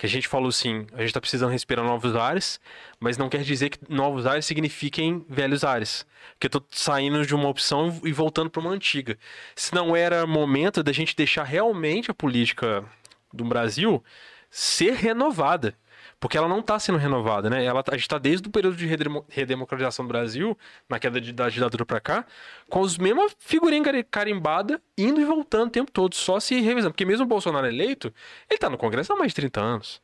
[0.02, 2.60] Que a gente falou assim, a gente tá precisando respirar novos ares,
[2.98, 6.04] mas não quer dizer que novos ares signifiquem velhos ares.
[6.40, 9.16] Que eu tô saindo de uma opção e voltando para uma antiga.
[9.54, 12.84] Se não era momento da gente deixar realmente a política
[13.32, 14.02] do Brasil
[14.50, 15.78] ser renovada.
[16.22, 17.64] Porque ela não está sendo renovada, né?
[17.64, 20.56] Ela, tá- a gente está desde o período de redemo- redemocratização do Brasil,
[20.88, 22.24] na queda de- da ditadura para cá,
[22.70, 26.92] com os mesmas figurinhas cari- carimbadas, indo e voltando o tempo todo, só se revisando.
[26.92, 28.14] Porque mesmo o Bolsonaro eleito,
[28.48, 30.00] ele tá no Congresso há mais de 30 anos.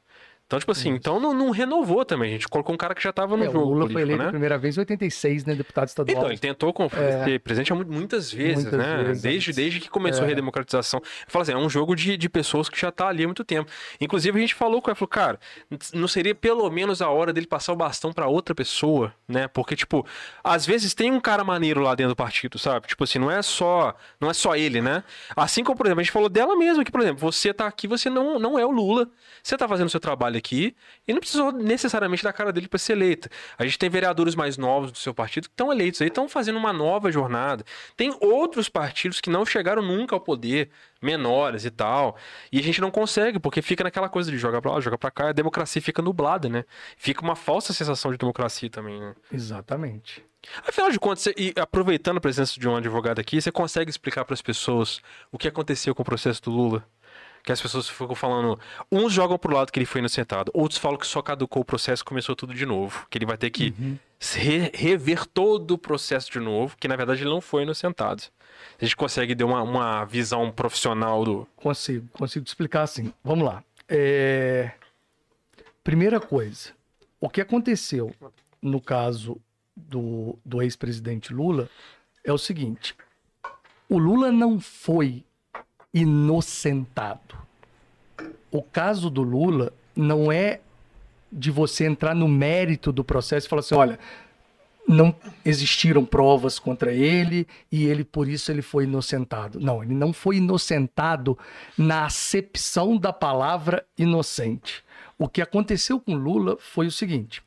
[0.49, 2.31] Então, tipo assim, então não, não renovou também.
[2.31, 4.01] A gente colocou um cara que já tava no É, o jogo Lula político, foi
[4.03, 4.29] eleito né?
[4.29, 5.55] a primeira vez em 86, né?
[5.55, 6.17] Deputado estadual.
[6.17, 6.75] Então, ele tentou
[7.23, 9.03] ser presidente há mu- muitas vezes, Muitas né?
[9.05, 10.31] vezes desde, desde que começou a É.
[10.31, 11.03] redemocratização.
[11.27, 13.71] Fala assim, é um jogo de, de pessoas que já tá ali há muito tempo.
[14.01, 15.39] Inclusive, a gente falou com ele, falou, cara,
[15.93, 19.49] não seria pelo menos a hora dele passar o bastão pra outra pessoa, né?
[19.49, 20.07] Porque, tipo,
[20.43, 22.87] às vezes tem um cara maneiro lá dentro do partido, sabe?
[22.89, 25.05] Tipo assim, não é só, não é só ele, né?
[25.37, 27.87] Assim como, por exemplo, a gente falou dela mesma, que, por exemplo, você tá aqui,
[27.87, 29.07] você não, não é o Lula.
[29.43, 30.75] Você tá fazendo o seu trabalho aqui
[31.07, 33.29] e não precisou necessariamente da cara dele pra ser eleita.
[33.59, 36.57] A gente tem vereadores mais novos do seu partido que estão eleitos aí, estão fazendo
[36.59, 37.65] uma nova jornada.
[37.97, 40.71] Tem outros partidos que não chegaram nunca ao poder,
[41.03, 42.17] menores e tal.
[42.51, 45.11] E a gente não consegue, porque fica naquela coisa de jogar pra lá, jogar pra
[45.11, 46.65] cá, a democracia fica nublada, né?
[46.97, 49.15] Fica uma falsa sensação de democracia também, né?
[49.33, 50.25] Exatamente.
[50.67, 54.25] Afinal de contas, você- e aproveitando a presença de um advogado aqui, você consegue explicar
[54.25, 55.01] para as pessoas
[55.33, 56.87] o que aconteceu com o processo do Lula?
[57.43, 58.59] Que as pessoas ficam falando,
[58.93, 62.03] uns jogam pro lado que ele foi inocentado, outros falam que só caducou o processo
[62.03, 63.73] e começou tudo de novo, que ele vai ter que
[64.21, 68.23] re- rever todo o processo de novo, que na verdade ele não foi inocentado.
[68.81, 71.47] A gente consegue dar uma, uma visão profissional do.
[71.57, 73.13] Consigo, consigo te explicar assim.
[73.25, 73.63] Vamos lá.
[73.89, 74.73] É,
[75.83, 76.71] Primeira coisa,
[77.21, 78.15] o que aconteceu
[78.61, 79.41] no caso
[79.75, 81.71] do, do ex-presidente Lula
[82.23, 82.95] é o seguinte:
[83.89, 85.25] o Lula não foi
[85.93, 87.37] inocentado.
[88.51, 90.61] O caso do Lula não é
[91.31, 93.99] de você entrar no mérito do processo e falar assim: olha,
[94.87, 95.15] não
[95.45, 99.61] existiram provas contra ele e ele por isso ele foi inocentado.
[99.61, 101.39] Não, ele não foi inocentado
[101.77, 104.83] na acepção da palavra inocente.
[105.19, 107.43] O que aconteceu com Lula foi o seguinte: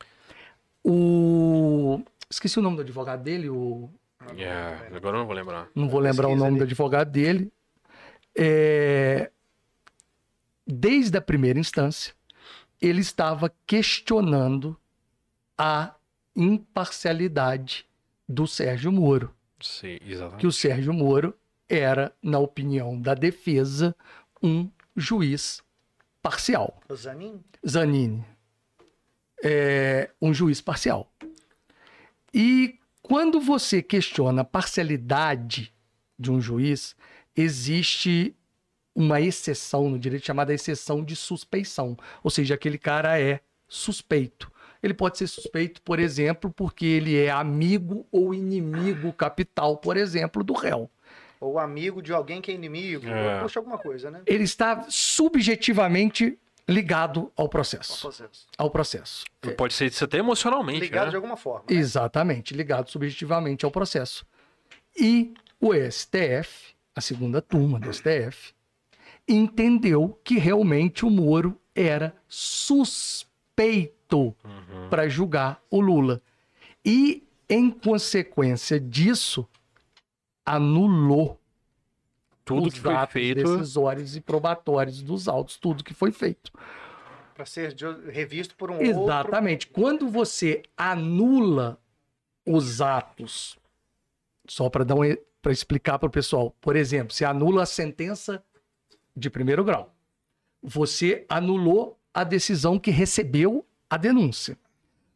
[0.84, 3.90] o esqueci o nome do advogado dele, o
[4.38, 5.68] É, agora eu não vou lembrar.
[5.76, 6.58] não vou lembrar o nome ali.
[6.60, 7.52] do advogado dele.
[8.38, 9.32] É,
[10.74, 12.14] Desde a primeira instância,
[12.82, 14.78] ele estava questionando
[15.58, 15.94] a
[16.34, 17.86] imparcialidade
[18.28, 19.36] do Sérgio Moro.
[19.60, 20.40] Sim, exatamente.
[20.40, 21.36] Que o Sérgio Moro
[21.68, 23.94] era, na opinião da defesa,
[24.42, 25.62] um juiz
[26.22, 26.80] parcial.
[26.88, 27.44] O Zanin?
[27.68, 28.26] Zanini.
[29.44, 31.12] É um juiz parcial.
[32.34, 35.74] E quando você questiona a parcialidade
[36.18, 36.96] de um juiz,
[37.36, 38.36] existe
[38.96, 41.98] uma exceção no direito chamada exceção de suspeição.
[42.24, 44.52] Ou seja, aquele cara é suspeito.
[44.84, 50.44] Ele pode ser suspeito, por exemplo, porque ele é amigo ou inimigo capital, por exemplo,
[50.44, 50.90] do réu.
[51.40, 53.08] Ou amigo de alguém que é inimigo.
[53.08, 53.40] É.
[53.42, 54.22] Puxa alguma coisa, né?
[54.26, 56.38] Ele está subjetivamente
[56.68, 58.02] ligado ao Ao processo.
[58.02, 58.48] processo.
[58.58, 59.26] Ao processo.
[59.58, 60.80] Pode ser isso até emocionalmente.
[60.80, 61.10] Ligado né?
[61.12, 61.66] de alguma forma.
[61.70, 61.76] né?
[61.76, 64.26] Exatamente, ligado subjetivamente ao processo.
[65.00, 68.54] E o STF, a segunda turma do STF,
[69.28, 73.32] entendeu que realmente o Moro era suspeito
[74.44, 74.90] Uhum.
[74.90, 76.22] para julgar o Lula.
[76.84, 79.48] E, em consequência disso,
[80.46, 81.40] anulou
[82.44, 83.36] Tudo os que foi atos feito.
[83.58, 86.52] decisórios e probatórios dos autos, tudo que foi feito.
[87.34, 87.74] Pra ser
[88.12, 88.90] revisto por um outro.
[89.04, 89.68] Exatamente.
[89.68, 91.80] Quando você anula
[92.46, 93.58] os atos,
[94.48, 95.04] só para dar um,
[95.42, 98.44] para explicar para o pessoal, por exemplo, você anula a sentença
[99.16, 99.94] de primeiro grau,
[100.62, 104.58] você anulou a decisão que recebeu a denúncia,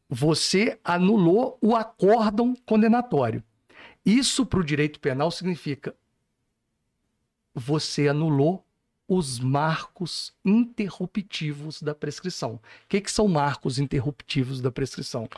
[0.10, 3.43] você anulou o acórdão condenatório.
[4.06, 5.95] Isso para o direito penal significa
[7.56, 8.65] você anulou
[9.07, 12.56] os marcos interruptivos da prescrição.
[12.56, 15.30] O que, que são marcos interruptivos da prescrição?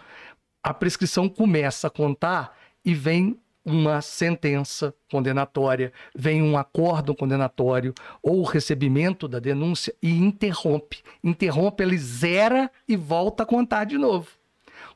[0.64, 8.40] A prescrição começa a contar e vem uma sentença condenatória, vem um acórdão condenatório ou
[8.40, 11.04] o recebimento da denúncia e interrompe.
[11.22, 14.30] Interrompe, ele zera e volta a contar de novo.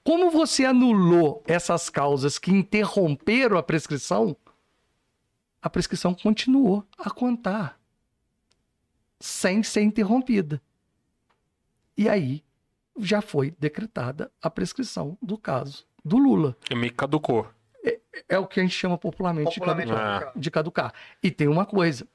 [0.05, 4.37] Como você anulou essas causas que interromperam a prescrição,
[5.61, 7.77] a prescrição continuou a contar
[9.19, 10.61] sem ser interrompida.
[11.97, 12.41] E aí
[12.97, 16.55] já foi decretada a prescrição do caso do Lula.
[16.69, 17.49] E me caducou.
[18.27, 20.93] É o que a gente chama popularmente, Popularmente, de, caducar, de caducar.
[21.23, 22.07] E tem uma coisa: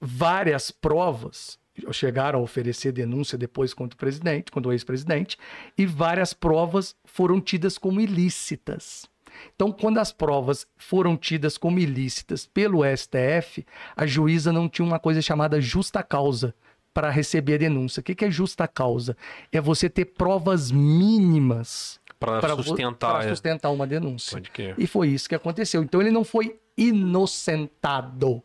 [0.00, 1.58] várias provas
[1.92, 5.38] chegaram a oferecer denúncia depois contra o presidente, contra o ex-presidente,
[5.78, 9.08] e várias provas foram tidas como ilícitas.
[9.54, 13.64] Então, quando as provas foram tidas como ilícitas pelo STF,
[13.96, 16.54] a juíza não tinha uma coisa chamada justa causa
[16.92, 18.00] para receber a denúncia.
[18.00, 19.16] O que é justa causa?
[19.52, 23.24] É você ter provas mínimas para sustentar.
[23.24, 23.28] é.
[23.30, 24.40] sustentar uma denúncia.
[24.76, 25.82] E foi isso que aconteceu.
[25.82, 28.42] Então ele não foi inocentado,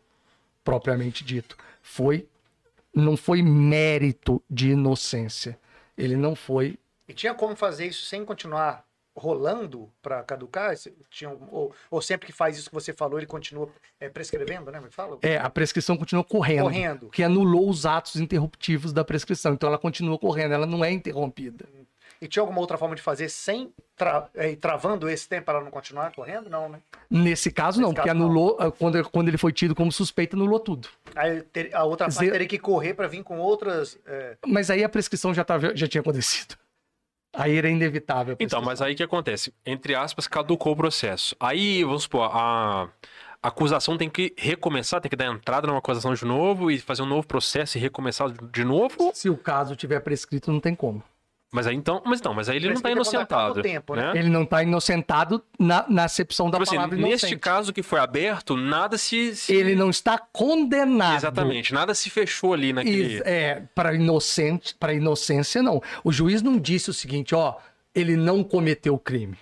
[0.64, 1.56] propriamente dito.
[1.82, 2.26] Foi
[2.94, 5.58] não foi mérito de inocência.
[5.96, 6.78] Ele não foi.
[7.06, 10.74] E tinha como fazer isso sem continuar rolando para caducar?
[11.10, 13.68] Tinha, ou, ou sempre que faz isso que você falou, ele continua
[14.00, 14.80] é, prescrevendo, né?
[14.80, 15.18] Me fala?
[15.22, 17.08] É, a prescrição continua correndo, Correndo.
[17.10, 19.54] que anulou os atos interruptivos da prescrição.
[19.54, 21.66] Então ela continua correndo, ela não é interrompida.
[22.20, 25.54] E tinha alguma outra forma de fazer sem tra- é, ir travando esse tempo para
[25.56, 26.48] ela não continuar correndo?
[26.48, 26.78] Não, né?
[27.10, 28.26] Nesse caso, não, Nesse porque caso, não.
[28.26, 30.88] anulou, ah, quando, quando ele foi tido como suspeito, anulou tudo.
[31.14, 33.98] Aí ter- a outra parte Zero- teria que correr para vir com outras.
[34.06, 36.56] é, Mas aí a prescrição já, tava, já tinha acontecido.
[37.34, 38.34] Aí era inevitável.
[38.40, 39.52] Então, mas aí o que acontece?
[39.66, 41.36] Entre aspas, caducou o processo.
[41.38, 42.88] Aí, vamos supor, a
[43.42, 47.02] a acusação tem que recomeçar, tem que dar entrada numa acusação de novo e fazer
[47.02, 49.12] um novo processo e recomeçar de novo.
[49.14, 51.00] Se o caso tiver prescrito, não tem como.
[51.52, 53.12] Mas aí então, mas não, mas aí ele não tá é quando acaba
[53.52, 53.62] inocentado.
[53.62, 54.12] tempo, né?
[54.12, 54.18] né?
[54.18, 57.38] Ele não está inocentado na, na acepção da Tipo assim, palavra neste inocente.
[57.38, 59.34] caso que foi aberto, nada se.
[59.36, 61.16] se- Ele não está condenado.
[61.16, 63.22] Exatamente, nada se fechou ali naquele.
[63.24, 65.80] É, para inocente, para inocência não.
[66.02, 67.54] O juiz não disse o seguinte, ó,
[67.94, 69.38] ele não cometeu o crime.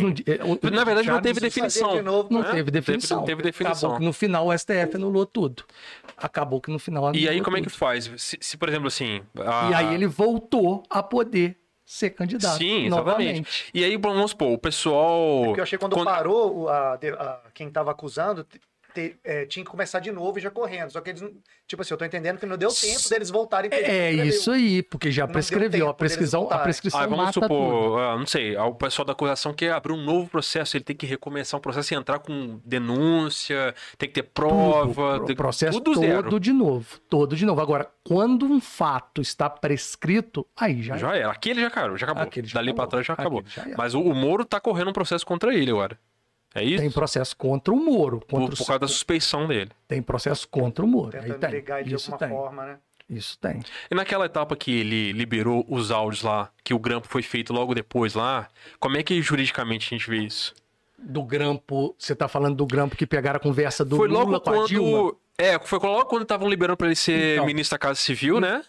[0.00, 1.94] Não é, o- Na verdade, não teve definição.
[1.94, 2.50] de novo, Não né?
[2.50, 3.18] teve definição.
[3.18, 3.90] Não teve definição.
[3.90, 5.62] Acabou que no final o STF anulou tudo.
[6.20, 7.78] Acabou que no final E aí, como é que tudo.
[7.78, 8.10] faz?
[8.16, 9.22] Se, se, por exemplo, assim.
[9.38, 12.90] a- E aí ele voltou a poder ser candidato Sim, exatamente.
[12.90, 13.70] novamente.
[13.72, 15.42] E aí, vamos supor, o pessoal.
[15.44, 18.44] Porque eu achei que quando, parou a, a- quem estava acusando,
[18.98, 20.90] te- te- é, tinha que começar de novo e já correndo.
[20.90, 21.32] Só que eles, não-
[21.66, 23.70] tipo assim, eu tô entendendo que não deu tempo deles voltarem.
[23.70, 25.88] pra ele É escrever isso aí, porque já Não prescreveu.
[25.88, 29.72] A prescrição, a prescrição Ah, vamos supor, ah, não sei, o pessoal da acusação quer
[29.72, 34.08] abrir um novo processo, ele tem que recomeçar um processo e entrar com denúncia, tem
[34.08, 36.40] que ter prova, Tudo, o processo tudo todo zero.
[36.40, 37.60] de novo, todo de novo.
[37.60, 41.30] Agora, quando um fato está prescrito, aí já, Já era.
[41.30, 42.22] Aquele já acabou, já acabou.
[42.24, 42.90] Aquele já Dali pra acabou.
[42.90, 43.44] trás já acabou.
[43.46, 43.76] Já.
[43.76, 45.98] Mas o, o Moro tá correndo um processo contra ele agora.
[46.54, 46.80] É isso?
[46.82, 49.70] tem processo contra o Moro, por, contra o por causa da suspeição dele.
[49.86, 51.16] tem processo contra o Moro.
[51.16, 51.50] Aí Tentando tem.
[51.50, 52.36] ligar ele de Isso alguma tem.
[52.36, 52.78] forma, né?
[53.08, 53.60] Isso tem.
[53.90, 57.74] E naquela etapa que ele liberou os áudios lá, que o grampo foi feito logo
[57.74, 58.48] depois lá,
[58.78, 60.54] como é que juridicamente a gente vê isso?
[60.98, 64.40] Do grampo, você tá falando do grampo que pegaram a conversa do foi Lula logo
[64.40, 64.90] com a Dilma?
[64.90, 65.18] quando.
[65.38, 67.46] É, foi logo quando estavam liberando pra ele ser Então.
[67.46, 68.62] ministro da Casa Civil, né?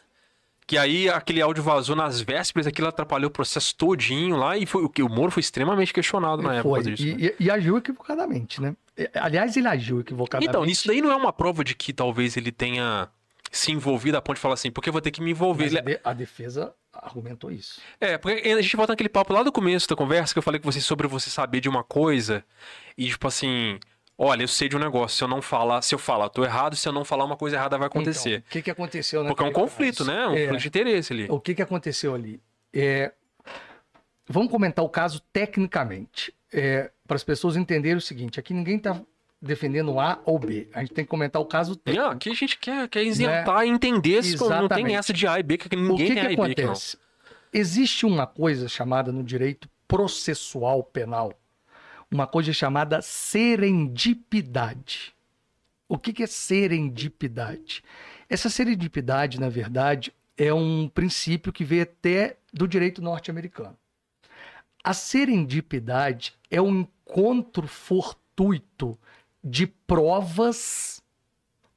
[0.70, 4.84] Que aí aquele áudio vazou nas vésperas, aquilo atrapalhou o processo todinho lá e foi
[4.84, 6.84] o Moro foi extremamente questionado na época Foi.
[6.84, 7.08] disso.
[7.08, 7.32] E, né?
[7.40, 8.76] e- agiu equivocadamente, né?
[9.16, 10.48] Aliás, ele agiu equivocadamente.
[10.48, 13.10] Então, isso daí não é uma prova de que talvez ele tenha
[13.52, 15.72] se envolvido a ponto de falar assim, porque eu vou ter que me envolver.
[15.72, 17.82] Mas de- a defesa argumentou isso.
[18.00, 20.60] É, porque a gente volta naquele papo lá do começo da conversa que eu falei
[20.60, 22.46] com você sobre você saber de uma coisa
[22.96, 23.80] e tipo assim,
[24.20, 26.76] olha, eu sei de um negócio, se eu não falar, se eu falar, tô errado,
[26.76, 28.30] se eu não falar uma coisa errada vai acontecer.
[28.30, 30.12] Então, o que, que aconteceu porque é um conflito, caso?
[30.12, 30.28] né?
[30.28, 31.28] Um É, conflito de interesse ali.
[31.30, 32.42] O que, que aconteceu ali?
[32.74, 33.14] É,
[34.28, 36.34] vamos comentar o caso tecnicamente.
[36.52, 39.00] É, para as pessoas entenderem o seguinte: aqui ninguém está
[39.42, 40.68] defendendo A ou B.
[40.74, 42.08] A gente tem que comentar o caso técnico.
[42.08, 44.94] ah, aqui a gente quer, quer isentar e entender se não tem Né?
[44.94, 46.44] Essa de A e B, que o ninguém que, tem que A e B não.
[46.44, 46.98] acontece?
[47.54, 51.34] Existe uma coisa chamada no direito processual penal,
[52.12, 55.14] uma coisa chamada serendipidade.
[55.88, 57.84] O que, é serendipidade?
[58.30, 63.78] Essa serendipidade, na verdade, é um princípio que veio até do direito norte-americano.
[64.84, 68.98] A serendipidade é um encontro fortuito
[69.44, 71.02] de provas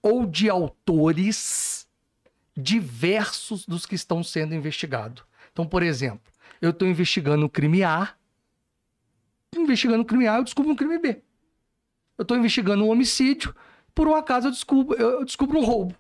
[0.03, 1.87] ou de autores
[2.57, 5.25] diversos dos que estão sendo investigados.
[5.53, 8.15] Então, por exemplo, eu estou investigando o crime A,
[9.61, 11.23] investigando o crime A, eu descubro um crime B.
[12.19, 13.55] Eu estou investigando um homicídio,
[13.95, 15.95] por um acaso eu descubro, eu eu descubro um roubo.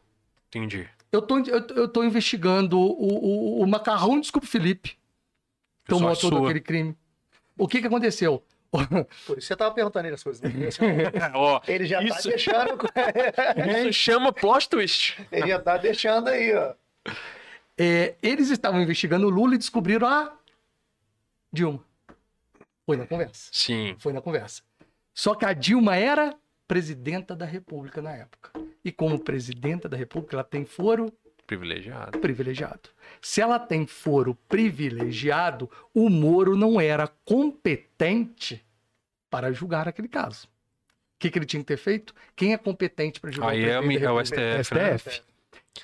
[0.48, 0.88] Entendi.
[1.10, 4.96] Eu tô, eu, eu tô investigando o, o, o macarrão descubro o Felipe,
[5.84, 6.40] que é o Só a motor sua.
[6.40, 6.96] daquele crime.
[7.58, 8.42] O que, que aconteceu?
[9.26, 10.42] Por isso você tava perguntando ele as coisas.
[11.34, 12.22] Ó, Ele já Isso.
[12.22, 12.78] tá deixando.
[13.88, 15.18] isso chama plot twist.
[15.30, 16.72] ele já tá deixando aí, ó.
[17.76, 20.32] É, eles estavam investigando o Lula e descobriram a
[21.52, 21.84] Dilma.
[22.86, 23.48] Foi na conversa.
[23.52, 23.94] Sim.
[23.98, 24.62] Foi na conversa.
[25.14, 26.34] Só que a Dilma era
[26.66, 28.50] presidenta da República na época.
[28.84, 31.12] E como presidenta da República, ela tem foro
[31.46, 32.18] Privilegiado.
[32.18, 32.88] privilegiado.
[33.20, 38.64] Se ela tem foro privilegiado, o Moro não era competente
[39.28, 40.46] para julgar aquele caso.
[40.46, 42.14] O que, que ele tinha que ter feito?
[42.34, 44.24] Quem é competente para julgar Aí o é, da é o República?
[44.64, 44.98] STF, né?
[44.98, 45.22] STF.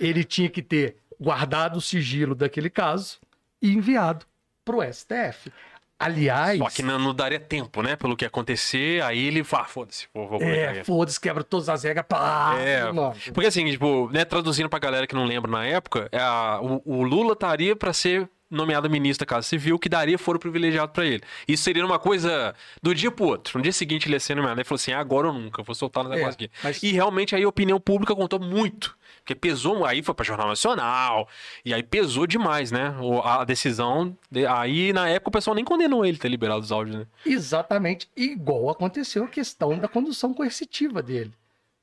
[0.00, 3.18] Ele tinha que ter guardado o sigilo daquele caso
[3.60, 4.26] e enviado
[4.64, 5.52] para o STF.
[5.98, 7.96] Aliás, Só que não, não daria tempo, né?
[7.96, 11.82] Pelo que acontecer, aí ele fala, ah, foda-se, vou, vou é, foda-se, quebra todas as
[11.82, 12.06] regras.
[12.08, 13.14] Pá, É, mano.
[13.34, 16.80] Porque assim, tipo, né, traduzindo pra galera que não lembra na época, é a- o,
[16.84, 21.04] o Lula estaria pra ser nomeado ministro da Casa Civil, que daria foro privilegiado pra
[21.04, 21.22] ele.
[21.46, 23.58] Isso seria uma coisa do dia pro outro.
[23.58, 24.58] No dia seguinte ele ia ser nomeado.
[24.58, 26.50] Ele falou assim, agora ou nunca, vou soltar no É, negócio aqui.
[26.64, 28.96] mas- E realmente aí a opinião pública contou muito.
[29.28, 31.28] Porque pesou, aí foi pra Jornal Nacional,
[31.62, 32.94] e aí pesou demais, né?
[33.22, 34.16] A decisão.
[34.30, 37.06] de- aí na época o pessoal nem condenou ele ter liberado os áudios, né?
[37.26, 41.30] Exatamente igual aconteceu a questão da condução coercitiva dele.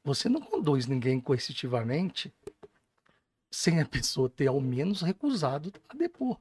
[0.04, 2.34] Você não conduz ninguém coercitivamente
[3.52, 6.38] sem a pessoa ter ao menos recusado a depor.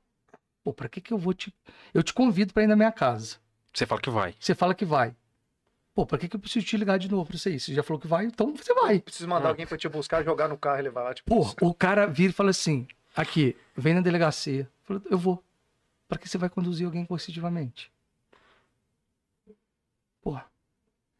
[0.64, 1.52] Pô, pra que que eu vou te...
[1.92, 3.36] Eu te convido pra ir na minha casa.
[3.74, 4.34] Você fala que vai.
[4.40, 5.14] Você fala que vai.
[5.94, 7.60] Pô, pra que que eu preciso te ligar de novo pra isso aí?
[7.60, 8.98] Você já falou que vai, então você vai.
[9.00, 9.48] Preciso mandar Ah.
[9.50, 11.14] alguém pra te buscar, jogar no carro e levar lá.
[11.14, 14.62] Tipo, Pô, o cara vira e fala assim: aqui, vem na delegacia.
[14.62, 15.42] Eu falo, eu vou.
[16.08, 17.92] Pra que você vai conduzir alguém coercitivamente?
[20.22, 20.38] Pô.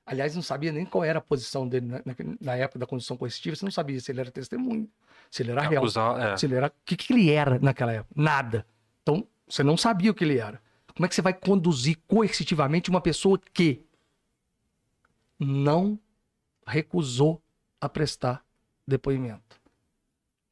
[0.06, 3.16] Aliás, não sabia nem qual era a posição dele na, na- na época da condução
[3.16, 3.56] coercitiva.
[3.56, 4.88] Você não sabia se ele era testemunho,
[5.30, 6.36] se ele era réu, Acusar, é.
[6.36, 6.66] se ele era.
[6.66, 8.12] O que, que ele era naquela época?
[8.14, 8.66] Nada.
[9.02, 10.60] Então, você não sabia o que ele era.
[10.94, 13.82] Como é que você vai conduzir coercitivamente uma pessoa que
[15.45, 15.99] não
[16.66, 17.43] recusou
[17.81, 18.45] a prestar
[18.87, 19.61] depoimento?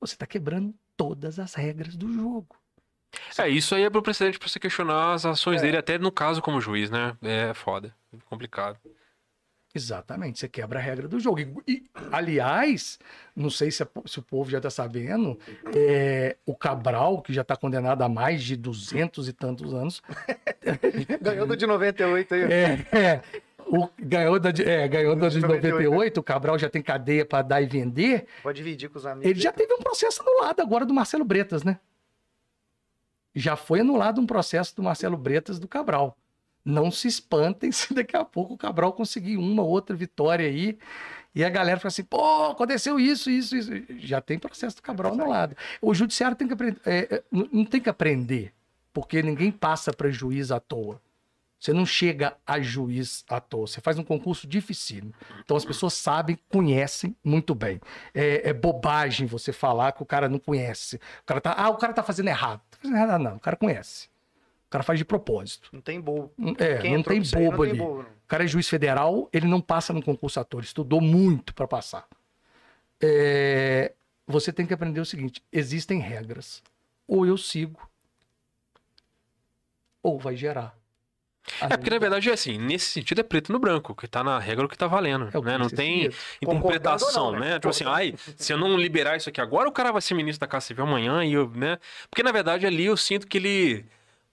[0.00, 2.56] Você está quebrando todas as regras do jogo.
[3.38, 5.64] É, isso aí é pro precedente pra você questionar as ações É.
[5.66, 7.16] dele, até no caso como juiz, né?
[7.22, 7.94] É foda.
[8.12, 8.78] É complicado.
[9.74, 11.40] Exatamente, você quebra a regra do jogo.
[11.40, 12.98] E, e, aliás,
[13.34, 15.38] não sei se, a- se o povo já está sabendo,
[15.74, 20.02] é, o Cabral, que já está condenado a mais de duzentos e tantos anos,
[21.22, 22.42] ganhou do de 98 aí.
[22.42, 23.22] é, é,
[23.72, 27.24] o, ganhou da de, é, ganhou da de 98, 98, o Cabral já tem cadeia
[27.24, 28.26] para dar e vender.
[28.42, 29.30] Pode dividir com os amigos.
[29.30, 31.80] Ele já teve um processo anulado agora do Marcelo Bretas, né?
[33.34, 36.18] Já foi anulado um processo do Marcelo Bretas do Cabral.
[36.62, 40.78] Não se espantem se daqui a pouco o Cabral conseguir uma outra vitória aí
[41.34, 43.70] e a galera fala assim, pô, aconteceu isso, isso, isso.
[44.00, 45.56] Já tem processo do Cabral anulado.
[45.80, 48.52] O judiciário tem que aprender, é, é, não não tem que aprender,
[48.92, 51.00] porque ninguém passa para juiz à toa.
[51.62, 53.68] Você não chega a juiz à toa.
[53.68, 55.14] Você faz um concurso dificílimo.
[55.44, 57.80] Então as pessoas sabem, conhecem muito bem.
[58.12, 60.96] É, é bobagem você falar que o cara não conhece.
[60.96, 62.60] O cara tá, ah, o cara tá fazendo errado.
[62.68, 63.36] Tá fazendo errado, não.
[63.36, 64.08] O cara conhece.
[64.66, 65.68] O cara faz de propósito.
[65.72, 66.32] Não tem bobo.
[66.58, 67.78] É, Quem não tem bobo não tem ali.
[67.78, 68.10] bobo, não.
[68.10, 70.64] O cara é juiz federal, ele não passa no concurso ator.
[70.64, 72.08] Estudou muito para passar.
[73.00, 73.92] É,
[74.26, 76.60] você tem que aprender o seguinte: existem regras.
[77.06, 77.88] Ou eu sigo,
[80.02, 80.81] ou vai gerar.
[81.60, 84.38] É porque na verdade é assim, nesse sentido é preto no branco, que tá na
[84.38, 85.58] regra o que tá valendo, É né?
[85.58, 86.10] Não tem
[86.40, 87.50] interpretação, não, né?
[87.50, 87.54] né?
[87.54, 90.40] Tipo assim, ai, se eu não liberar isso aqui agora, o cara vai ser ministro
[90.40, 91.78] da Casa Civil amanhã e eu, né?
[92.08, 93.84] Porque na verdade ali eu sinto que ele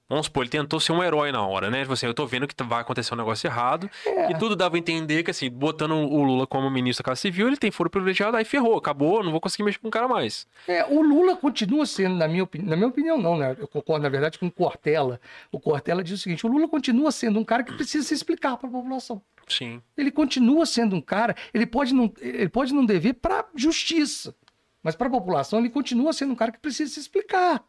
[0.10, 1.82] Vamos supor, ele tentou ser um herói na hora, né?
[1.82, 3.88] Tipo assim, eu tô vendo que vai acontecer um negócio errado.
[4.04, 4.32] É.
[4.32, 7.48] E tudo dava a entender que, assim, botando o Lula como ministro da Casa Civil,
[7.48, 10.48] ele tem foro privilegiado, aí ferrou, acabou, não vou conseguir mexer com o cara mais.
[10.68, 13.56] É, o Lula continua sendo, na minha, opini- na minha opinião, não, né?
[13.60, 15.22] Eu concordo, na verdade, com o Cortella.
[15.52, 18.58] O Cortella diz o seguinte: o Lula continua sendo um cara que precisa se explicar
[18.58, 19.22] para a população.
[19.48, 19.80] Sim.
[19.96, 24.34] Ele continua sendo um cara, ele pode não, ele pode não dever para justiça,
[24.82, 27.64] mas para a população ele continua sendo um cara que precisa se explicar.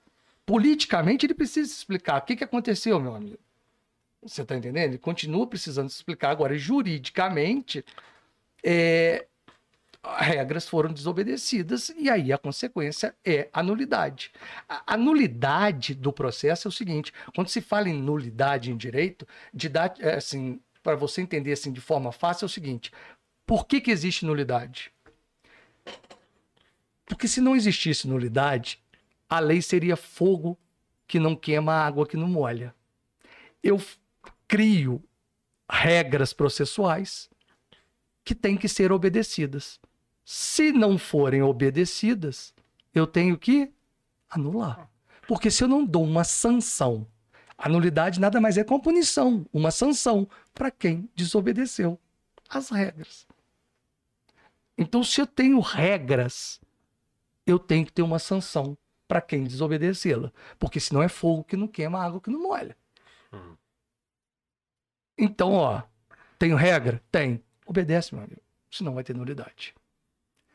[0.50, 2.18] Politicamente ele precisa se explicar.
[2.18, 3.38] O que, que aconteceu, meu amigo?
[4.20, 4.90] Você está entendendo?
[4.90, 6.30] Ele continua precisando se explicar.
[6.30, 7.84] Agora, juridicamente,
[8.64, 9.28] é,
[10.02, 14.32] regras foram desobedecidas e aí a consequência é a nulidade.
[14.68, 19.24] A, a nulidade do processo é o seguinte: quando se fala em nulidade em direito,
[20.00, 22.90] é, assim, para você entender assim de forma fácil, é o seguinte:
[23.46, 24.92] por que, que existe nulidade?
[27.06, 28.82] Porque se não existisse nulidade,
[29.30, 30.58] a lei seria fogo
[31.06, 32.74] que não queima, água que não molha.
[33.62, 33.80] Eu
[34.48, 35.02] crio
[35.70, 37.30] regras processuais
[38.24, 39.80] que têm que ser obedecidas.
[40.24, 42.52] Se não forem obedecidas,
[42.92, 43.72] eu tenho que
[44.28, 44.90] anular.
[45.28, 47.06] Porque se eu não dou uma sanção
[47.62, 52.00] A nulidade nada mais é que uma punição, uma sanção para quem desobedeceu
[52.48, 53.26] as regras.
[54.78, 56.58] Então, se eu tenho regras,
[57.46, 58.78] eu tenho que ter uma sanção
[59.10, 60.30] para quem desobedecê-la.
[60.56, 62.76] Porque senão é fogo que não queima, água que não molha.
[63.32, 63.56] Uhum.
[65.18, 65.82] Então, ó,
[66.38, 67.02] tenho regra?
[67.10, 67.42] Tem.
[67.66, 68.40] Obedece, meu amigo.
[68.70, 69.74] Senão vai ter nulidade.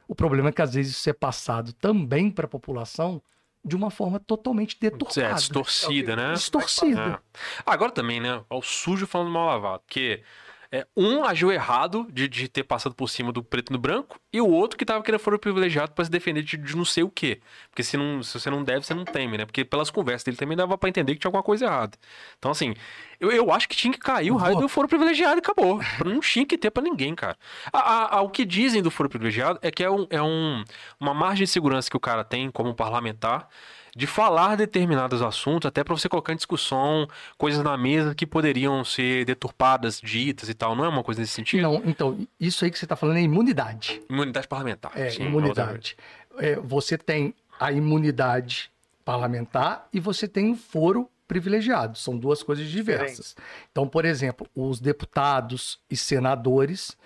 [0.07, 3.21] O problema é que às vezes isso é passado também para a população
[3.61, 5.31] de uma forma totalmente deturpada.
[5.31, 6.33] É, distorcida, né?
[6.33, 7.21] Distorcida.
[7.21, 7.39] É.
[7.65, 8.41] Agora também, né?
[8.47, 9.83] Ao sujo falando mal lavado.
[9.85, 10.23] Porque
[10.71, 14.41] é, um agiu errado de, de ter passado por cima do preto no branco e
[14.41, 17.09] o outro que tava querendo foro privilegiado para se defender de, de, não sei o
[17.09, 17.39] quê.
[17.69, 19.45] Porque se, não, se você não deve, você não teme, né?
[19.45, 21.97] Porque pelas conversas dele também dava para entender que tinha alguma coisa errada.
[22.37, 22.73] Então, assim,
[23.19, 25.79] eu, eu acho que tinha que cair o raio do foro privilegiado e acabou.
[26.03, 27.37] Não tinha que ter para ninguém, cara.
[27.71, 30.63] A, a, a, o que dizem do foro privilegiado é que é, um, é um,
[30.99, 33.47] uma margem de segurança que o cara tem como parlamentar
[33.95, 37.07] de falar determinados assuntos, até para você colocar em discussão
[37.37, 40.75] coisas na mesa que poderiam ser deturpadas, ditas e tal.
[40.75, 41.61] Não é uma coisa nesse sentido?
[41.61, 44.01] Não, então, isso aí que você está falando é imunidade.
[44.09, 44.91] Imunidade parlamentar.
[44.95, 45.95] É, sim, imunidade.
[46.37, 48.69] É, você tem a imunidade
[49.05, 51.97] parlamentar e você tem o foro privilegiado.
[51.97, 53.33] São duas coisas diversas.
[53.71, 56.97] Então, por exemplo, os deputados e senadores,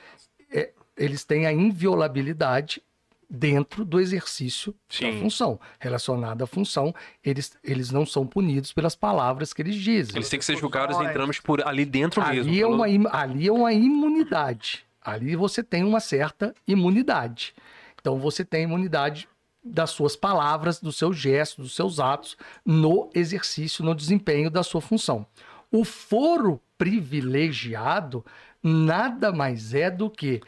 [0.51, 2.81] é, eles têm a inviolabilidade
[3.29, 5.11] dentro do exercício Sim.
[5.11, 5.59] da função.
[5.79, 6.93] Relacionada à função,
[7.23, 10.15] eles, eles não são punidos pelas palavras que eles dizem.
[10.15, 12.83] Eles têm que ser julgados em trâmite por ali dentro ali mesmo.
[12.83, 14.85] É uma, ali é uma imunidade.
[15.01, 17.53] Ali você tem uma certa imunidade.
[18.01, 19.27] Então você tem imunidade
[19.63, 24.81] das suas palavras, dos seus gestos, dos seus atos no exercício, no desempenho da sua
[24.81, 25.25] função.
[25.71, 28.25] O foro privilegiado
[28.63, 30.41] nada mais é do que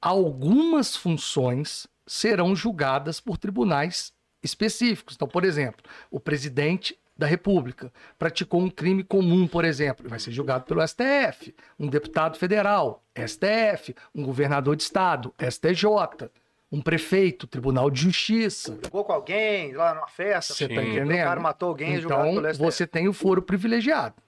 [0.00, 4.12] algumas funções serão julgadas por tribunais
[4.42, 5.14] específicos.
[5.14, 10.30] Então, por exemplo, o presidente da República praticou um crime comum, por exemplo, vai ser
[10.30, 16.30] julgado pelo STF, um deputado federal, STF, um governador de estado, STJ,
[16.70, 18.78] um prefeito, Tribunal de Justiça.
[18.84, 21.10] Jogou com alguém lá numa festa, você tá entendendo?
[21.10, 22.64] O cara matou alguém, então, julgado pelo STF.
[22.64, 24.22] você tem o foro privilegiado.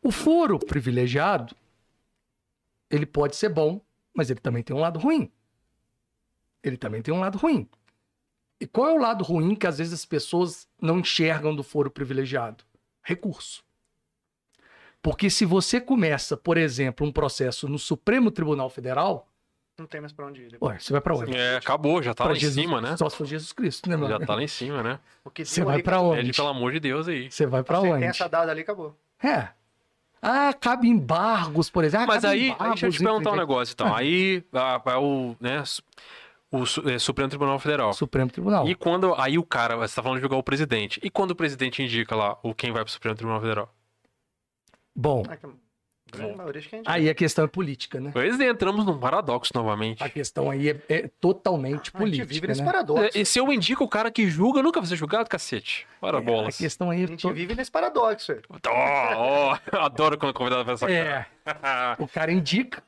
[0.00, 1.56] O foro privilegiado,
[2.90, 3.80] ele pode ser bom,
[4.14, 5.32] mas ele também tem um lado ruim
[6.64, 7.68] ele também tem um lado ruim.
[8.60, 11.90] E qual é o lado ruim que às vezes as pessoas não enxergam do foro
[11.90, 12.64] privilegiado?
[13.02, 13.62] Recurso.
[15.02, 19.28] Porque se você começa, por exemplo, um processo no Supremo Tribunal Federal.
[19.78, 20.56] Não tem mais pra onde ir.
[20.62, 21.36] Ué, você vai pra onde?
[21.36, 22.96] É, acabou, já tá pra lá Jesus, em cima, né?
[22.96, 24.08] Só se for Jesus Cristo, né, mano?
[24.08, 24.98] Já tá lá em cima, né?
[25.36, 26.22] Você vai pra onde?
[26.22, 27.30] Pede pelo amor de Deus aí.
[27.30, 28.04] Você vai pra onde?
[28.04, 28.96] essa dada ali, acabou.
[29.22, 29.48] É.
[30.22, 32.04] Ah, cabe embargos, por exemplo.
[32.04, 33.94] Ah, Mas aí, aí, deixa eu te perguntar um negócio, então.
[33.94, 35.62] Aí, a, a, o, né,
[36.52, 37.92] o é, Supremo Tribunal Federal.
[37.92, 38.68] Supremo Tribunal.
[38.68, 39.14] E quando.
[39.14, 41.00] Aí o cara, você tá falando de jogar o presidente.
[41.02, 43.74] E quando o presidente indica lá o quem vai pro Supremo Tribunal Federal?
[44.94, 45.24] Bom.
[46.86, 48.10] Aí a questão é política, né?
[48.12, 50.02] Pois é, entramos num paradoxo novamente.
[50.02, 52.22] A questão aí é, é totalmente política.
[52.22, 52.66] A gente vive nesse né?
[52.66, 53.18] paradoxo.
[53.18, 55.86] E se eu indico o cara que julga, nunca vai ser julgado, cacete.
[56.00, 56.54] Para é, bolas.
[56.54, 57.00] A questão aí.
[57.00, 57.32] É a gente to...
[57.32, 58.32] vive nesse paradoxo.
[58.48, 61.26] Oh, oh, adoro quando convidado faz essa é.
[61.44, 61.96] cara.
[61.98, 62.82] o cara indica,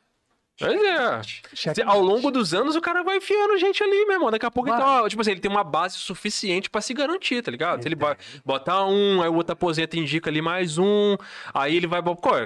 [0.59, 1.83] Pois é.
[1.85, 4.31] Ao longo dos anos, o cara vai enfiando gente ali, meu irmão.
[4.31, 7.51] Daqui a pouco, então, tipo assim, ele tem uma base suficiente para se garantir, tá
[7.51, 7.83] ligado?
[7.83, 7.97] Se ele
[8.45, 11.17] botar um, aí o outro aposenta indica ali mais um,
[11.53, 12.01] aí ele vai.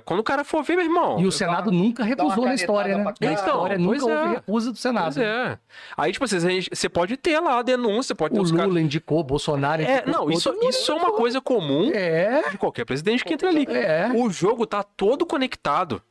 [0.05, 1.21] Quando o cara for ver, meu irmão.
[1.21, 3.15] E o Senado nunca recusou na história, né?
[3.21, 4.29] Na história nunca houve é.
[4.29, 5.15] recusa do Senado.
[5.15, 5.59] Pois é.
[5.97, 6.39] Aí, tipo assim,
[6.73, 8.81] você pode ter lá a denúncia, pode ter O Lula cara...
[8.81, 9.99] indicou, Bolsonaro indicou.
[9.99, 12.51] É, não, isso, isso é uma coisa comum é.
[12.51, 13.67] de qualquer presidente que entra ali.
[13.69, 14.11] É.
[14.15, 16.03] O jogo tá todo conectado.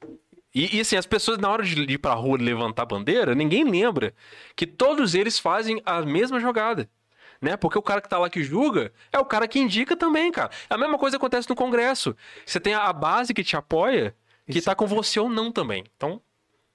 [0.54, 3.64] E, e, assim, as pessoas, na hora de ir pra rua levantar a bandeira, ninguém
[3.64, 4.14] lembra
[4.56, 6.90] que todos eles fazem a mesma jogada.
[7.42, 7.56] Né?
[7.56, 10.50] Porque o cara que tá lá que julga é o cara que indica também, cara.
[10.70, 12.16] A mesma coisa acontece no Congresso.
[12.46, 14.16] Você tem a base que te apoia,
[14.46, 14.66] que Isso.
[14.66, 15.86] tá com você ou não também.
[15.96, 16.22] Então,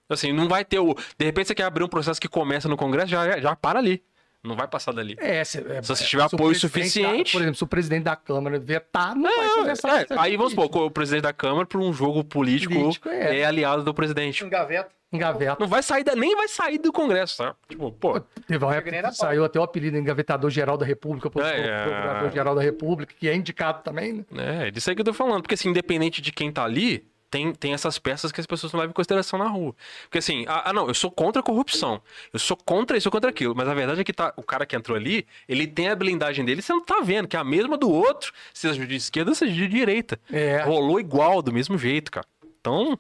[0.09, 0.94] assim, não vai ter o.
[1.18, 4.02] De repente você quer abrir um processo que começa no Congresso, já, já para ali.
[4.45, 5.16] Não vai passar dali.
[5.19, 7.33] É, se, é, se você tiver apoio suficiente.
[7.33, 10.53] por exemplo, se o presidente da Câmara vetar, não é, vai conversar é, Aí vamos
[10.53, 13.41] supor, o presidente da Câmara, por um jogo político, político é.
[13.41, 13.45] é.
[13.47, 14.45] aliado do presidente.
[14.45, 14.91] Engaveta.
[15.11, 15.57] Engaveta.
[15.59, 17.55] Não vai sair, da, nem vai sair do Congresso, tá?
[17.69, 18.21] Tipo, pô.
[18.47, 22.55] Teve uma época que saiu até o apelido Engavetador Geral da República, é, Procurador Geral
[22.55, 24.66] da República, que é indicado também, né?
[24.66, 25.43] É, disso aí que eu tô falando.
[25.43, 28.78] Porque assim, independente de quem tá ali, tem, tem essas peças que as pessoas não
[28.78, 29.74] levam em consideração na rua.
[30.05, 32.01] Porque assim, ah, ah, não, eu sou contra a corrupção.
[32.32, 33.56] Eu sou contra isso, eu sou contra aquilo.
[33.56, 36.44] Mas a verdade é que tá, o cara que entrou ali, ele tem a blindagem
[36.44, 39.52] dele, você não tá vendo, que é a mesma do outro, seja de esquerda, seja
[39.52, 40.20] de direita.
[40.31, 40.62] É.
[40.62, 42.27] Rolou igual, do mesmo jeito, cara.
[42.61, 42.97] Então,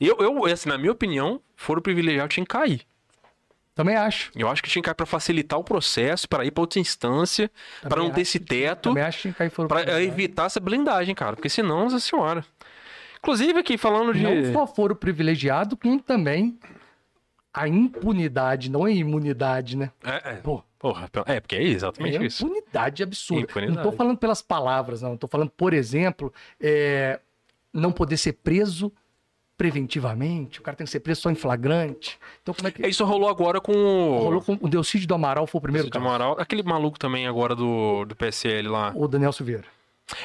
[0.00, 2.86] eu, eu assim, na minha opinião, foro privilegiado tinha que cair.
[3.74, 4.30] Também acho.
[4.36, 7.50] Eu acho que tinha que cair pra facilitar o processo, para ir pra outra instância,
[7.80, 10.14] para não ter esse teto, Também acho que tinha que cair fora para privilegiado.
[10.14, 11.36] evitar essa blindagem, cara.
[11.36, 12.44] Porque senão, nossa senhora.
[13.22, 14.22] Inclusive, aqui falando de.
[14.22, 16.58] Não só foro privilegiado, como também
[17.54, 19.90] a impunidade, não é imunidade, né?
[20.02, 20.34] É, é.
[20.36, 22.44] Pô, Porra, é, porque é exatamente é isso.
[22.44, 23.42] impunidade absurda.
[23.42, 23.76] Impunidade.
[23.76, 25.16] Não tô falando pelas palavras, não.
[25.16, 27.20] Tô falando, por exemplo, é,
[27.72, 28.92] não poder ser preso
[29.56, 30.58] preventivamente.
[30.58, 32.18] O cara tem que ser preso só em flagrante.
[32.42, 32.84] Então, como é que.
[32.84, 34.18] É, Isso rolou agora com o.
[34.18, 36.04] Rolou com o Delcídio do Amaral, foi o primeiro Cid caso.
[36.04, 36.36] Amaral.
[36.40, 38.92] Aquele maluco também agora do, do PSL lá.
[38.96, 39.64] O Daniel Silveira.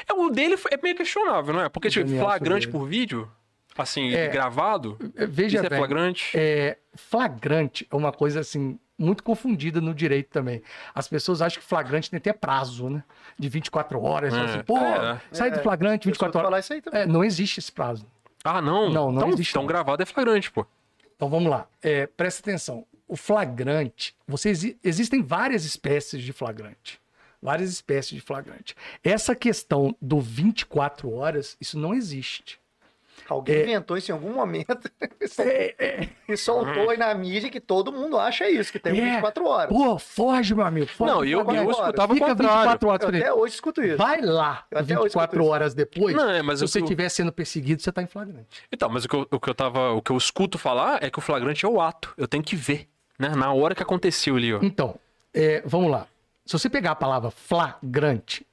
[0.08, 1.68] É, o dele é meio questionável, não é?
[1.68, 2.70] Porque, tipo, flagrante Silveira.
[2.72, 3.30] por vídeo,
[3.76, 4.28] assim, É.
[4.28, 6.30] gravado, É, Veja isso é bem, flagrante.
[6.36, 10.60] é, flagrante é uma coisa assim muito confundida no direito também.
[10.94, 13.04] As pessoas acham que flagrante tem até prazo, né?
[13.38, 14.34] De 24 horas.
[14.34, 15.20] É, Assim, Pô, é.
[15.30, 16.46] sai do É, flagrante Eu escuto 24 horas.
[16.48, 17.00] falar isso aí também.
[17.02, 18.04] É, não existe esse prazo.
[18.44, 18.90] Ah, não?
[18.90, 19.66] Não, não então, existe, Então não.
[19.68, 20.66] gravado é flagrante, pô.
[21.14, 21.66] Então vamos lá.
[21.80, 22.84] É, presta atenção.
[23.06, 27.00] O flagrante, você exi- existem várias espécies de flagrante.
[27.42, 28.74] Várias espécies de flagrante.
[29.02, 32.58] Essa questão do 24 horas, isso não existe.
[33.28, 33.62] Alguém É.
[33.64, 34.90] inventou isso em algum momento
[35.38, 39.10] É, é, e soltou aí na mídia que todo mundo acha isso, que tem É.
[39.16, 39.68] 24 horas.
[39.68, 40.86] pô, foge, meu amigo.
[40.86, 42.70] Foge Não, eu, eu escutava Fica contrário.
[42.70, 43.02] 24 horas.
[43.02, 43.96] Eu até hoje escuto isso.
[43.98, 45.52] Vai lá, Eu até hoje 24 escuto isso.
[45.52, 46.16] horas depois.
[46.16, 48.62] Não, é, mas se você que eu- estiver sendo perseguido, você tá em flagrante.
[48.72, 49.90] Então, mas o que, eu, o que eu tava.
[49.92, 52.14] O que eu escuto falar é que o flagrante é o ato.
[52.16, 52.88] Eu tenho que ver,
[53.18, 53.30] né?
[53.36, 54.60] Na hora que aconteceu ali, ó.
[54.62, 54.94] Então,
[55.34, 56.06] é, vamos lá.
[56.48, 58.46] Se você pegar a palavra flagrante,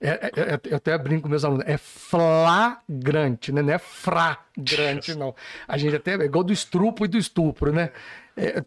[0.00, 3.62] é, é- é- eu até brinco com meus alunos, é flagrante, né?
[3.62, 5.34] Não é fragrante, não.
[5.66, 7.90] A gente até é igual do estrupo e do estupro, né?
[8.36, 8.62] É,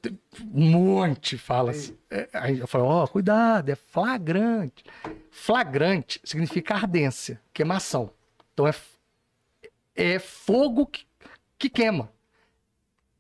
[0.54, 1.96] um monte fala assim.
[2.12, 4.84] É, aí eu falo, ó, cuidado, é flagrante.
[5.32, 8.12] Flagrante significa ardência, queimação.
[8.54, 8.74] Então é,
[9.96, 11.06] é fogo que,
[11.58, 12.12] que queima.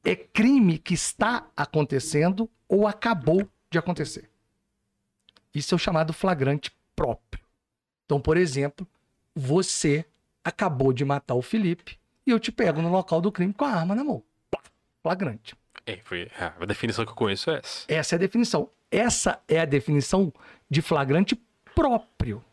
[0.04, 4.30] É crime que está acontecendo ou acabou de acontecer.
[5.60, 7.44] Isso é o chamado flagrante próprio.
[8.06, 8.88] Então, por exemplo,
[9.36, 10.06] você
[10.44, 13.72] acabou de matar o Felipe e eu te pego no local do crime com a
[13.72, 14.24] arma na mão.
[14.50, 14.62] Plá,
[15.04, 15.56] Flagrante.
[15.86, 17.86] É, foi, é, a definição que eu conheço é essa.
[17.88, 18.70] Essa é a definição.
[18.92, 20.34] Essa é a definição
[20.70, 21.40] de flagrante
[21.76, 22.44] próprio.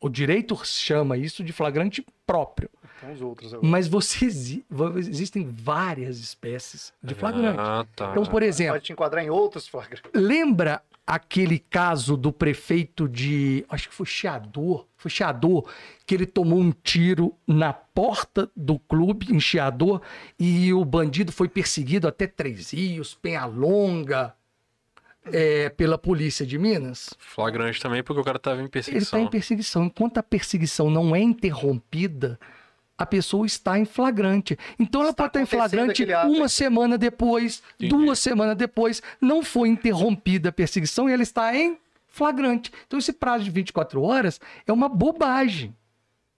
[0.00, 2.68] O direito chama isso de flagrante próprio.
[3.00, 3.66] Tem uns outros agora.
[3.68, 4.64] Mas você exi-
[4.98, 7.58] existem várias espécies de flagrante.
[7.58, 8.10] Ah, tá.
[8.10, 10.02] Então, por exemplo, Pode te enquadrar em outros flagrantes.
[10.14, 13.64] Lembra aquele caso do prefeito de.
[13.68, 14.86] Acho que foi Chiador.
[14.96, 15.68] Foi Chiador,
[16.06, 20.00] que ele tomou um tiro na porta do clube, em Chiador,
[20.38, 24.34] e o bandido foi perseguido até Três Rios, Penhalonga,
[25.26, 27.12] é, pela polícia de Minas?
[27.18, 29.20] Flagrante também, porque o cara tava em Ele está perseguição.
[29.20, 29.84] em perseguição.
[29.84, 32.38] Enquanto a perseguição não é interrompida,
[32.96, 34.56] a pessoa está em flagrante.
[34.78, 37.90] Então ela Está pode estar em flagrante uma semana depois, Entendi.
[37.90, 41.76] duas semanas depois, não foi interrompida a perseguição e ela está em
[42.06, 42.70] flagrante.
[42.86, 45.74] Então esse prazo de 24 horas é uma bobagem.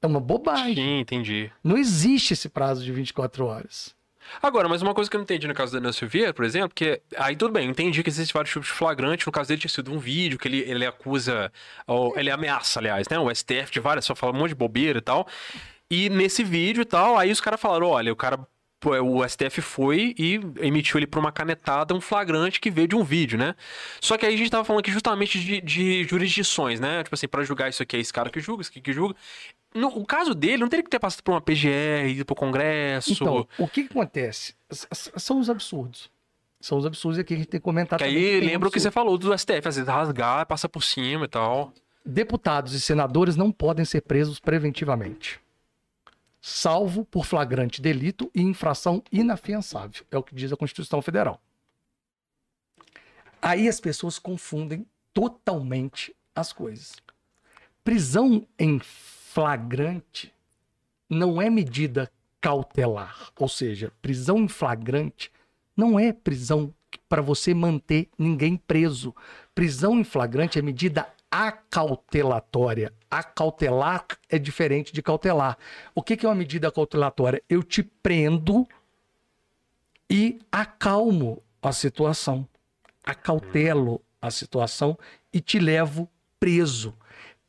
[0.01, 0.75] É uma bobagem.
[0.75, 1.51] Sim, entendi.
[1.63, 3.95] Não existe esse prazo de 24 horas.
[4.43, 6.71] Agora, mas uma coisa que eu não entendi no caso do Daniel Silveira, por exemplo,
[6.75, 9.25] que aí tudo bem, eu entendi que existem vários tipos de flagrante.
[9.27, 11.53] No caso dele tinha sido um vídeo que ele, ele acusa,
[11.87, 13.19] ou ele ameaça, aliás, né?
[13.19, 15.27] O STF de várias, só fala um monte de bobeira e tal.
[15.91, 18.39] E nesse vídeo e tal, aí os caras falaram: olha, o cara.
[18.85, 23.03] O STF foi e emitiu ele por uma canetada um flagrante que veio de um
[23.03, 23.55] vídeo, né?
[24.03, 27.03] Só que aí a gente tava falando aqui justamente de, de jurisdições, né?
[27.03, 29.17] Tipo assim, pra julgar isso aqui é esse cara que julga, esse aqui que julga.
[29.75, 33.13] No, o caso dele não teria que ter passado por uma PGR, ido pro Congresso.
[33.15, 34.55] Então, o que, que acontece?
[34.71, 34.87] S-
[35.17, 36.11] São os absurdos.
[36.61, 38.25] São os absurdos aqui a gente tem que comentar Que também.
[38.25, 41.29] aí lembra o que você falou do STF, às vezes rasgar, passa por cima e
[41.29, 41.73] tal.
[42.05, 45.41] Deputados e senadores não podem ser presos preventivamente,
[46.49, 50.07] salvo por flagrante delito e infração inafiançável.
[50.13, 51.43] É o que diz a Constituição Federal.
[53.43, 56.95] Aí as pessoas confundem totalmente as coisas.
[57.83, 60.33] Prisão em flagrante
[61.11, 65.33] não é medida cautelar, ou seja, prisão em flagrante
[65.77, 66.73] não é prisão
[67.09, 69.13] para você manter ninguém preso.
[69.53, 72.93] Prisão em flagrante é medida acautelatória.
[73.11, 75.59] Acautelar é diferente de cautelar.
[75.95, 77.43] O que que é uma medida cautelatória?
[77.49, 78.67] Eu te prendo
[80.09, 82.49] e acalmo a situação.
[83.05, 84.99] Acautelo a situação
[85.33, 86.09] e te levo
[86.39, 86.95] preso.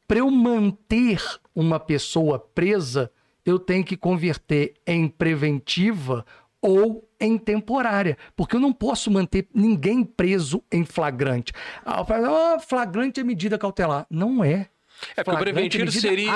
[0.07, 1.21] Para eu manter
[1.53, 3.11] uma pessoa presa,
[3.45, 6.25] eu tenho que converter em preventiva
[6.61, 11.51] ou em temporária, porque eu não posso manter ninguém preso em flagrante.
[11.85, 14.05] Ah, fala, "Ah, flagrante é medida cautelar.
[14.09, 14.69] Não é.
[15.15, 16.31] É, porque o preventivo seria.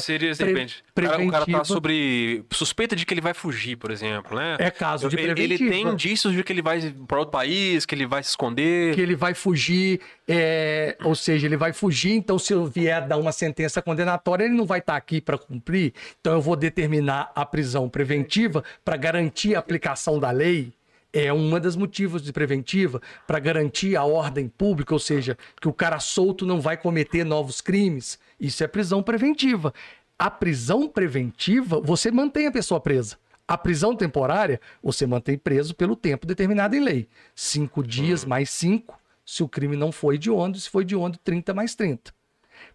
[0.00, 3.34] Seria, de Pre- repente, o cara- o cara tá sobre suspeita de que ele vai
[3.34, 4.56] fugir, por exemplo, né?
[4.58, 5.70] É caso de ele, ele preventiva.
[5.70, 8.94] tem indícios de que ele vai para outro país, que ele vai se esconder.
[8.94, 13.16] que ele vai fugir, é, ou seja, ele vai fugir, então se eu vier dar
[13.16, 17.44] uma sentença condenatória, ele não vai estar aqui para cumprir, então eu vou determinar a
[17.44, 20.72] prisão preventiva para garantir a aplicação da lei.
[21.12, 25.72] É uma das motivos de preventiva para garantir a ordem pública, ou seja, que o
[25.72, 28.18] cara solto não vai cometer novos crimes.
[28.40, 29.74] Isso é prisão preventiva.
[30.18, 33.18] A prisão preventiva, você mantém a pessoa presa.
[33.46, 37.08] A prisão temporária, você mantém preso pelo tempo determinado em lei.
[37.34, 41.74] Cinco dias mais cinco, se o crime não foi hediondo, se foi hediondo, 30 mais
[41.74, 42.14] 30.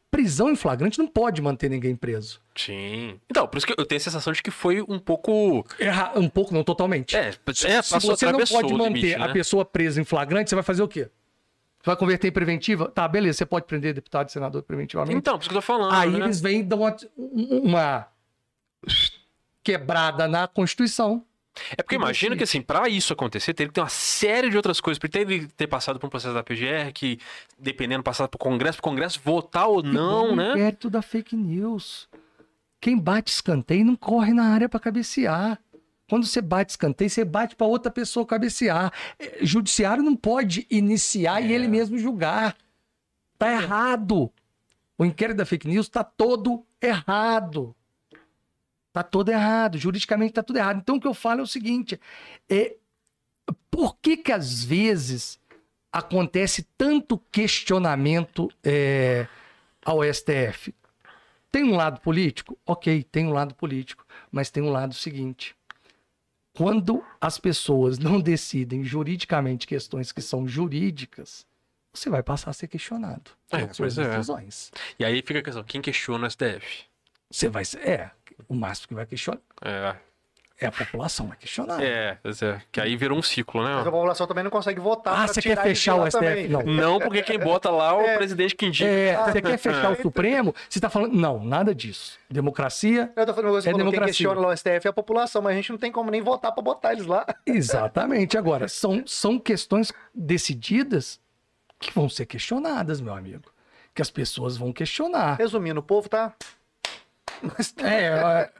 [0.09, 2.39] Prisão em flagrante não pode manter ninguém preso.
[2.55, 3.19] Sim.
[3.29, 5.65] Então, por isso que eu tenho a sensação de que foi um pouco.
[5.77, 7.15] Erra um pouco, não totalmente.
[7.15, 9.33] É, é se você não pode manter limite, a né?
[9.33, 11.09] pessoa presa em flagrante, você vai fazer o quê?
[11.81, 12.89] Você vai converter em preventiva?
[12.89, 15.17] Tá, beleza, você pode prender deputado e senador preventivamente.
[15.17, 15.93] Então, por isso que eu tô falando.
[15.93, 16.19] Aí né?
[16.19, 18.07] eles vêm e dão uma, uma
[19.61, 21.25] quebrada na Constituição.
[21.71, 24.79] É porque imagina que, assim, pra isso acontecer, teria que ter uma série de outras
[24.79, 24.99] coisas.
[24.99, 27.19] Porque teria que ter passado por um processo da PGR, que,
[27.57, 30.51] dependendo, passar pro Congresso, pro Congresso votar ou não, né?
[30.51, 32.07] inquérito da fake news.
[32.79, 35.59] Quem bate escanteio não corre na área para cabecear.
[36.09, 38.93] Quando você bate escanteio, você bate para outra pessoa cabecear.
[39.19, 42.55] É, Judiciário não pode iniciar e ele mesmo julgar.
[43.37, 44.31] Tá errado.
[44.97, 47.75] O inquérito da fake news tá todo errado.
[48.97, 49.77] Tá todo errado.
[49.77, 50.79] Juridicamente tá tudo errado.
[50.79, 52.01] Então o que eu falo é o seguinte:
[52.49, 52.77] é,
[53.69, 55.39] por que que às vezes
[55.91, 59.27] acontece tanto questionamento é,
[59.85, 60.73] ao STF?
[61.51, 62.57] Tem um lado político?
[62.65, 64.03] Ok, tem um lado político.
[64.31, 65.55] Mas tem um lado seguinte.
[66.55, 71.45] Quando as pessoas não decidem juridicamente questões que são jurídicas,
[71.93, 73.29] você vai passar a ser questionado.
[73.51, 74.09] É, pois é.
[74.09, 74.71] decisões.
[74.97, 76.85] E aí fica a questão: quem questiona o STF?
[77.29, 77.87] Você vai ser.
[77.87, 78.11] É,
[78.47, 79.95] o máximo que vai questionar É,
[80.59, 81.83] é a população, vai questionar.
[81.83, 82.61] é, é.
[82.71, 83.83] Que aí virou um ciclo, Mas a né?
[83.83, 85.13] população também não consegue votar.
[85.19, 86.19] Ah, você quer fechar o STF?
[86.19, 86.47] também.
[86.47, 86.63] Não.
[86.63, 88.89] Não, porque quem bota lá é o presidente que indica.
[88.89, 90.55] É, você quer fechar o Supremo?
[90.67, 91.13] Você está falando.
[91.13, 92.17] Não, nada disso.
[92.29, 93.11] Democracia.
[93.15, 94.07] Eu tô falando, você É falou, quem democracia.
[94.13, 96.51] questiona lá o STF é a população, mas a gente não tem como nem votar
[96.51, 97.23] pra botar eles lá.
[97.45, 98.35] Exatamente.
[98.37, 101.19] Agora, são, são questões decididas
[101.79, 103.51] que vão ser questionadas, meu amigo.
[103.93, 105.35] Que as pessoas vão questionar.
[105.37, 106.33] Resumindo, o povo tá.
[107.83, 108.51] É, é,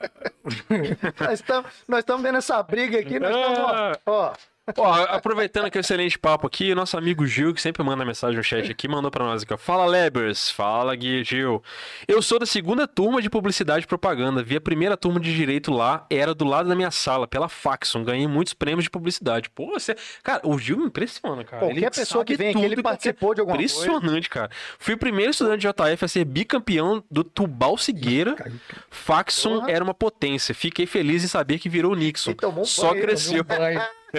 [1.23, 3.97] Nós estamos nós estamos vendo essa briga aqui, nós estamos.
[4.05, 4.33] Ó, ó,
[4.75, 8.35] Ó, aproveitando que é um excelente papo aqui, nosso amigo Gil, que sempre manda mensagem
[8.35, 9.57] no chat aqui, mandou pra nós aqui, ó.
[9.57, 10.51] Fala, Lebers.
[10.51, 11.63] Fala, Gui, Gil.
[12.05, 14.43] Eu sou da segunda turma de publicidade e propaganda.
[14.43, 18.03] Vi a primeira turma de direito lá, era do lado da minha sala, pela Faxon.
[18.03, 19.49] Ganhei muitos prêmios de publicidade.
[19.49, 19.95] Pô, você...
[20.21, 21.61] Cara, o Gil me impressiona, cara.
[21.61, 23.73] Qualquer Ele pessoa que vem aqui, ele e participou de alguma coisa.
[23.73, 24.49] Impressionante, cara.
[24.77, 28.35] Fui o primeiro estudante de JF a ser bicampeão do Tubal Cigueira.
[28.89, 29.71] Faxon Porra.
[29.71, 30.53] era uma potência.
[30.53, 32.33] Fiquei feliz em saber que virou o Nixon.
[32.65, 33.45] Só banho, cresceu.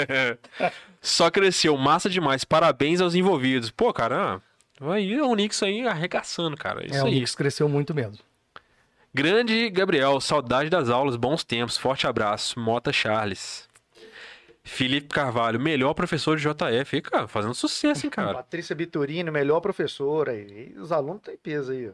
[1.01, 2.45] Só cresceu, massa demais.
[2.45, 3.71] Parabéns aos envolvidos.
[3.71, 4.41] Pô, cara,
[4.81, 6.85] aí o Nix aí arregaçando, cara.
[6.85, 7.13] Isso É, o aí.
[7.13, 8.19] Knicks cresceu muito mesmo.
[9.15, 11.77] Grande Gabriel, saudade das aulas, bons tempos.
[11.77, 12.59] Forte abraço.
[12.61, 13.69] Mota Charles.
[14.63, 16.97] Felipe Carvalho, melhor professor de JF.
[16.97, 18.35] Aí, cara, fazendo sucesso, hein, cara.
[18.45, 20.35] Patrícia Biturino, melhor professora.
[20.35, 21.93] E os alunos têm peso aí, ó.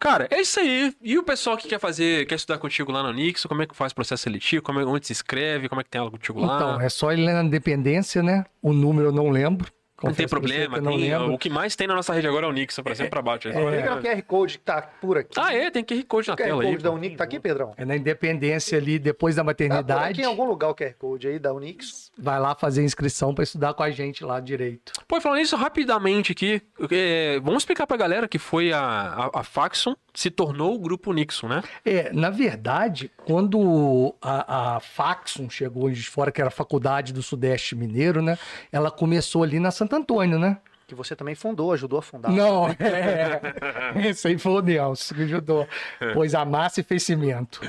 [0.00, 0.94] Cara, é isso aí.
[1.02, 3.76] E o pessoal que quer fazer, quer estudar contigo lá no Nix, como é que
[3.76, 4.62] faz o processo seletivo?
[4.62, 5.68] Como é, onde se inscreve?
[5.68, 6.56] Como é que tem aula contigo lá?
[6.56, 8.46] Então, é só ele na Independência, né?
[8.62, 9.70] O número eu não lembro.
[10.02, 10.80] Não tem Confesso pra você problema.
[10.80, 11.32] não tem- lembro.
[11.34, 13.20] o que mais tem na nossa rede agora é o Nix, pra cima e pra
[13.22, 13.48] baixo.
[13.54, 15.34] Ó, Liga no QR Code que tá por aqui.
[15.38, 15.70] Ah, é?
[15.70, 16.70] Tem QR Code na O QR tela aí.
[16.70, 17.74] Code da Unix tá aqui, Pedrão?
[17.76, 20.20] É na Independência ali, depois da Tá aqui maternidade.
[20.20, 22.10] em algum lugar o QR Code aí da Unix.
[22.18, 24.92] Vai lá fazer inscrição para estudar com a gente lá direito.
[25.06, 29.42] Pô, falando isso rapidamente aqui, é, vamos explicar pra galera que foi a, a, a
[29.44, 31.62] Faxon se tornou o grupo Nixon, né?
[31.84, 37.22] É, na verdade, quando a, a Faxon chegou de fora, que era a Faculdade do
[37.22, 38.38] Sudeste Mineiro, né?
[38.72, 40.58] Ela começou ali na Santo Antônio, né?
[40.86, 42.32] Que você também fundou, ajudou a fundar.
[42.32, 44.08] Não, é.
[44.08, 45.68] Esse aí foi o Nelson que ajudou.
[46.12, 47.60] Pôs a massa e fez cimento.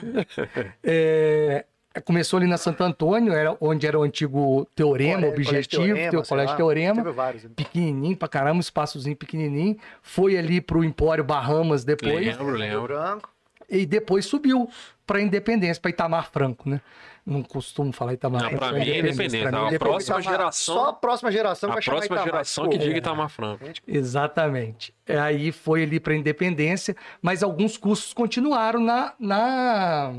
[0.83, 1.65] É,
[2.05, 6.11] começou ali na Santo Antônio, era onde era o antigo Teorema, Colégio- colégio Objetivo, Teorema,
[6.11, 6.57] teu sei Colégio lá.
[6.57, 6.95] Teorema.
[7.03, 7.43] Teve vários.
[7.43, 7.49] né?
[7.55, 9.77] Pequenininho pra caramba, um espaçozinho pequenininho.
[10.01, 12.13] Foi ali pro Empório Bahamas depois.
[12.25, 12.83] Lembro, lembro.
[12.83, 13.29] Branco.
[13.69, 14.69] E depois subiu
[15.07, 16.81] para Independência, para Itamar Franco, né?
[17.25, 18.65] Não costumo falar Itamar Não, Franco.
[18.65, 19.49] pra mim é Independência.
[19.49, 20.19] pra mim A é próxima.
[20.19, 22.31] Itamar- geração- Só a próxima geração A vai chamar próxima Itamar.
[22.33, 23.63] geração que diga Itamar Franco.
[23.87, 24.93] Exatamente.
[25.07, 30.13] É, Aí foi ali para Independência, mas alguns cursos continuaram na, na,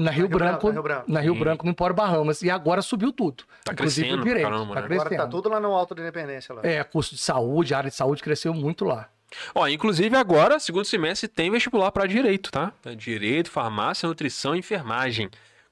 [0.00, 1.12] na Rio Rio Branco, Branco, na Rio Branco.
[1.12, 1.38] na Rio Hum.
[1.38, 2.42] Branco, no Empório Bahamas.
[2.42, 3.44] E agora subiu tudo.
[3.64, 4.44] Tá inclusive crescendo o direito.
[4.48, 4.86] caramba, tá né?
[4.86, 5.06] crescendo.
[5.06, 6.54] Agora tá tudo lá no Alto da Independência.
[6.54, 6.60] Lá.
[6.64, 9.08] É, curso de saúde, área de saúde cresceu muito lá.
[9.54, 12.72] Ó, inclusive agora, segundo semestre, tem vestibular para direito, tá?
[12.96, 15.30] Direito, farmácia, nutrição e enfermagem.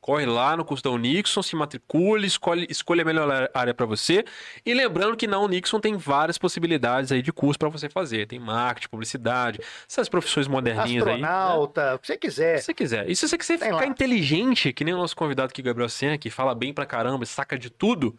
[0.08, 4.24] Corre lá no curso da Unixon, se matricule, escolhe, escolha a melhor área para você.
[4.64, 8.26] E lembrando que na Unixon tem várias possibilidades aí de curso para você fazer.
[8.26, 11.20] Tem marketing, publicidade, essas profissões moderninhas aí.
[11.20, 11.28] né?
[11.28, 12.56] Astronauta, o que você quiser.
[12.56, 13.10] Se você quiser.
[13.10, 13.86] E se você quiser Tem ficar lá.
[13.86, 17.58] inteligente, que nem o nosso convidado aqui, Gabriel Senna, que fala bem pra caramba, saca
[17.58, 18.16] de tudo,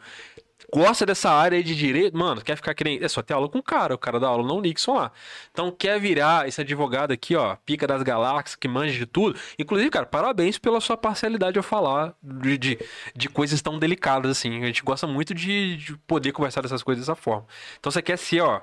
[0.73, 3.03] gosta dessa área de direito, mano, quer ficar que nem.
[3.03, 5.11] É só ter aula com o cara, o cara dá aula no Nixon lá.
[5.52, 9.40] Então quer virar esse advogado aqui, ó, pica das galáxias, que manja de tudo.
[9.57, 12.80] Inclusive, cara, parabéns pela sua parcialidade ao falar de, de,
[13.15, 14.64] de coisas tão delicadas assim.
[14.64, 17.48] A gente gosta muito de, de poder conversar dessas coisas dessa forma.
[17.80, 18.61] Então você quer ser, ó.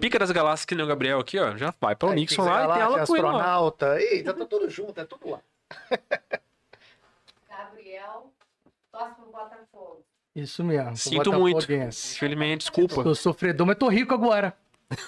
[0.00, 1.56] Pica das galáxias que nem o Gabriel aqui, ó.
[1.56, 4.00] Já vai para o Aí, Nixon lá e tem Galáxia, aula com ele astronauta.
[4.00, 5.40] Eita, tá tudo junto, é tudo lá.
[7.48, 8.32] Gabriel,
[8.92, 10.04] torce pro Botafogo.
[10.34, 10.96] Isso mesmo.
[10.96, 11.66] Sinto muito.
[11.72, 12.94] Infelizmente, desculpa.
[13.02, 14.52] Sou sofredor, mas tô rico agora.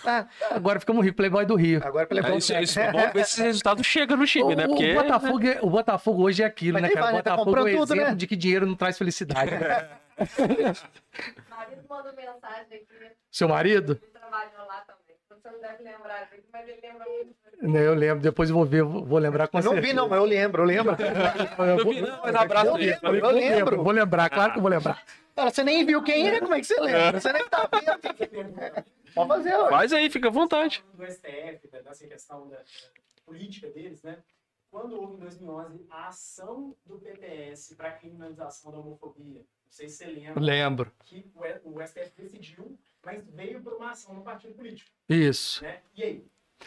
[0.04, 1.80] Ah, Agora ficamos ricos, Playboy do Rio.
[1.84, 2.78] agora É isso, é isso.
[3.12, 4.64] Ver se esse resultado chega no time, O, né?
[4.64, 4.94] o Porque.
[4.94, 7.06] Botafogo, é- o Botafogo hoje é aquilo, Mas né, cara?
[7.12, 7.22] O né?
[7.22, 8.16] Tá Botafogo é o comprando tudo, exemplo né?
[8.16, 9.50] de que dinheiro não traz felicidade.
[9.54, 12.86] O marido mandou mensagem aqui,
[13.30, 14.00] Seu marido?
[14.02, 15.16] ele trabalhou lá também.
[15.46, 17.36] Você não deve lembrar dele, mas ele lembra muito.
[17.62, 20.18] Né, Eu lembro, depois eu vou ver, vou lembrar com Eu não vi, não, mas
[20.18, 20.96] eu lembro, eu lembro.
[20.98, 23.82] Eu vi, não, mas abraço Eu lembro, eu vou lembrar, lembro.
[23.84, 25.02] Vou lembrar, claro que eu vou lembrar.
[25.36, 27.20] Cara, você nem viu quem é, como é que você lembra?
[27.20, 28.96] Você nem tá vendo.
[29.14, 29.68] Pode fazer, ó.
[29.68, 30.82] Faz aí, fica à vontade.
[30.92, 32.58] do STF, da- dessa questão da,
[33.24, 34.18] política deles, né?
[34.70, 39.96] Quando houve em 2011 a ação do PPS para criminalização da homofobia, não sei se
[39.96, 40.92] você lembra, Lembro.
[41.04, 41.24] que
[41.64, 45.62] o STF decidiu, mas veio por uma ação no partido político, Isso.
[45.62, 45.76] né?
[45.96, 46.24] E aí?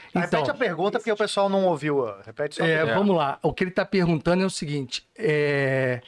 [0.10, 2.06] Então, Repete a pergunta porque o pessoal não ouviu.
[2.24, 2.64] Repete só.
[2.66, 2.86] É, É.
[2.96, 3.38] vamos lá.
[3.44, 6.02] O que ele está perguntando é o seguinte: é,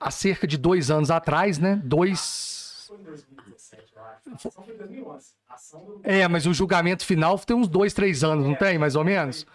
[0.00, 1.80] há cerca de dois anos atrás, né?
[1.84, 2.86] Dois.
[2.88, 4.30] Foi em 2017, eu acho.
[4.30, 5.26] A ação foi em 2011.
[5.48, 6.00] A ação do...
[6.02, 9.46] É, mas o julgamento final tem uns dois, três anos, não tem, mais ou menos?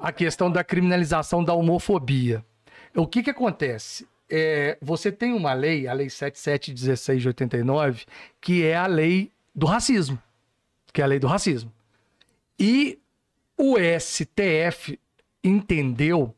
[0.00, 2.44] A questão da criminalização da homofobia.
[2.94, 4.06] O que que acontece?
[4.30, 8.04] É, você tem uma lei, a Lei 7716 de 89,
[8.40, 10.20] que é a lei do racismo.
[10.92, 11.72] Que é a lei do racismo.
[12.58, 12.98] E
[13.56, 14.98] o STF
[15.42, 16.34] entendeu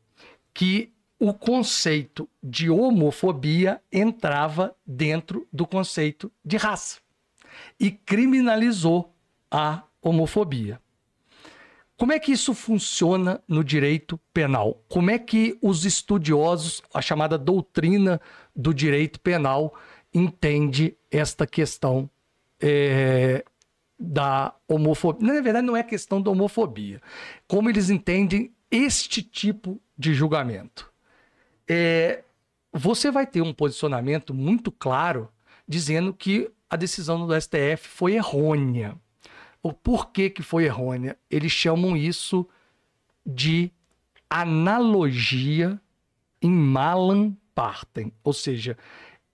[0.53, 6.99] que o conceito de homofobia entrava dentro do conceito de raça
[7.79, 9.15] e criminalizou
[9.51, 10.81] a homofobia.
[11.97, 14.83] Como é que isso funciona no direito penal?
[14.89, 18.21] Como é que os estudiosos, a chamada doutrina
[18.55, 19.75] do direito penal,
[20.13, 22.11] entende esta questão
[22.67, 23.45] é,
[23.99, 25.35] da homofobia?
[25.35, 27.01] Na verdade, não é questão da homofobia.
[27.47, 30.91] Como eles entendem este tipo de julgamento?
[31.69, 32.25] É,
[32.73, 35.29] você vai ter um posicionamento muito claro
[35.69, 38.97] dizendo que a decisão do STF foi errônea.
[39.63, 41.19] O porquê que foi errônea?
[41.31, 42.49] Eles chamam isso
[43.25, 43.71] de
[44.29, 45.79] analogia
[46.41, 48.77] em malam partem, ou seja,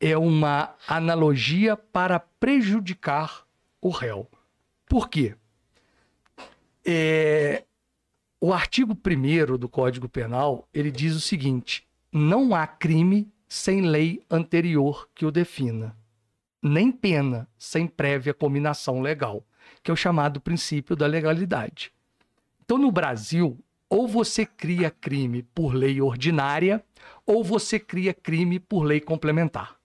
[0.01, 3.45] é uma analogia para prejudicar
[3.81, 4.27] o réu.
[4.87, 5.37] Por quê?
[6.85, 7.65] É,
[8.41, 14.25] o artigo 1 do Código Penal, ele diz o seguinte: não há crime sem lei
[14.31, 15.95] anterior que o defina,
[16.63, 19.45] nem pena sem prévia combinação legal,
[19.83, 21.93] que é o chamado princípio da legalidade.
[22.65, 23.59] Então, no Brasil,
[23.89, 26.83] ou você cria crime por lei ordinária,
[27.27, 29.80] ou você cria crime por lei complementar.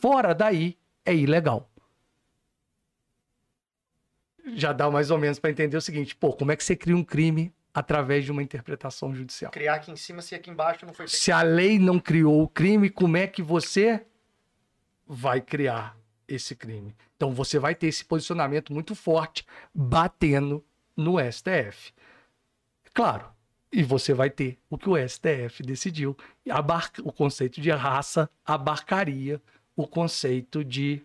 [0.00, 1.70] Fora daí, é ilegal.
[4.54, 6.96] Já dá mais ou menos para entender o seguinte: pô, como é que você cria
[6.96, 9.50] um crime através de uma interpretação judicial?
[9.50, 11.20] Criar aqui em cima se aqui embaixo não foi feito.
[11.20, 14.04] Se a lei não criou o crime, como é que você
[15.06, 15.96] vai criar
[16.28, 16.94] esse crime?
[17.16, 20.64] Então você vai ter esse posicionamento muito forte batendo
[20.96, 21.92] no STF.
[22.92, 23.33] Claro,
[23.74, 26.16] e você vai ter o que o STF decidiu.
[26.48, 29.42] Abarca- o conceito de raça abarcaria
[29.74, 31.02] o conceito de,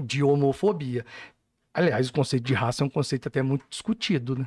[0.00, 1.06] de homofobia.
[1.72, 4.46] Aliás, o conceito de raça é um conceito até muito discutido, né?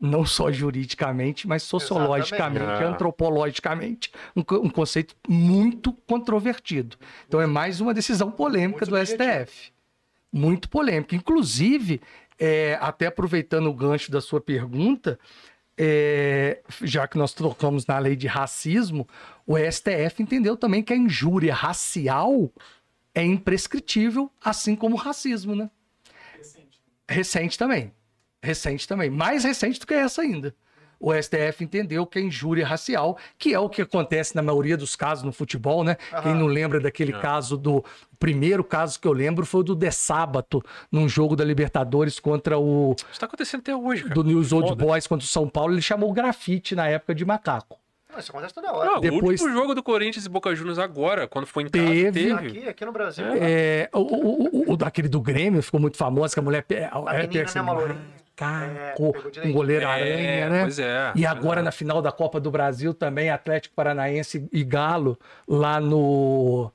[0.00, 2.94] Não só juridicamente, mas sociologicamente, Exatamente.
[2.94, 4.12] antropologicamente.
[4.34, 6.96] Um, um conceito muito controvertido.
[7.28, 9.06] Então é mais uma decisão polêmica Muito do.
[9.06, 9.70] STF.
[10.32, 11.14] Muito polêmica.
[11.14, 12.00] Inclusive,
[12.38, 15.20] é, até aproveitando o gancho da sua pergunta,
[15.76, 19.08] é, já que nós trocamos na lei de racismo,
[19.46, 22.52] o STF entendeu também que a injúria racial
[23.14, 25.70] é imprescritível, assim como o racismo, né?
[26.38, 26.80] Recente.
[27.08, 27.92] Recente também.
[28.42, 29.10] Recente também.
[29.10, 30.54] Mais recente do que essa ainda.
[31.02, 34.94] O STF entendeu que é injúria racial, que é o que acontece na maioria dos
[34.94, 35.96] casos no futebol, né?
[36.22, 37.18] Quem não lembra daquele É.
[37.18, 37.78] caso do.
[37.78, 40.62] O primeiro caso que eu lembro foi o do De Sábato,
[40.92, 42.94] num jogo da Libertadores contra o.
[43.10, 44.14] Isso tá acontecendo até hoje, cara.
[44.14, 44.84] do News Old Foda.
[44.84, 45.74] Boys contra o São Paulo.
[45.74, 47.76] Ele chamou grafite na época de macaco.
[48.12, 48.90] Não, Isso acontece toda hora.
[48.90, 51.86] Não, Depois- O último jogo do Corinthians e Boca Juniors agora, quando foi em casa,
[51.86, 52.12] Teve.
[52.12, 52.32] teve.
[52.32, 53.24] Aqui, aqui no Brasil.
[53.40, 56.62] É, o, o, o- o daquele do Grêmio ficou muito famoso, que a mulher.
[56.68, 57.98] É, A menina, né, uma lourinha?
[58.42, 59.54] Macaco, pegou um direito.
[59.54, 60.60] goleiro É, aranha, né?
[60.62, 61.12] Pois é.
[61.14, 66.70] E agora na final da Copa do Brasil também, Atlético Paranaense e Galo, lá no.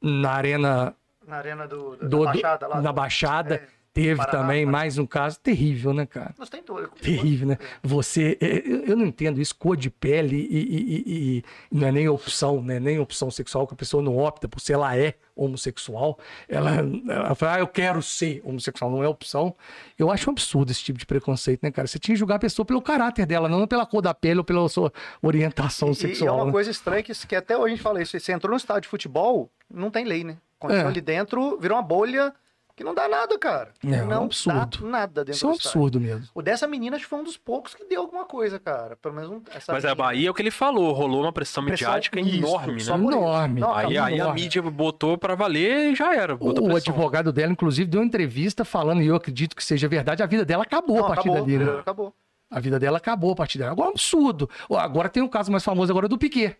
[0.00, 0.94] Na Arena
[1.26, 2.80] Na arena do, da do, do- Baixada lá.
[2.80, 3.54] na Baixada.
[3.56, 4.78] É, Teve Paraná, também Paraná.
[4.78, 6.32] mais um caso terrível, né, cara?
[6.38, 6.88] Nós tem tudo.
[7.02, 7.58] Terrível, né?
[7.82, 8.38] Você.
[8.40, 12.08] é, Eu eu não entendo isso, cor de pele e, e- e- não é nem
[12.08, 12.78] opção, né?
[12.78, 16.18] Nem opção sexual, que a pessoa não opta por se ela é homossexual.
[16.48, 16.76] Ela,
[17.08, 19.54] ela fala, ah, eu quero ser homossexual, não é opção.
[19.98, 21.86] Eu acho um absurdo esse tipo de preconceito, né, cara?
[21.88, 24.44] Você tinha que julgar a pessoa pelo caráter dela, não pela cor da pele ou
[24.44, 24.92] pela sua
[25.22, 26.36] orientação E, e é sexual.
[26.36, 26.52] uma né?
[26.52, 28.18] coisa estranha que, que até hoje a gente fala isso.
[28.18, 30.36] Você entrou no estádio de futebol, não tem lei, né?
[30.58, 30.86] Continua É.
[30.88, 32.34] ali dentro, virou uma bolha
[32.78, 33.72] que não dá nada, cara.
[33.84, 34.78] É, é um não absurdo.
[34.82, 35.78] dá nada dentro Isso é um do estádio.
[35.80, 36.26] absurdo mesmo.
[36.34, 38.96] O dessa menina acho que foi um dos poucos que deu alguma coisa, cara.
[38.96, 39.94] Pelo menos um, essa Mas a menina.
[39.94, 42.94] Bahia é o que ele falou, rolou uma pressão, Pressão- midiática isso, enorme, né?
[42.94, 43.60] Enorme.
[43.60, 46.36] Não, Aí, aí a mídia botou pra valer e já era.
[46.36, 46.92] Botou O pressão.
[46.94, 50.44] advogado dela, inclusive, deu uma entrevista falando, e eu acredito que seja verdade, a vida
[50.44, 51.78] dela acabou Não, a partir acabou, dali, né?
[51.80, 52.14] acabou.
[52.50, 53.72] A vida dela acabou a partir dela.
[53.72, 54.48] Agora é um absurdo.
[54.70, 56.56] Agora tem um caso mais famoso agora do Piquet.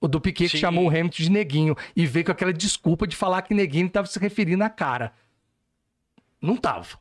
[0.00, 3.16] O do Piquet que chamou o Hamilton de neguinho e veio com aquela desculpa de
[3.16, 5.12] falar que neguinho estava se referindo à cara.
[6.40, 6.98] Não tava.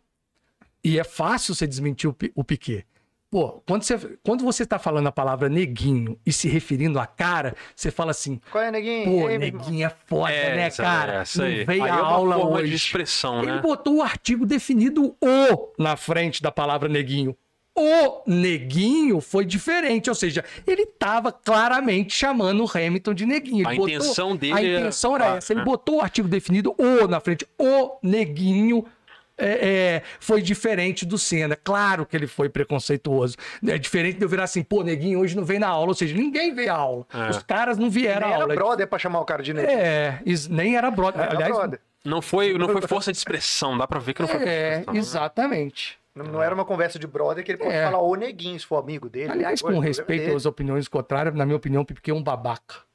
[0.84, 2.86] E é fácil você desmentir o, Pi- o Piquet.
[3.30, 7.56] Pô, quando você, quando você tá falando a palavra neguinho e se referindo à cara,
[7.76, 9.04] você fala assim, Qual é, neguinho?
[9.06, 11.14] pô, Ei, neguinho é foda, É, né, essa- cara?
[11.22, 11.66] essa Não aí.
[11.66, 12.70] veio Aí a é uma aula forma hoje.
[12.70, 13.62] de expressão, Ele né?
[13.62, 17.36] botou o artigo definido o na frente da palavra neguinho.
[17.80, 23.60] O neguinho foi diferente, ou seja, ele estava claramente chamando o Hamilton de neguinho.
[23.60, 25.54] Ele A botou- intenção dele A é- intenção era claro, essa.
[25.54, 25.66] Ele né?
[25.66, 27.46] botou o artigo definido o na frente.
[27.58, 28.84] O neguinho
[29.38, 31.56] é, é, foi diferente do Senna.
[31.56, 33.36] Claro que ele foi preconceituoso.
[33.68, 35.90] É diferente de eu virar assim, pô, neguinho hoje não vem na aula.
[35.90, 37.06] Ou seja, ninguém veio à aula.
[37.14, 37.30] É.
[37.30, 38.56] Os caras não vieram Nem à era aula.
[38.56, 39.78] brother pra chamar o cara de neguinho.
[39.80, 41.22] É, nem era brother.
[41.22, 41.80] Era Aliás, brother.
[42.04, 44.58] Não foi, não foi força de expressão, dá pra ver que não foi força de
[44.58, 44.94] é, expressão.
[44.96, 45.00] né?
[45.00, 46.00] exatamente.
[46.18, 47.86] Não, não era uma conversa de brother que ele pode É.
[47.86, 49.32] falar o neguinho, se for amigo dele.
[49.32, 50.36] Aliás, com problema respeito dele.
[50.36, 52.87] às opiniões contrárias, na minha opinião, o Piquet é um babaca.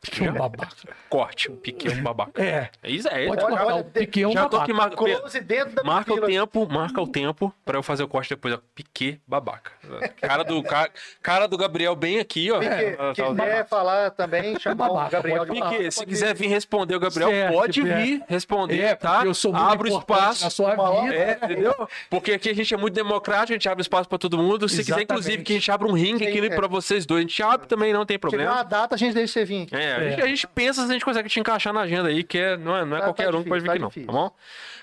[0.00, 0.68] Piquet é um babaca.
[1.08, 2.40] Corte, um pequeno babaca.
[2.42, 3.26] É, É isso aí.
[3.26, 4.62] pode Olha, O Piquet é um Já tô babaca.
[4.64, 8.08] aqui, marca, Close dentro da marca o tempo, marca o tempo pra eu fazer o
[8.08, 8.54] corte depois.
[8.54, 8.58] Ó.
[8.74, 9.72] Piquet, babaca.
[10.20, 10.90] Cara do, cara,
[11.22, 12.60] cara do Gabriel bem aqui, ó.
[12.60, 15.70] Piquet, Ah, tá- quiser falar também, chamar o babaca, Gabriel pode de falar.
[15.72, 17.96] Piquet, se quiser vir responder o Gabriel, Certo, pode é.
[17.96, 19.22] vir responder, É, tá?
[19.24, 20.44] eu sou muito Abre o importante espaço.
[20.44, 21.14] na sua Uma vida.
[21.14, 21.88] É, entendeu?
[22.10, 24.68] Porque aqui a gente é muito democrático, a gente abre espaço pra todo mundo.
[24.68, 25.04] Se quiser, Exatamente.
[25.12, 26.54] inclusive, que a gente abra um ringue aqui é.
[26.54, 28.52] pra vocês dois, a gente abre também, não tem Chegar problema.
[28.52, 29.66] uma data, a gente deixa você vir.
[29.72, 30.10] É, a, É.
[30.10, 32.56] Gente, a gente pensa se a gente consegue te encaixar na agenda aí, que é,
[32.56, 33.88] não é, não é Tá- qualquer tá um que pode vir difícil, aqui, tá não,
[33.88, 34.06] difícil.
[34.06, 34.30] tá bom?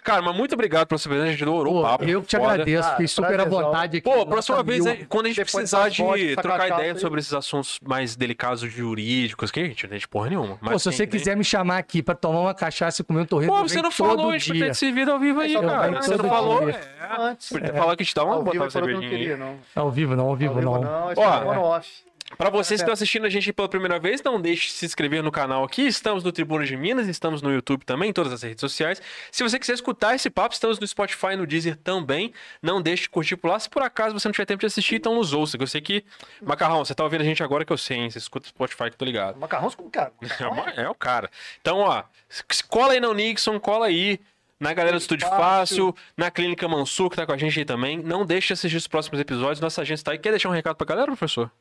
[0.04, 2.04] Cara, mas muito obrigado pela sua presença, a gente adorou o papo.
[2.04, 2.52] eu que te foda.
[2.52, 4.10] agradeço, fiquei super à vontade aqui.
[4.10, 5.06] Pô, próxima vez, mil.
[5.08, 9.64] quando a gente precisar de trocar ideia sobre esses assuntos mais delicados jurídicos, que a
[9.64, 10.58] gente não tem porra nenhuma.
[10.60, 13.26] Mas Pô, se você quiser me chamar aqui pra tomar uma cachaça e comer um
[13.26, 14.72] torresmo, Pô, você não falou, a gente vai ter dia.
[14.72, 16.02] que ser vida ao vivo aí, É, cara.
[16.02, 16.70] Você não falou.
[16.70, 16.80] É.
[17.20, 17.50] Antes.
[17.50, 19.10] Podia falar que a gente dá uma Ao vivo não cervejinha.
[19.10, 19.40] queria, aí.
[19.40, 19.56] não.
[19.76, 20.82] Ao vivo não, ao vivo Ao vivo não.
[20.82, 21.82] não, Ó, é
[22.38, 25.22] Pra vocês que estão assistindo a gente pela primeira vez, não deixe de se inscrever
[25.24, 25.84] no canal aqui.
[25.86, 29.02] Estamos no Tribuna de Minas, estamos no YouTube também, em todas as redes sociais.
[29.32, 32.34] Se você quiser escutar esse papo, estamos no Spotify e no Deezer também.
[32.62, 33.60] Não deixe de curtir por lá.
[33.60, 35.58] Se por acaso você não tiver tempo de assistir, então nos ouça.
[35.58, 36.04] que Eu sei que.
[36.42, 38.10] Macarrão, você tá ouvindo a gente agora que eu sei, hein?
[38.10, 39.40] Você escuta o Spotify que eu tô ligado.
[39.40, 40.12] Macarrões com cara.
[40.40, 41.30] É, uma- é o cara.
[41.62, 42.04] Então, ó,
[42.68, 44.20] cola aí no Nixon, cola aí.
[44.60, 47.98] Na galera do Estúdio Fácil, na Clínica Mansur, que tá com a gente aí também.
[47.98, 49.60] Não deixe de assistir os próximos episódios.
[49.60, 50.18] Nossa agência tá aí.
[50.18, 51.52] Quer deixar um recado pra galera, professor?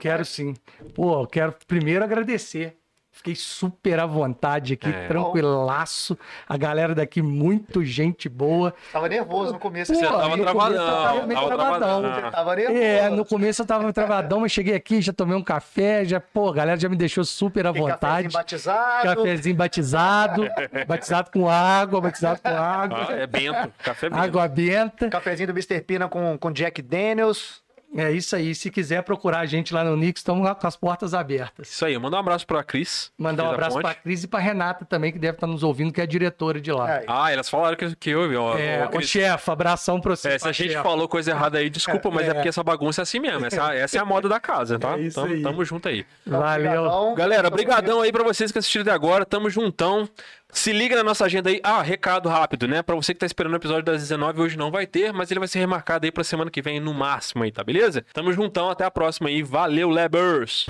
[0.00, 0.54] Quero sim.
[0.94, 2.76] Pô, eu quero primeiro agradecer.
[3.10, 5.06] Fiquei super à vontade aqui, É.
[5.08, 6.18] tranquilaço.
[6.46, 8.74] A galera daqui, muito gente boa.
[8.92, 9.94] Tava nervoso no começo.
[9.94, 10.86] Você Pô, tava no travadão.
[10.86, 11.78] tava meio Tava travadão.
[12.02, 12.24] travadão.
[12.24, 12.78] Você tava nervoso.
[12.78, 16.50] É, no começo eu tava travadão, mas cheguei aqui, já tomei um café, já, pô,
[16.50, 18.28] a galera já me deixou super à Tem cafezinho vontade.
[18.34, 19.02] batizado.
[19.16, 20.48] Cafezinho batizado,
[20.86, 23.72] batizado com água, batizado com Ah, água, é bento.
[23.82, 24.20] Café bento.
[24.20, 25.08] água benta.
[25.08, 25.80] Cafezinho do Mr.
[25.80, 27.64] Pina com, com Jack Daniels.
[27.94, 28.54] É isso aí.
[28.54, 31.70] Se quiser procurar a gente lá no Nix, estamos lá com as portas abertas.
[31.70, 33.10] Isso aí, manda um abraço pra Cris.
[33.16, 33.82] Mandar um abraço Ponte.
[33.82, 36.60] pra Cris e pra Renata também, que deve estar nos ouvindo, que é a diretora
[36.60, 36.90] de lá.
[36.96, 38.56] É, Ah, elas falaram que, que houve, ó.
[38.58, 40.28] É, ô, chefe, abração pra você.
[40.30, 40.82] É, se a gente chefe.
[40.82, 42.30] falou coisa errada aí, desculpa, mas é.
[42.30, 42.34] É.
[42.34, 43.46] porque essa bagunça é assim mesmo.
[43.46, 44.96] Essa, essa é a moda da casa, tá?
[44.98, 45.42] É isso tamo, aí.
[45.42, 46.04] tamo junto aí.
[46.26, 47.14] Valeu.
[47.14, 49.24] Galera, brigadão aí pra vocês que assistiram até agora.
[49.24, 50.08] Tamo juntão.
[50.52, 51.60] Se liga na nossa agenda aí.
[51.62, 52.82] Ah, recado rápido, né?
[52.82, 55.40] Pra você que tá esperando o episódio das 19, hoje não vai ter, mas ele
[55.40, 58.04] vai ser remarcado aí pra semana que vem no máximo aí, tá beleza?
[58.12, 59.42] Tamo juntão, até a próxima aí.
[59.42, 60.66] Valeu, Lebers!